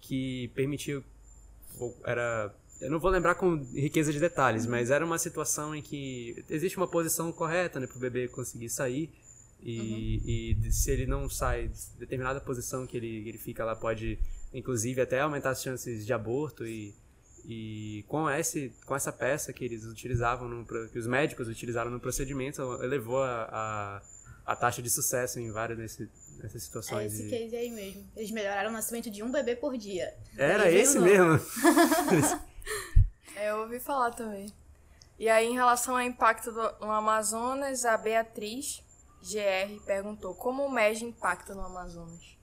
que 0.01 0.49
permitiu, 0.55 1.03
era 2.05 2.55
eu 2.81 2.91
não 2.91 2.99
vou 2.99 3.11
lembrar 3.11 3.35
com 3.35 3.57
riqueza 3.75 4.11
de 4.11 4.19
detalhes, 4.19 4.65
mas 4.65 4.91
era 4.91 5.05
uma 5.05 5.19
situação 5.19 5.75
em 5.75 5.83
que 5.83 6.43
existe 6.49 6.79
uma 6.79 6.89
posição 6.89 7.31
correta 7.31 7.79
né, 7.79 7.87
para 7.87 7.97
o 7.97 8.01
bebê 8.01 8.27
conseguir 8.27 8.71
sair. 8.71 9.13
E, 9.63 10.57
uhum. 10.59 10.67
e, 10.67 10.73
se 10.73 10.91
ele 10.91 11.05
não 11.05 11.29
sai, 11.29 11.71
determinada 11.99 12.41
posição 12.41 12.87
que 12.87 12.97
ele, 12.97 13.29
ele 13.29 13.37
fica 13.37 13.63
lá 13.67 13.77
pode, 13.77 14.19
inclusive, 14.55 14.99
até 15.03 15.21
aumentar 15.21 15.51
as 15.51 15.63
chances 15.63 16.07
de 16.07 16.13
aborto. 16.15 16.67
E, 16.67 16.95
e 17.45 18.03
com, 18.09 18.31
esse, 18.31 18.73
com 18.87 18.97
essa 18.97 19.13
peça 19.13 19.53
que 19.53 19.63
eles 19.63 19.85
utilizavam, 19.85 20.49
no, 20.49 20.65
que 20.65 20.99
os 20.99 21.07
médicos 21.07 21.49
utilizaram 21.49 21.91
no 21.91 22.01
procedimento, 22.01 22.63
elevou 22.83 23.23
a, 23.23 23.43
a, 23.53 24.03
a 24.45 24.57
taxa 24.57 24.83
de 24.83 24.91
sucesso 24.91 25.39
em 25.39 25.51
várias 25.51 25.79
desse, 25.79 26.11
nessas 26.43 26.63
situações. 26.63 27.13
É 27.13 27.15
esse 27.15 27.23
de... 27.25 27.31
case 27.31 27.57
aí 27.57 27.71
mesmo. 27.71 28.05
Eles 28.17 28.31
melhoraram 28.31 28.71
o 28.71 28.73
nascimento 28.73 29.11
de 29.11 29.23
um 29.23 29.31
bebê 29.31 29.57
por 29.57 29.77
dia. 29.77 30.15
Era 30.37 30.71
esse 30.71 30.99
mesmo? 30.99 31.41
É, 33.37 33.51
eu 33.51 33.61
ouvi 33.61 33.81
falar 33.81 34.11
também. 34.11 34.53
E 35.19 35.27
aí, 35.27 35.47
em 35.47 35.55
relação 35.55 35.97
ao 35.97 36.03
impacto 36.03 36.53
do, 36.53 36.61
no 36.81 36.91
Amazonas, 36.91 37.87
a 37.87 37.97
Beatriz 37.97 38.83
GR 39.23 39.83
perguntou 39.87 40.35
como 40.35 40.65
o 40.65 40.71
MEG 40.71 41.05
impacta 41.05 41.55
no 41.55 41.63
Amazonas. 41.63 42.37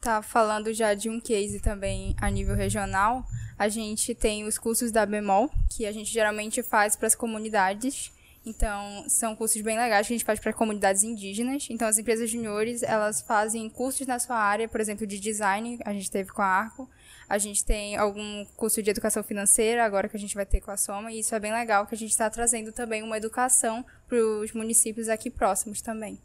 Tá 0.00 0.22
falando 0.22 0.72
já 0.74 0.94
de 0.94 1.08
um 1.08 1.18
case 1.18 1.60
também 1.60 2.14
a 2.20 2.30
nível 2.30 2.54
regional. 2.54 3.24
A 3.58 3.68
gente 3.68 4.14
tem 4.14 4.44
os 4.44 4.56
cursos 4.56 4.92
da 4.92 5.04
Bemol, 5.04 5.50
que 5.70 5.86
a 5.86 5.92
gente 5.92 6.12
geralmente 6.12 6.62
faz 6.62 6.94
para 6.94 7.06
as 7.06 7.14
comunidades. 7.14 8.12
Então, 8.48 9.04
são 9.08 9.36
cursos 9.36 9.60
bem 9.60 9.76
legais 9.76 10.06
que 10.06 10.14
a 10.14 10.16
gente 10.16 10.24
faz 10.24 10.40
para 10.40 10.54
comunidades 10.54 11.02
indígenas. 11.02 11.66
Então, 11.68 11.86
as 11.86 11.98
empresas 11.98 12.30
juniores, 12.30 12.82
elas 12.82 13.20
fazem 13.20 13.68
cursos 13.68 14.06
na 14.06 14.18
sua 14.18 14.36
área, 14.36 14.66
por 14.66 14.80
exemplo, 14.80 15.06
de 15.06 15.20
design, 15.20 15.78
a 15.84 15.92
gente 15.92 16.10
teve 16.10 16.30
com 16.30 16.40
a 16.40 16.46
Arco. 16.46 16.88
A 17.28 17.36
gente 17.36 17.62
tem 17.62 17.94
algum 17.96 18.46
curso 18.56 18.82
de 18.82 18.88
educação 18.88 19.22
financeira, 19.22 19.84
agora 19.84 20.08
que 20.08 20.16
a 20.16 20.20
gente 20.20 20.34
vai 20.34 20.46
ter 20.46 20.62
com 20.62 20.70
a 20.70 20.78
Soma, 20.78 21.12
e 21.12 21.20
isso 21.20 21.34
é 21.34 21.38
bem 21.38 21.52
legal, 21.52 21.86
que 21.86 21.94
a 21.94 21.98
gente 21.98 22.10
está 22.10 22.30
trazendo 22.30 22.72
também 22.72 23.02
uma 23.02 23.18
educação 23.18 23.84
para 24.08 24.16
os 24.16 24.52
municípios 24.52 25.10
aqui 25.10 25.28
próximos 25.28 25.82
também. 25.82 26.18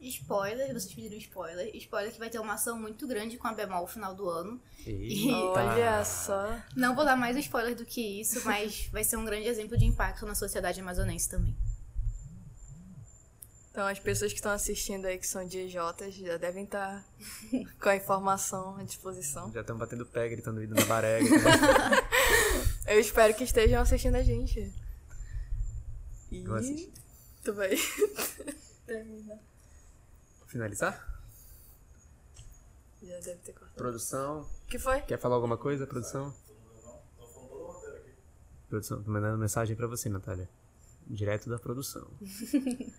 Spoiler, 0.00 0.68
vocês 0.68 0.94
pediram 0.94 1.16
spoiler. 1.16 1.74
Spoiler 1.76 2.12
que 2.12 2.18
vai 2.18 2.30
ter 2.30 2.38
uma 2.38 2.54
ação 2.54 2.78
muito 2.78 3.06
grande 3.06 3.36
com 3.36 3.48
a 3.48 3.52
Bemol 3.52 3.82
no 3.82 3.86
final 3.86 4.14
do 4.14 4.28
ano. 4.28 4.60
E... 4.86 5.30
Olha 5.32 6.04
só. 6.04 6.56
Não 6.76 6.94
vou 6.94 7.04
dar 7.04 7.16
mais 7.16 7.36
spoiler 7.36 7.74
do 7.74 7.84
que 7.84 8.20
isso, 8.20 8.44
mas 8.44 8.86
vai 8.92 9.02
ser 9.02 9.16
um 9.16 9.24
grande 9.24 9.48
exemplo 9.48 9.76
de 9.76 9.84
impacto 9.84 10.24
na 10.24 10.34
sociedade 10.34 10.80
amazonense 10.80 11.28
também. 11.28 11.56
Então, 13.78 13.86
as 13.86 13.98
pessoas 14.00 14.32
que 14.32 14.38
estão 14.38 14.50
assistindo 14.50 15.06
aí, 15.06 15.18
que 15.18 15.26
são 15.26 15.46
de 15.46 15.58
EJs, 15.58 16.14
já 16.14 16.36
devem 16.36 16.64
estar 16.64 17.00
tá 17.00 17.04
com 17.80 17.88
a 17.88 17.96
informação 17.96 18.76
à 18.76 18.82
disposição. 18.82 19.52
Já 19.52 19.60
estão 19.60 19.78
batendo 19.78 20.04
pé, 20.04 20.28
gritando 20.28 20.62
indo 20.62 20.74
na 20.74 20.84
barega. 20.84 21.28
Eu 22.86 22.98
espero 22.98 23.34
que 23.34 23.44
estejam 23.44 23.80
assistindo 23.80 24.16
a 24.16 24.22
gente. 24.22 24.72
E... 26.30 26.42
Vou 26.42 26.56
assistir. 26.56 26.92
Tu 27.44 27.54
vai 27.54 27.70
terminar. 28.86 29.38
Finalizar? 30.48 31.06
Já 33.02 33.20
deve 33.20 33.36
ter 33.36 33.52
cortado. 33.52 33.76
Produção. 33.76 34.48
Que 34.66 34.78
foi? 34.78 35.02
Quer 35.02 35.18
falar 35.18 35.36
alguma 35.36 35.56
coisa, 35.56 35.86
produção? 35.86 36.34
Produção, 38.68 39.02
tô 39.02 39.10
mandando 39.10 39.38
mensagem 39.38 39.76
pra 39.76 39.86
você, 39.86 40.08
Natália. 40.08 40.48
Direto 41.06 41.48
da 41.48 41.58
produção. 41.58 42.10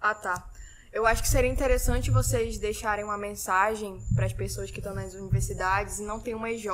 Ah, 0.00 0.14
tá. 0.14 0.48
Eu 0.92 1.04
acho 1.04 1.20
que 1.22 1.28
seria 1.28 1.50
interessante 1.50 2.08
vocês 2.08 2.56
deixarem 2.56 3.04
uma 3.04 3.18
mensagem 3.18 4.00
para 4.14 4.26
as 4.26 4.32
pessoas 4.32 4.70
que 4.70 4.78
estão 4.78 4.94
nas 4.94 5.12
universidades 5.12 5.98
e 5.98 6.04
não 6.04 6.20
tem 6.20 6.36
uma 6.36 6.48
EJ. 6.52 6.68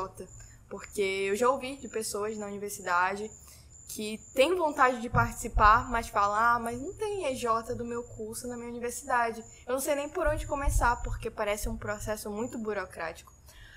Porque 0.68 1.00
eu 1.00 1.34
já 1.34 1.48
ouvi 1.48 1.76
de 1.76 1.88
pessoas 1.88 2.36
na 2.36 2.46
universidade 2.46 3.30
que 3.88 4.18
têm 4.34 4.56
vontade 4.56 5.00
de 5.00 5.08
participar, 5.08 5.90
mas 5.90 6.08
falam, 6.08 6.36
ah, 6.36 6.58
mas 6.58 6.80
não 6.80 6.92
tem 6.94 7.26
EJ 7.26 7.74
do 7.76 7.84
meu 7.84 8.02
curso 8.02 8.48
na 8.48 8.56
minha 8.56 8.68
universidade. 8.68 9.44
Eu 9.66 9.74
não 9.74 9.80
sei 9.80 9.94
nem 9.94 10.08
por 10.08 10.26
onde 10.26 10.46
começar, 10.46 10.96
porque 11.02 11.30
parece 11.30 11.68
um 11.68 11.76
processo 11.76 12.30
muito 12.30 12.58
burocrático. 12.58 13.32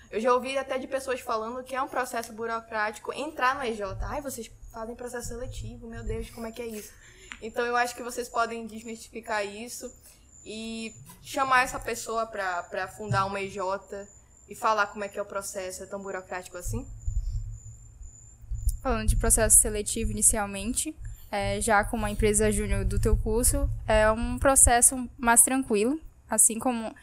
Eu 0.09 0.21
já 0.21 0.33
ouvi 0.33 0.57
até 0.57 0.77
de 0.77 0.87
pessoas 0.87 1.19
falando 1.19 1.63
que 1.63 1.75
é 1.75 1.81
um 1.81 1.87
processo 1.87 2.31
burocrático 2.31 3.13
entrar 3.13 3.55
no 3.55 3.63
EJ. 3.63 3.81
Ai, 4.01 4.21
vocês 4.21 4.49
fazem 4.71 4.95
processo 4.95 5.27
seletivo, 5.27 5.87
meu 5.87 6.03
Deus, 6.03 6.29
como 6.29 6.47
é 6.47 6.51
que 6.51 6.61
é 6.61 6.65
isso? 6.65 6.93
Então 7.41 7.65
eu 7.65 7.75
acho 7.75 7.95
que 7.95 8.01
vocês 8.01 8.29
podem 8.29 8.65
desmistificar 8.65 9.45
isso 9.45 9.93
e 10.45 10.95
chamar 11.21 11.63
essa 11.63 11.79
pessoa 11.79 12.25
para 12.25 12.87
fundar 12.87 13.25
uma 13.25 13.41
EJ 13.41 13.57
e 14.47 14.55
falar 14.55 14.87
como 14.87 15.03
é 15.03 15.09
que 15.09 15.19
é 15.19 15.21
o 15.21 15.25
processo, 15.25 15.83
é 15.83 15.85
tão 15.85 16.01
burocrático 16.01 16.57
assim? 16.57 16.87
Falando 18.87 19.09
de 19.09 19.17
processo 19.17 19.57
seletivo 19.57 20.11
inicialmente, 20.11 20.95
é, 21.29 21.59
já 21.59 21.83
com 21.83 21.97
uma 21.97 22.09
empresa 22.09 22.49
júnior 22.49 22.85
do 22.85 22.97
teu 22.97 23.17
curso, 23.17 23.69
é 23.85 24.09
um 24.09 24.39
processo 24.39 25.09
mais 25.17 25.41
tranquilo, 25.41 25.99
assim 26.29 26.57
como 26.57 26.95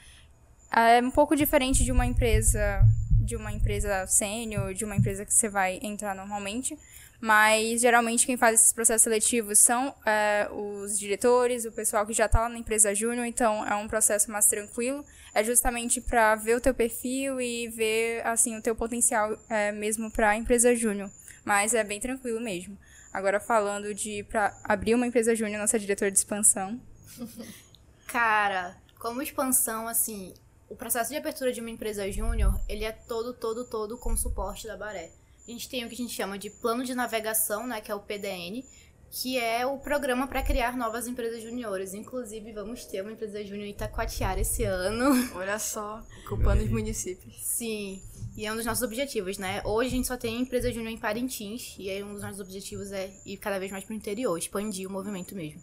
é 0.74 1.02
um 1.02 1.10
pouco 1.10 1.36
diferente 1.36 1.84
de 1.84 1.92
uma 1.92 2.06
empresa 2.06 2.82
de 3.20 3.36
uma 3.36 3.52
empresa 3.52 4.06
sênior, 4.06 4.72
de 4.72 4.82
uma 4.86 4.96
empresa 4.96 5.26
que 5.26 5.34
você 5.34 5.46
vai 5.46 5.78
entrar 5.82 6.14
normalmente, 6.14 6.74
mas 7.20 7.82
geralmente 7.82 8.24
quem 8.24 8.38
faz 8.38 8.62
esses 8.62 8.72
processos 8.72 9.02
seletivos 9.02 9.58
são 9.58 9.94
é, 10.06 10.48
os 10.50 10.98
diretores, 10.98 11.66
o 11.66 11.72
pessoal 11.72 12.06
que 12.06 12.14
já 12.14 12.24
está 12.24 12.40
lá 12.40 12.48
na 12.48 12.56
empresa 12.56 12.94
júnior, 12.94 13.26
então 13.26 13.62
é 13.66 13.74
um 13.74 13.88
processo 13.88 14.30
mais 14.30 14.46
tranquilo. 14.46 15.04
É 15.34 15.44
justamente 15.44 16.00
para 16.00 16.34
ver 16.34 16.56
o 16.56 16.60
teu 16.62 16.72
perfil 16.72 17.38
e 17.42 17.68
ver 17.68 18.26
assim 18.26 18.56
o 18.56 18.62
teu 18.62 18.74
potencial 18.74 19.38
é, 19.50 19.70
mesmo 19.70 20.10
para 20.10 20.30
a 20.30 20.36
empresa 20.36 20.74
júnior. 20.74 21.10
Mas 21.44 21.74
é 21.74 21.84
bem 21.84 22.00
tranquilo 22.00 22.40
mesmo. 22.40 22.78
Agora 23.12 23.38
falando 23.38 23.94
de 23.94 24.24
para 24.24 24.58
abrir 24.64 24.94
uma 24.94 25.06
empresa 25.06 25.34
júnior, 25.34 25.60
nossa 25.60 25.78
diretora 25.78 26.10
de 26.10 26.18
expansão. 26.18 26.80
Cara, 28.06 28.76
como 28.98 29.22
expansão, 29.22 29.86
assim, 29.86 30.32
o 30.68 30.74
processo 30.74 31.10
de 31.10 31.16
abertura 31.16 31.52
de 31.52 31.60
uma 31.60 31.70
empresa 31.70 32.10
júnior, 32.10 32.58
ele 32.68 32.84
é 32.84 32.92
todo, 32.92 33.32
todo, 33.34 33.64
todo 33.64 33.98
com 33.98 34.16
suporte 34.16 34.66
da 34.66 34.76
Baré. 34.76 35.10
A 35.46 35.50
gente 35.50 35.68
tem 35.68 35.84
o 35.84 35.88
que 35.88 35.94
a 35.94 35.98
gente 35.98 36.12
chama 36.12 36.38
de 36.38 36.48
plano 36.48 36.84
de 36.84 36.94
navegação, 36.94 37.66
né, 37.66 37.80
que 37.80 37.92
é 37.92 37.94
o 37.94 38.00
PDN, 38.00 38.64
que 39.10 39.38
é 39.38 39.64
o 39.64 39.78
programa 39.78 40.26
para 40.26 40.42
criar 40.42 40.76
novas 40.76 41.06
empresas 41.06 41.42
juniores. 41.42 41.94
Inclusive, 41.94 42.52
vamos 42.52 42.84
ter 42.84 43.02
uma 43.02 43.12
empresa 43.12 43.44
júnior 43.44 43.66
em 43.66 43.70
Itacoatiara 43.70 44.40
esse 44.40 44.64
ano. 44.64 45.12
Olha 45.36 45.58
só, 45.58 46.02
ocupando 46.24 46.64
os 46.64 46.70
municípios. 46.70 47.36
Sim, 47.40 48.02
e 48.36 48.46
é 48.46 48.52
um 48.52 48.56
dos 48.56 48.66
nossos 48.66 48.82
objetivos, 48.82 49.38
né? 49.38 49.62
Hoje 49.64 49.88
a 49.88 49.90
gente 49.92 50.08
só 50.08 50.16
tem 50.16 50.40
empresa 50.40 50.72
júnior 50.72 50.92
em 50.92 50.98
Parintins, 50.98 51.76
e 51.78 51.88
aí 51.88 52.02
um 52.02 52.14
dos 52.14 52.22
nossos 52.22 52.40
objetivos 52.40 52.90
é 52.90 53.10
ir 53.24 53.36
cada 53.36 53.58
vez 53.58 53.70
mais 53.70 53.84
para 53.84 53.92
o 53.92 53.96
interior, 53.96 54.36
expandir 54.36 54.88
o 54.88 54.92
movimento 54.92 55.34
mesmo. 55.34 55.60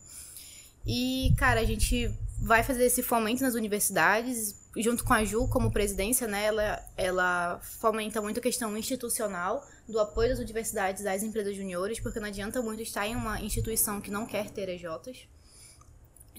E, 0.86 1.34
cara, 1.38 1.60
a 1.60 1.66
gente 1.66 2.10
vai 2.40 2.64
fazer 2.64 2.86
esse 2.86 3.04
fomento 3.04 3.44
nas 3.44 3.54
universidades, 3.54 4.56
junto 4.78 5.04
com 5.04 5.14
a 5.14 5.24
Ju 5.24 5.48
como 5.48 5.70
presidência, 5.72 6.28
né, 6.28 6.46
ela, 6.46 6.86
ela 6.98 7.60
fomenta 7.62 8.22
muito 8.22 8.40
a 8.40 8.44
questão 8.44 8.76
institucional 8.78 9.68
do 9.88 10.00
apoio 10.00 10.30
das 10.30 10.40
universidades 10.40 11.06
às 11.06 11.24
empresas 11.24 11.56
juniores, 11.56 12.00
porque 12.00 12.20
não 12.20 12.28
adianta 12.28 12.62
muito 12.62 12.82
estar 12.82 13.06
em 13.06 13.16
uma 13.16 13.40
instituição 13.42 14.00
que 14.00 14.10
não 14.10 14.26
quer 14.26 14.50
ter 14.50 14.70
EJs. 14.70 15.28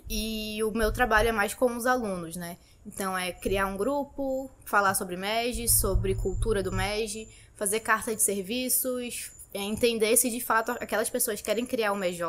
E 0.08 0.62
o 0.64 0.70
meu 0.70 0.92
trabalho 0.92 1.28
é 1.28 1.32
mais 1.32 1.54
com 1.54 1.76
os 1.76 1.86
alunos, 1.86 2.36
né? 2.36 2.56
Então 2.86 3.16
é 3.16 3.32
criar 3.32 3.66
um 3.66 3.76
grupo, 3.76 4.50
falar 4.64 4.94
sobre 4.94 5.16
MEG, 5.16 5.68
sobre 5.68 6.14
cultura 6.14 6.62
do 6.62 6.72
MEG, 6.72 7.28
fazer 7.56 7.80
carta 7.80 8.14
de 8.14 8.22
serviços, 8.22 9.30
é 9.54 9.60
entender 9.60 10.16
se 10.16 10.30
de 10.30 10.40
fato 10.40 10.72
aquelas 10.72 11.10
pessoas 11.10 11.40
querem 11.40 11.66
criar 11.66 11.92
uma 11.92 12.06
EJ. 12.06 12.22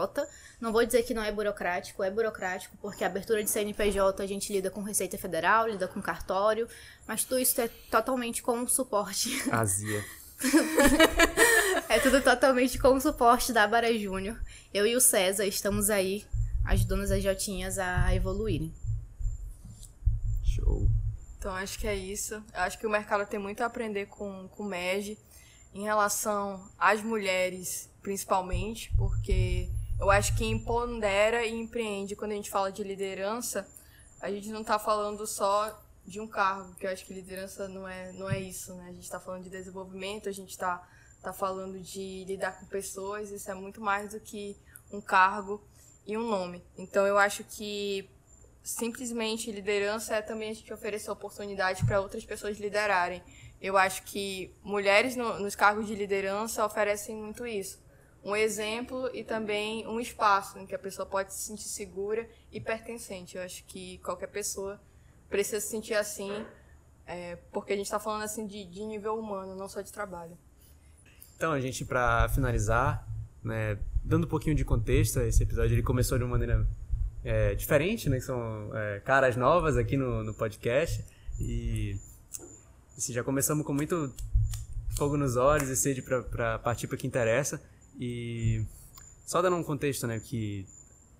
Não 0.59 0.71
vou 0.71 0.85
dizer 0.85 1.03
que 1.03 1.13
não 1.13 1.23
é 1.23 1.31
burocrático, 1.31 2.03
é 2.03 2.11
burocrático, 2.11 2.77
porque 2.81 3.03
a 3.03 3.07
abertura 3.07 3.43
de 3.43 3.49
CNPJ 3.49 4.21
a 4.21 4.27
gente 4.27 4.51
lida 4.51 4.69
com 4.69 4.81
Receita 4.81 5.17
Federal, 5.17 5.67
lida 5.67 5.87
com 5.87 6.01
cartório, 6.01 6.67
mas 7.07 7.23
tudo 7.23 7.39
isso 7.39 7.59
é 7.59 7.69
totalmente 7.89 8.41
com 8.43 8.61
o 8.61 8.67
suporte. 8.67 9.29
Azia. 9.51 10.03
é 11.87 11.99
tudo 11.99 12.21
totalmente 12.21 12.77
com 12.77 12.89
o 12.89 13.01
suporte 13.01 13.53
da 13.53 13.65
Baré 13.65 13.93
Júnior. 13.93 14.37
Eu 14.73 14.85
e 14.85 14.95
o 14.95 15.01
César 15.01 15.45
estamos 15.45 15.89
aí 15.89 16.25
ajudando 16.65 17.01
as 17.01 17.11
EJinhas 17.11 17.77
a 17.77 18.13
evoluírem. 18.13 18.73
Show. 20.43 20.87
Então 21.37 21.53
acho 21.53 21.77
que 21.77 21.87
é 21.87 21.95
isso. 21.95 22.35
Eu 22.35 22.61
acho 22.61 22.77
que 22.77 22.87
o 22.87 22.89
mercado 22.89 23.25
tem 23.25 23.39
muito 23.39 23.61
a 23.61 23.65
aprender 23.65 24.05
com, 24.05 24.47
com 24.49 24.63
o 24.63 24.65
MEG 24.65 25.17
em 25.73 25.83
relação 25.83 26.69
às 26.77 27.01
mulheres, 27.01 27.89
principalmente, 28.01 28.93
porque 28.95 29.69
eu 29.99 30.09
acho 30.11 30.35
que 30.35 30.45
empodera 30.45 31.45
e 31.45 31.53
empreende, 31.53 32.15
quando 32.15 32.31
a 32.31 32.35
gente 32.35 32.49
fala 32.49 32.71
de 32.71 32.83
liderança, 32.83 33.67
a 34.21 34.29
gente 34.29 34.49
não 34.49 34.61
está 34.61 34.77
falando 34.77 35.25
só 35.25 35.81
de 36.05 36.19
um 36.19 36.27
cargo, 36.27 36.75
que 36.75 36.85
eu 36.85 36.91
acho 36.91 37.05
que 37.05 37.13
liderança 37.13 37.67
não 37.67 37.87
é, 37.87 38.11
não 38.13 38.29
é 38.29 38.39
isso, 38.39 38.73
né? 38.75 38.87
A 38.89 38.93
gente 38.93 39.03
está 39.03 39.19
falando 39.19 39.43
de 39.43 39.49
desenvolvimento, 39.49 40.29
a 40.29 40.31
gente 40.31 40.51
está 40.51 40.85
tá 41.21 41.31
falando 41.31 41.79
de 41.79 42.25
lidar 42.25 42.59
com 42.59 42.65
pessoas, 42.65 43.31
isso 43.31 43.49
é 43.49 43.53
muito 43.53 43.81
mais 43.81 44.11
do 44.11 44.19
que 44.19 44.57
um 44.91 44.99
cargo 45.01 45.61
e 46.05 46.17
um 46.17 46.27
nome. 46.27 46.63
Então 46.77 47.05
eu 47.05 47.17
acho 47.17 47.43
que 47.43 48.09
simplesmente 48.63 49.51
liderança 49.51 50.15
é 50.15 50.21
também 50.21 50.51
a 50.51 50.53
gente 50.53 50.73
oferecer 50.73 51.11
oportunidade 51.11 51.85
para 51.85 51.99
outras 51.99 52.23
pessoas 52.25 52.57
liderarem. 52.57 53.21
Eu 53.61 53.77
acho 53.77 54.03
que 54.03 54.53
mulheres 54.63 55.15
no, 55.15 55.39
nos 55.39 55.55
cargos 55.55 55.87
de 55.87 55.95
liderança 55.95 56.65
oferecem 56.65 57.15
muito 57.15 57.45
isso. 57.45 57.81
Um 58.23 58.35
exemplo 58.35 59.09
e 59.13 59.23
também 59.23 59.85
um 59.85 59.99
espaço 59.99 60.57
em 60.57 60.65
que 60.65 60.73
a 60.73 60.79
pessoa 60.79 61.05
pode 61.05 61.33
se 61.33 61.43
sentir 61.43 61.67
segura 61.67 62.29
e 62.51 62.59
pertencente. 62.59 63.35
Eu 63.35 63.43
acho 63.43 63.65
que 63.65 63.97
qualquer 63.99 64.27
pessoa 64.27 64.81
precisa 65.29 65.59
se 65.59 65.67
sentir 65.67 65.93
assim, 65.93 66.45
é, 67.05 67.35
porque 67.51 67.73
a 67.73 67.75
gente 67.75 67.85
está 67.85 67.99
falando 67.99 68.23
assim 68.23 68.47
de, 68.47 68.63
de 68.65 68.85
nível 68.85 69.19
humano, 69.19 69.55
não 69.55 69.67
só 69.67 69.81
de 69.81 69.91
trabalho. 69.91 70.37
Então, 71.35 71.59
gente, 71.59 71.83
para 71.83 72.29
finalizar, 72.29 73.05
né, 73.43 73.77
dando 74.03 74.25
um 74.25 74.29
pouquinho 74.29 74.55
de 74.55 74.63
contexto, 74.63 75.19
esse 75.19 75.43
episódio 75.43 75.73
ele 75.73 75.83
começou 75.83 76.17
de 76.17 76.23
uma 76.23 76.31
maneira 76.31 76.67
é, 77.23 77.55
diferente, 77.55 78.09
né, 78.09 78.17
que 78.17 78.23
são 78.23 78.69
é, 78.73 78.99
caras 78.99 79.35
novas 79.35 79.77
aqui 79.77 79.97
no, 79.97 80.23
no 80.23 80.33
podcast. 80.33 81.03
E 81.39 81.97
Assim, 82.97 83.11
já 83.11 83.23
começamos 83.23 83.65
com 83.65 83.73
muito 83.73 84.13
fogo 84.95 85.17
nos 85.17 85.35
olhos 85.35 85.67
e 85.67 85.75
sede 85.75 86.01
para 86.01 86.59
partir 86.59 86.87
para 86.87 86.95
o 86.95 86.97
que 86.97 87.07
interessa. 87.07 87.61
E 87.99 88.63
só 89.25 89.41
dando 89.41 89.57
um 89.57 89.63
contexto, 89.63 90.05
né, 90.05 90.19
que 90.19 90.65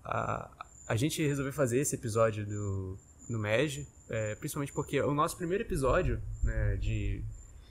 a, 0.04 0.50
a 0.86 0.96
gente 0.96 1.26
resolveu 1.26 1.52
fazer 1.52 1.80
esse 1.80 1.96
episódio 1.96 2.46
do, 2.46 2.96
no 3.28 3.38
MEG, 3.40 3.86
é, 4.08 4.36
principalmente 4.36 4.72
porque 4.72 5.00
o 5.00 5.12
nosso 5.12 5.36
primeiro 5.36 5.64
episódio, 5.64 6.22
né, 6.42 6.76
de... 6.76 7.22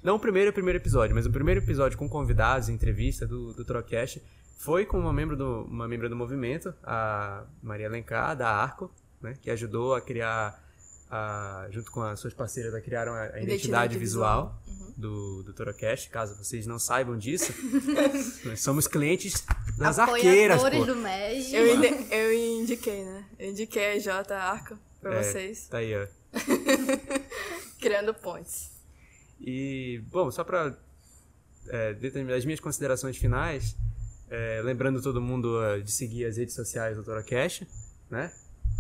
Não 0.03 0.15
o 0.15 0.19
primeiro 0.19 0.51
primeiro 0.51 0.79
episódio, 0.79 1.15
mas 1.15 1.25
o 1.25 1.31
primeiro 1.31 1.61
episódio 1.61 1.97
com 1.97 2.09
convidados, 2.09 2.67
entrevista 2.67 3.25
do, 3.25 3.53
do 3.53 3.63
Trocast, 3.63 4.21
foi 4.55 4.85
com 4.85 4.99
uma 4.99 5.13
membro 5.13 5.35
do, 5.35 5.63
uma 5.63 5.87
membro 5.87 6.09
do 6.09 6.15
movimento, 6.15 6.73
a 6.83 7.43
Maria 7.61 7.87
Alencar, 7.87 8.35
da 8.35 8.49
Arco, 8.49 8.91
né, 9.21 9.35
que 9.41 9.49
ajudou 9.49 9.93
a 9.95 10.01
criar 10.01 10.61
a, 11.09 11.67
junto 11.69 11.91
com 11.91 12.01
as 12.01 12.19
suas 12.19 12.33
parceiras, 12.33 12.73
a 12.73 12.81
criaram 12.81 13.13
a, 13.13 13.21
a 13.21 13.25
identidade, 13.25 13.53
identidade, 13.53 13.97
visual, 13.97 14.61
visual. 14.65 14.87
Uhum. 14.87 14.93
do, 14.97 15.43
do 15.43 15.53
Torocast. 15.53 16.09
Caso 16.09 16.35
vocês 16.35 16.65
não 16.65 16.79
saibam 16.79 17.17
disso, 17.17 17.53
nós 18.43 18.61
somos 18.61 18.87
clientes 18.87 19.45
das 19.77 19.99
arqueiras. 19.99 20.61
Pô. 20.61 20.85
do 20.85 20.95
MEG. 20.95 21.53
Eu, 21.53 21.75
indi 21.75 22.07
eu 22.11 22.33
indiquei, 22.33 23.05
né? 23.05 23.25
Eu 23.37 23.51
indiquei 23.51 23.93
a 23.93 23.99
J 23.99 24.33
Arco 24.33 24.77
pra 24.99 25.15
é, 25.15 25.23
vocês. 25.23 25.67
Tá 25.67 25.77
aí, 25.77 25.93
ó. 25.95 26.07
Criando 27.79 28.13
pontes. 28.13 28.71
E, 29.39 30.01
bom, 30.09 30.31
só 30.31 30.43
pra 30.43 30.75
é, 31.67 31.93
determinar 31.93 32.37
as 32.37 32.45
minhas 32.45 32.59
considerações 32.59 33.17
finais, 33.17 33.75
é, 34.33 34.61
lembrando 34.63 34.99
todo 34.99 35.21
mundo 35.21 35.59
uh, 35.59 35.79
de 35.79 35.91
seguir 35.91 36.25
as 36.25 36.37
redes 36.37 36.55
sociais 36.55 36.97
do 36.97 37.03
Torocast, 37.03 37.67
né? 38.09 38.33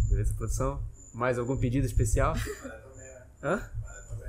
Beleza, 0.09 0.33
produção? 0.33 0.81
Mais 1.13 1.37
algum 1.37 1.55
pedido 1.55 1.85
especial? 1.85 2.33
Hã? 3.43 3.61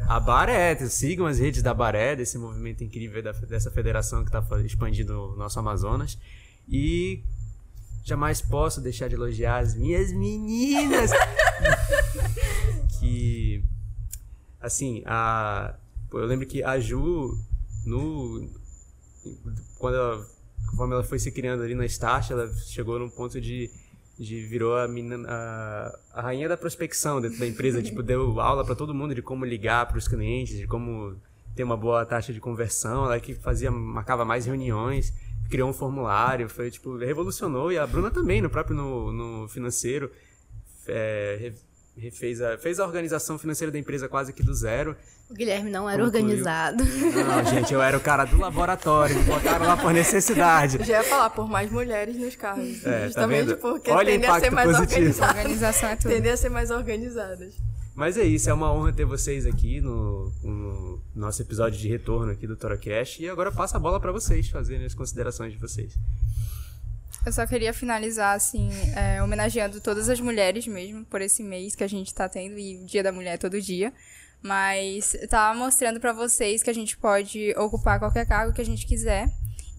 A 0.06 0.20
Baré, 0.20 0.76
sigam 0.86 1.24
as 1.24 1.38
redes 1.38 1.62
da 1.62 1.72
Baré, 1.72 2.14
desse 2.14 2.36
movimento 2.36 2.84
incrível 2.84 3.22
da, 3.22 3.32
dessa 3.32 3.70
federação 3.70 4.22
que 4.22 4.28
está 4.28 4.44
expandindo 4.60 5.32
o 5.32 5.36
nosso 5.36 5.58
Amazonas. 5.58 6.18
E 6.68 7.22
jamais 8.04 8.42
posso 8.42 8.82
deixar 8.82 9.08
de 9.08 9.14
elogiar 9.14 9.60
as 9.60 9.74
minhas 9.74 10.12
meninas. 10.12 11.10
que, 13.00 13.64
assim, 14.60 15.02
a, 15.06 15.74
eu 16.12 16.26
lembro 16.26 16.46
que 16.46 16.62
a 16.62 16.78
Ju, 16.78 17.38
no, 17.86 18.46
quando 19.78 19.94
ela, 19.94 20.33
conforme 20.70 20.94
ela 20.94 21.04
foi 21.04 21.18
se 21.18 21.30
criando 21.30 21.62
ali 21.62 21.74
na 21.74 21.86
Start, 21.86 22.30
ela 22.30 22.52
chegou 22.66 22.98
num 22.98 23.08
ponto 23.08 23.40
de 23.40 23.70
de 24.18 24.42
virou 24.46 24.76
a, 24.76 24.86
a, 24.86 25.98
a, 26.12 26.22
rainha 26.22 26.48
da 26.48 26.56
prospecção 26.56 27.20
dentro 27.20 27.38
da 27.38 27.46
empresa, 27.46 27.82
tipo, 27.82 28.00
deu 28.00 28.40
aula 28.40 28.64
para 28.64 28.74
todo 28.76 28.94
mundo 28.94 29.12
de 29.12 29.20
como 29.20 29.44
ligar 29.44 29.86
para 29.86 29.98
os 29.98 30.06
clientes, 30.06 30.56
de 30.56 30.66
como 30.68 31.16
ter 31.54 31.64
uma 31.64 31.76
boa 31.76 32.06
taxa 32.06 32.32
de 32.32 32.40
conversão, 32.40 33.04
ela 33.04 33.18
que 33.18 33.34
fazia 33.34 33.70
marcava 33.70 34.24
mais 34.24 34.46
reuniões, 34.46 35.12
criou 35.50 35.68
um 35.68 35.72
formulário, 35.72 36.48
foi 36.48 36.70
tipo, 36.70 36.96
revolucionou 36.96 37.72
e 37.72 37.78
a 37.78 37.86
Bruna 37.86 38.10
também 38.10 38.40
no 38.40 38.48
próprio 38.48 38.76
no, 38.76 39.12
no 39.12 39.48
financeiro 39.48 40.10
é, 40.86 41.52
refez 41.96 42.40
a, 42.40 42.58
fez 42.58 42.80
a 42.80 42.86
organização 42.86 43.38
financeira 43.38 43.72
da 43.72 43.78
empresa 43.78 44.08
quase 44.08 44.32
que 44.32 44.42
do 44.42 44.54
zero. 44.54 44.96
O 45.28 45.34
Guilherme 45.34 45.70
não 45.70 45.88
era 45.88 46.04
concluiu. 46.04 46.24
organizado. 46.26 46.84
Não, 46.84 47.44
gente, 47.44 47.72
eu 47.72 47.82
era 47.82 47.96
o 47.96 48.00
cara 48.00 48.24
do 48.24 48.38
laboratório, 48.38 49.16
me 49.16 49.24
botaram 49.24 49.66
lá 49.66 49.76
por 49.76 49.92
necessidade. 49.92 50.78
Já 50.84 50.98
ia 50.98 51.04
falar 51.04 51.30
por 51.30 51.48
mais 51.48 51.70
mulheres 51.72 52.16
nos 52.16 52.36
carros. 52.36 52.84
É, 52.84 53.00
tá 53.00 53.06
justamente 53.06 53.50
tá 53.54 53.56
porque 53.56 53.90
Olha 53.90 54.12
tendem 54.12 54.28
a 54.30 54.40
ser 54.40 54.50
mais 54.50 54.78
organizadas. 54.78 55.36
Organização 55.36 55.88
é 55.88 55.96
tudo. 55.96 56.10
Tendem 56.10 56.32
a 56.32 56.36
ser 56.36 56.48
mais 56.50 56.70
organizadas. 56.70 57.54
Mas 57.94 58.18
é 58.18 58.24
isso, 58.24 58.50
é 58.50 58.52
uma 58.52 58.72
honra 58.72 58.92
ter 58.92 59.04
vocês 59.04 59.46
aqui 59.46 59.80
no, 59.80 60.30
no 60.42 61.00
nosso 61.14 61.40
episódio 61.40 61.78
de 61.78 61.88
retorno 61.88 62.32
aqui 62.32 62.46
do 62.46 62.56
Torocast. 62.56 63.22
E 63.22 63.28
agora 63.28 63.52
passa 63.52 63.76
a 63.76 63.80
bola 63.80 64.00
para 64.00 64.12
vocês 64.12 64.48
fazerem 64.48 64.84
as 64.84 64.94
considerações 64.94 65.52
de 65.52 65.58
vocês. 65.58 65.94
Eu 67.24 67.32
só 67.32 67.46
queria 67.46 67.72
finalizar, 67.72 68.36
assim, 68.36 68.68
é, 68.94 69.22
homenageando 69.22 69.80
todas 69.80 70.10
as 70.10 70.20
mulheres 70.20 70.66
mesmo, 70.66 71.04
por 71.06 71.22
esse 71.22 71.42
mês 71.42 71.74
que 71.74 71.82
a 71.82 71.88
gente 71.88 72.12
tá 72.12 72.28
tendo, 72.28 72.58
e 72.58 72.82
o 72.82 72.84
Dia 72.84 73.02
da 73.02 73.12
Mulher 73.12 73.38
todo 73.38 73.60
dia. 73.60 73.92
Mas 74.44 75.16
tá 75.30 75.54
mostrando 75.54 75.98
para 75.98 76.12
vocês 76.12 76.62
que 76.62 76.68
a 76.68 76.74
gente 76.74 76.98
pode 76.98 77.54
ocupar 77.56 77.98
qualquer 77.98 78.26
cargo 78.26 78.52
que 78.52 78.60
a 78.60 78.64
gente 78.64 78.86
quiser. 78.86 79.30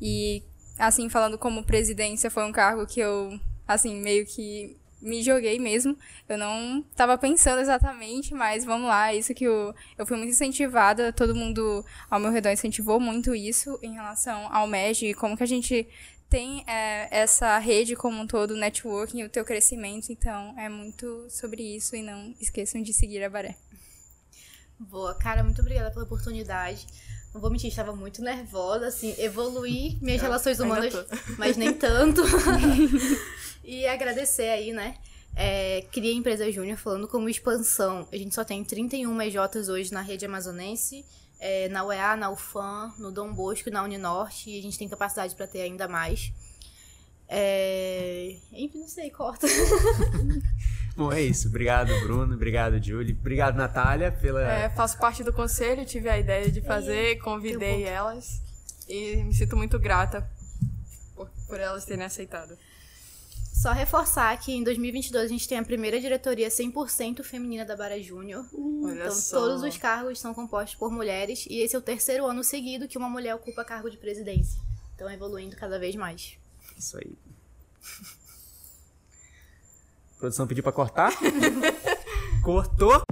E, 0.02 0.42
assim, 0.80 1.08
falando 1.08 1.38
como 1.38 1.64
presidência, 1.64 2.32
foi 2.32 2.44
um 2.44 2.52
cargo 2.52 2.88
que 2.88 3.00
eu, 3.00 3.40
assim, 3.68 4.02
meio 4.02 4.26
que 4.26 4.76
me 5.00 5.22
joguei 5.22 5.60
mesmo. 5.60 5.96
Eu 6.28 6.40
não 6.40 6.84
estava 6.90 7.16
pensando 7.16 7.62
exatamente, 7.62 8.34
mas 8.34 8.66
vamos 8.66 8.88
lá, 8.88 9.14
isso 9.14 9.36
que 9.36 9.44
eu, 9.44 9.72
eu 10.00 10.06
fui 10.06 10.18
muito 10.18 10.32
incentivada, 10.32 11.14
todo 11.14 11.36
mundo 11.36 11.86
ao 12.10 12.20
meu 12.20 12.32
redor 12.32 12.50
incentivou 12.50 13.00
muito 13.00 13.36
isso 13.36 13.78
em 13.84 13.94
relação 13.94 14.52
ao 14.52 14.66
MEG, 14.66 15.14
como 15.14 15.38
que 15.38 15.44
a 15.44 15.48
gente 15.48 15.88
tem 16.28 16.64
é, 16.68 17.08
essa 17.12 17.56
rede 17.60 17.96
como 17.96 18.20
um 18.20 18.26
todo, 18.26 18.56
o 18.56 18.58
networking, 18.58 19.24
o 19.24 19.30
teu 19.30 19.46
crescimento, 19.46 20.12
então 20.12 20.56
é 20.58 20.68
muito 20.68 21.28
sobre 21.30 21.62
isso 21.62 21.96
e 21.96 22.02
não 22.02 22.34
esqueçam 22.42 22.82
de 22.82 22.92
seguir 22.92 23.24
a 23.24 23.30
Baré. 23.30 23.56
Boa, 24.80 25.16
cara, 25.16 25.44
muito 25.44 25.62
obrigada 25.62 25.92
pela 25.92 26.06
oportunidade. 26.06 26.86
Não 27.34 27.42
vou 27.42 27.50
mentir, 27.50 27.70
estava 27.70 27.96
muito 27.96 28.22
nervosa, 28.22 28.88
assim, 28.88 29.14
evoluir 29.18 29.98
minhas 30.02 30.22
relações 30.22 30.60
humanas, 30.60 30.94
mas 31.38 31.58
nem 31.58 31.74
tanto. 31.74 32.22
e 33.64 33.86
agradecer 33.88 34.50
aí, 34.50 34.72
né? 34.72 34.98
É, 35.36 35.86
Cria 35.92 36.14
Empresa 36.14 36.50
Júnior, 36.50 36.78
falando 36.78 37.08
como 37.08 37.28
expansão. 37.28 38.08
A 38.12 38.16
gente 38.16 38.34
só 38.34 38.44
tem 38.44 38.64
31 38.64 39.22
EJs 39.22 39.68
hoje 39.70 39.92
na 39.92 40.02
rede 40.02 40.26
amazonense 40.26 41.06
é, 41.40 41.70
na 41.70 41.84
UEA, 41.84 42.16
na 42.16 42.30
UFAM, 42.30 42.94
no 42.98 43.12
Dom 43.12 43.34
Bosco, 43.34 43.70
na 43.70 43.84
Uninorte, 43.84 44.50
e 44.50 44.60
a 44.60 44.62
gente 44.62 44.78
tem 44.78 44.88
capacidade 44.88 45.36
para 45.36 45.48
ter 45.48 45.62
ainda 45.62 45.88
mais. 45.88 46.32
É... 47.28 48.38
Enfim, 48.52 48.80
não 48.80 48.88
sei, 48.88 49.10
corta. 49.10 49.48
Bom, 50.96 51.12
é 51.12 51.22
isso. 51.22 51.50
Obrigado, 51.50 51.90
Bruno. 52.02 52.34
Obrigado, 52.36 52.82
Julie. 52.82 53.18
Obrigado, 53.20 53.56
Natália, 53.56 54.12
pela. 54.12 54.42
É, 54.42 54.70
faço 54.70 54.98
parte 54.98 55.24
do 55.24 55.34
conselho, 55.34 55.86
tive 55.86 56.08
a 56.08 56.18
ideia 56.18 56.50
de 56.50 56.62
fazer, 56.62 57.18
convidei 57.20 57.84
elas 57.84 58.42
e 58.88 59.18
me 59.18 59.34
sinto 59.34 59.58
muito 59.58 59.78
grata 59.78 60.30
por, 61.16 61.30
por 61.48 61.60
elas 61.60 61.84
terem 61.84 62.06
aceitado. 62.06 62.58
Só 63.52 63.72
reforçar 63.72 64.38
que 64.38 64.52
em 64.52 64.64
2022 64.64 65.26
a 65.26 65.28
gente 65.28 65.48
tem 65.48 65.58
a 65.58 65.64
primeira 65.64 66.00
diretoria 66.00 66.50
100% 66.50 67.24
feminina 67.24 67.66
da 67.66 67.76
Bara 67.76 68.02
Júnior. 68.02 68.46
Então 68.54 69.12
só. 69.12 69.40
todos 69.40 69.64
os 69.64 69.78
cargos 69.78 70.20
são 70.20 70.34
compostos 70.34 70.76
por 70.76 70.92
mulheres 70.92 71.46
e 71.50 71.60
esse 71.60 71.76
é 71.76 71.80
o 71.80 71.82
terceiro 71.82 72.26
ano 72.26 72.44
seguido 72.44 72.88
que 72.88 72.98
uma 72.98 73.10
mulher 73.10 73.34
ocupa 73.34 73.66
cargo 73.66 73.90
de 73.90 73.98
presidência. 73.98 74.60
Então 74.94 75.10
evoluindo 75.10 75.56
cada 75.56 75.80
vez 75.80 75.96
mais. 75.96 76.38
Isso 76.78 76.98
aí. 76.98 77.18
Produção 80.26 80.48
pediu 80.48 80.64
pra 80.64 80.72
cortar? 80.72 81.14
Cortou. 82.44 83.04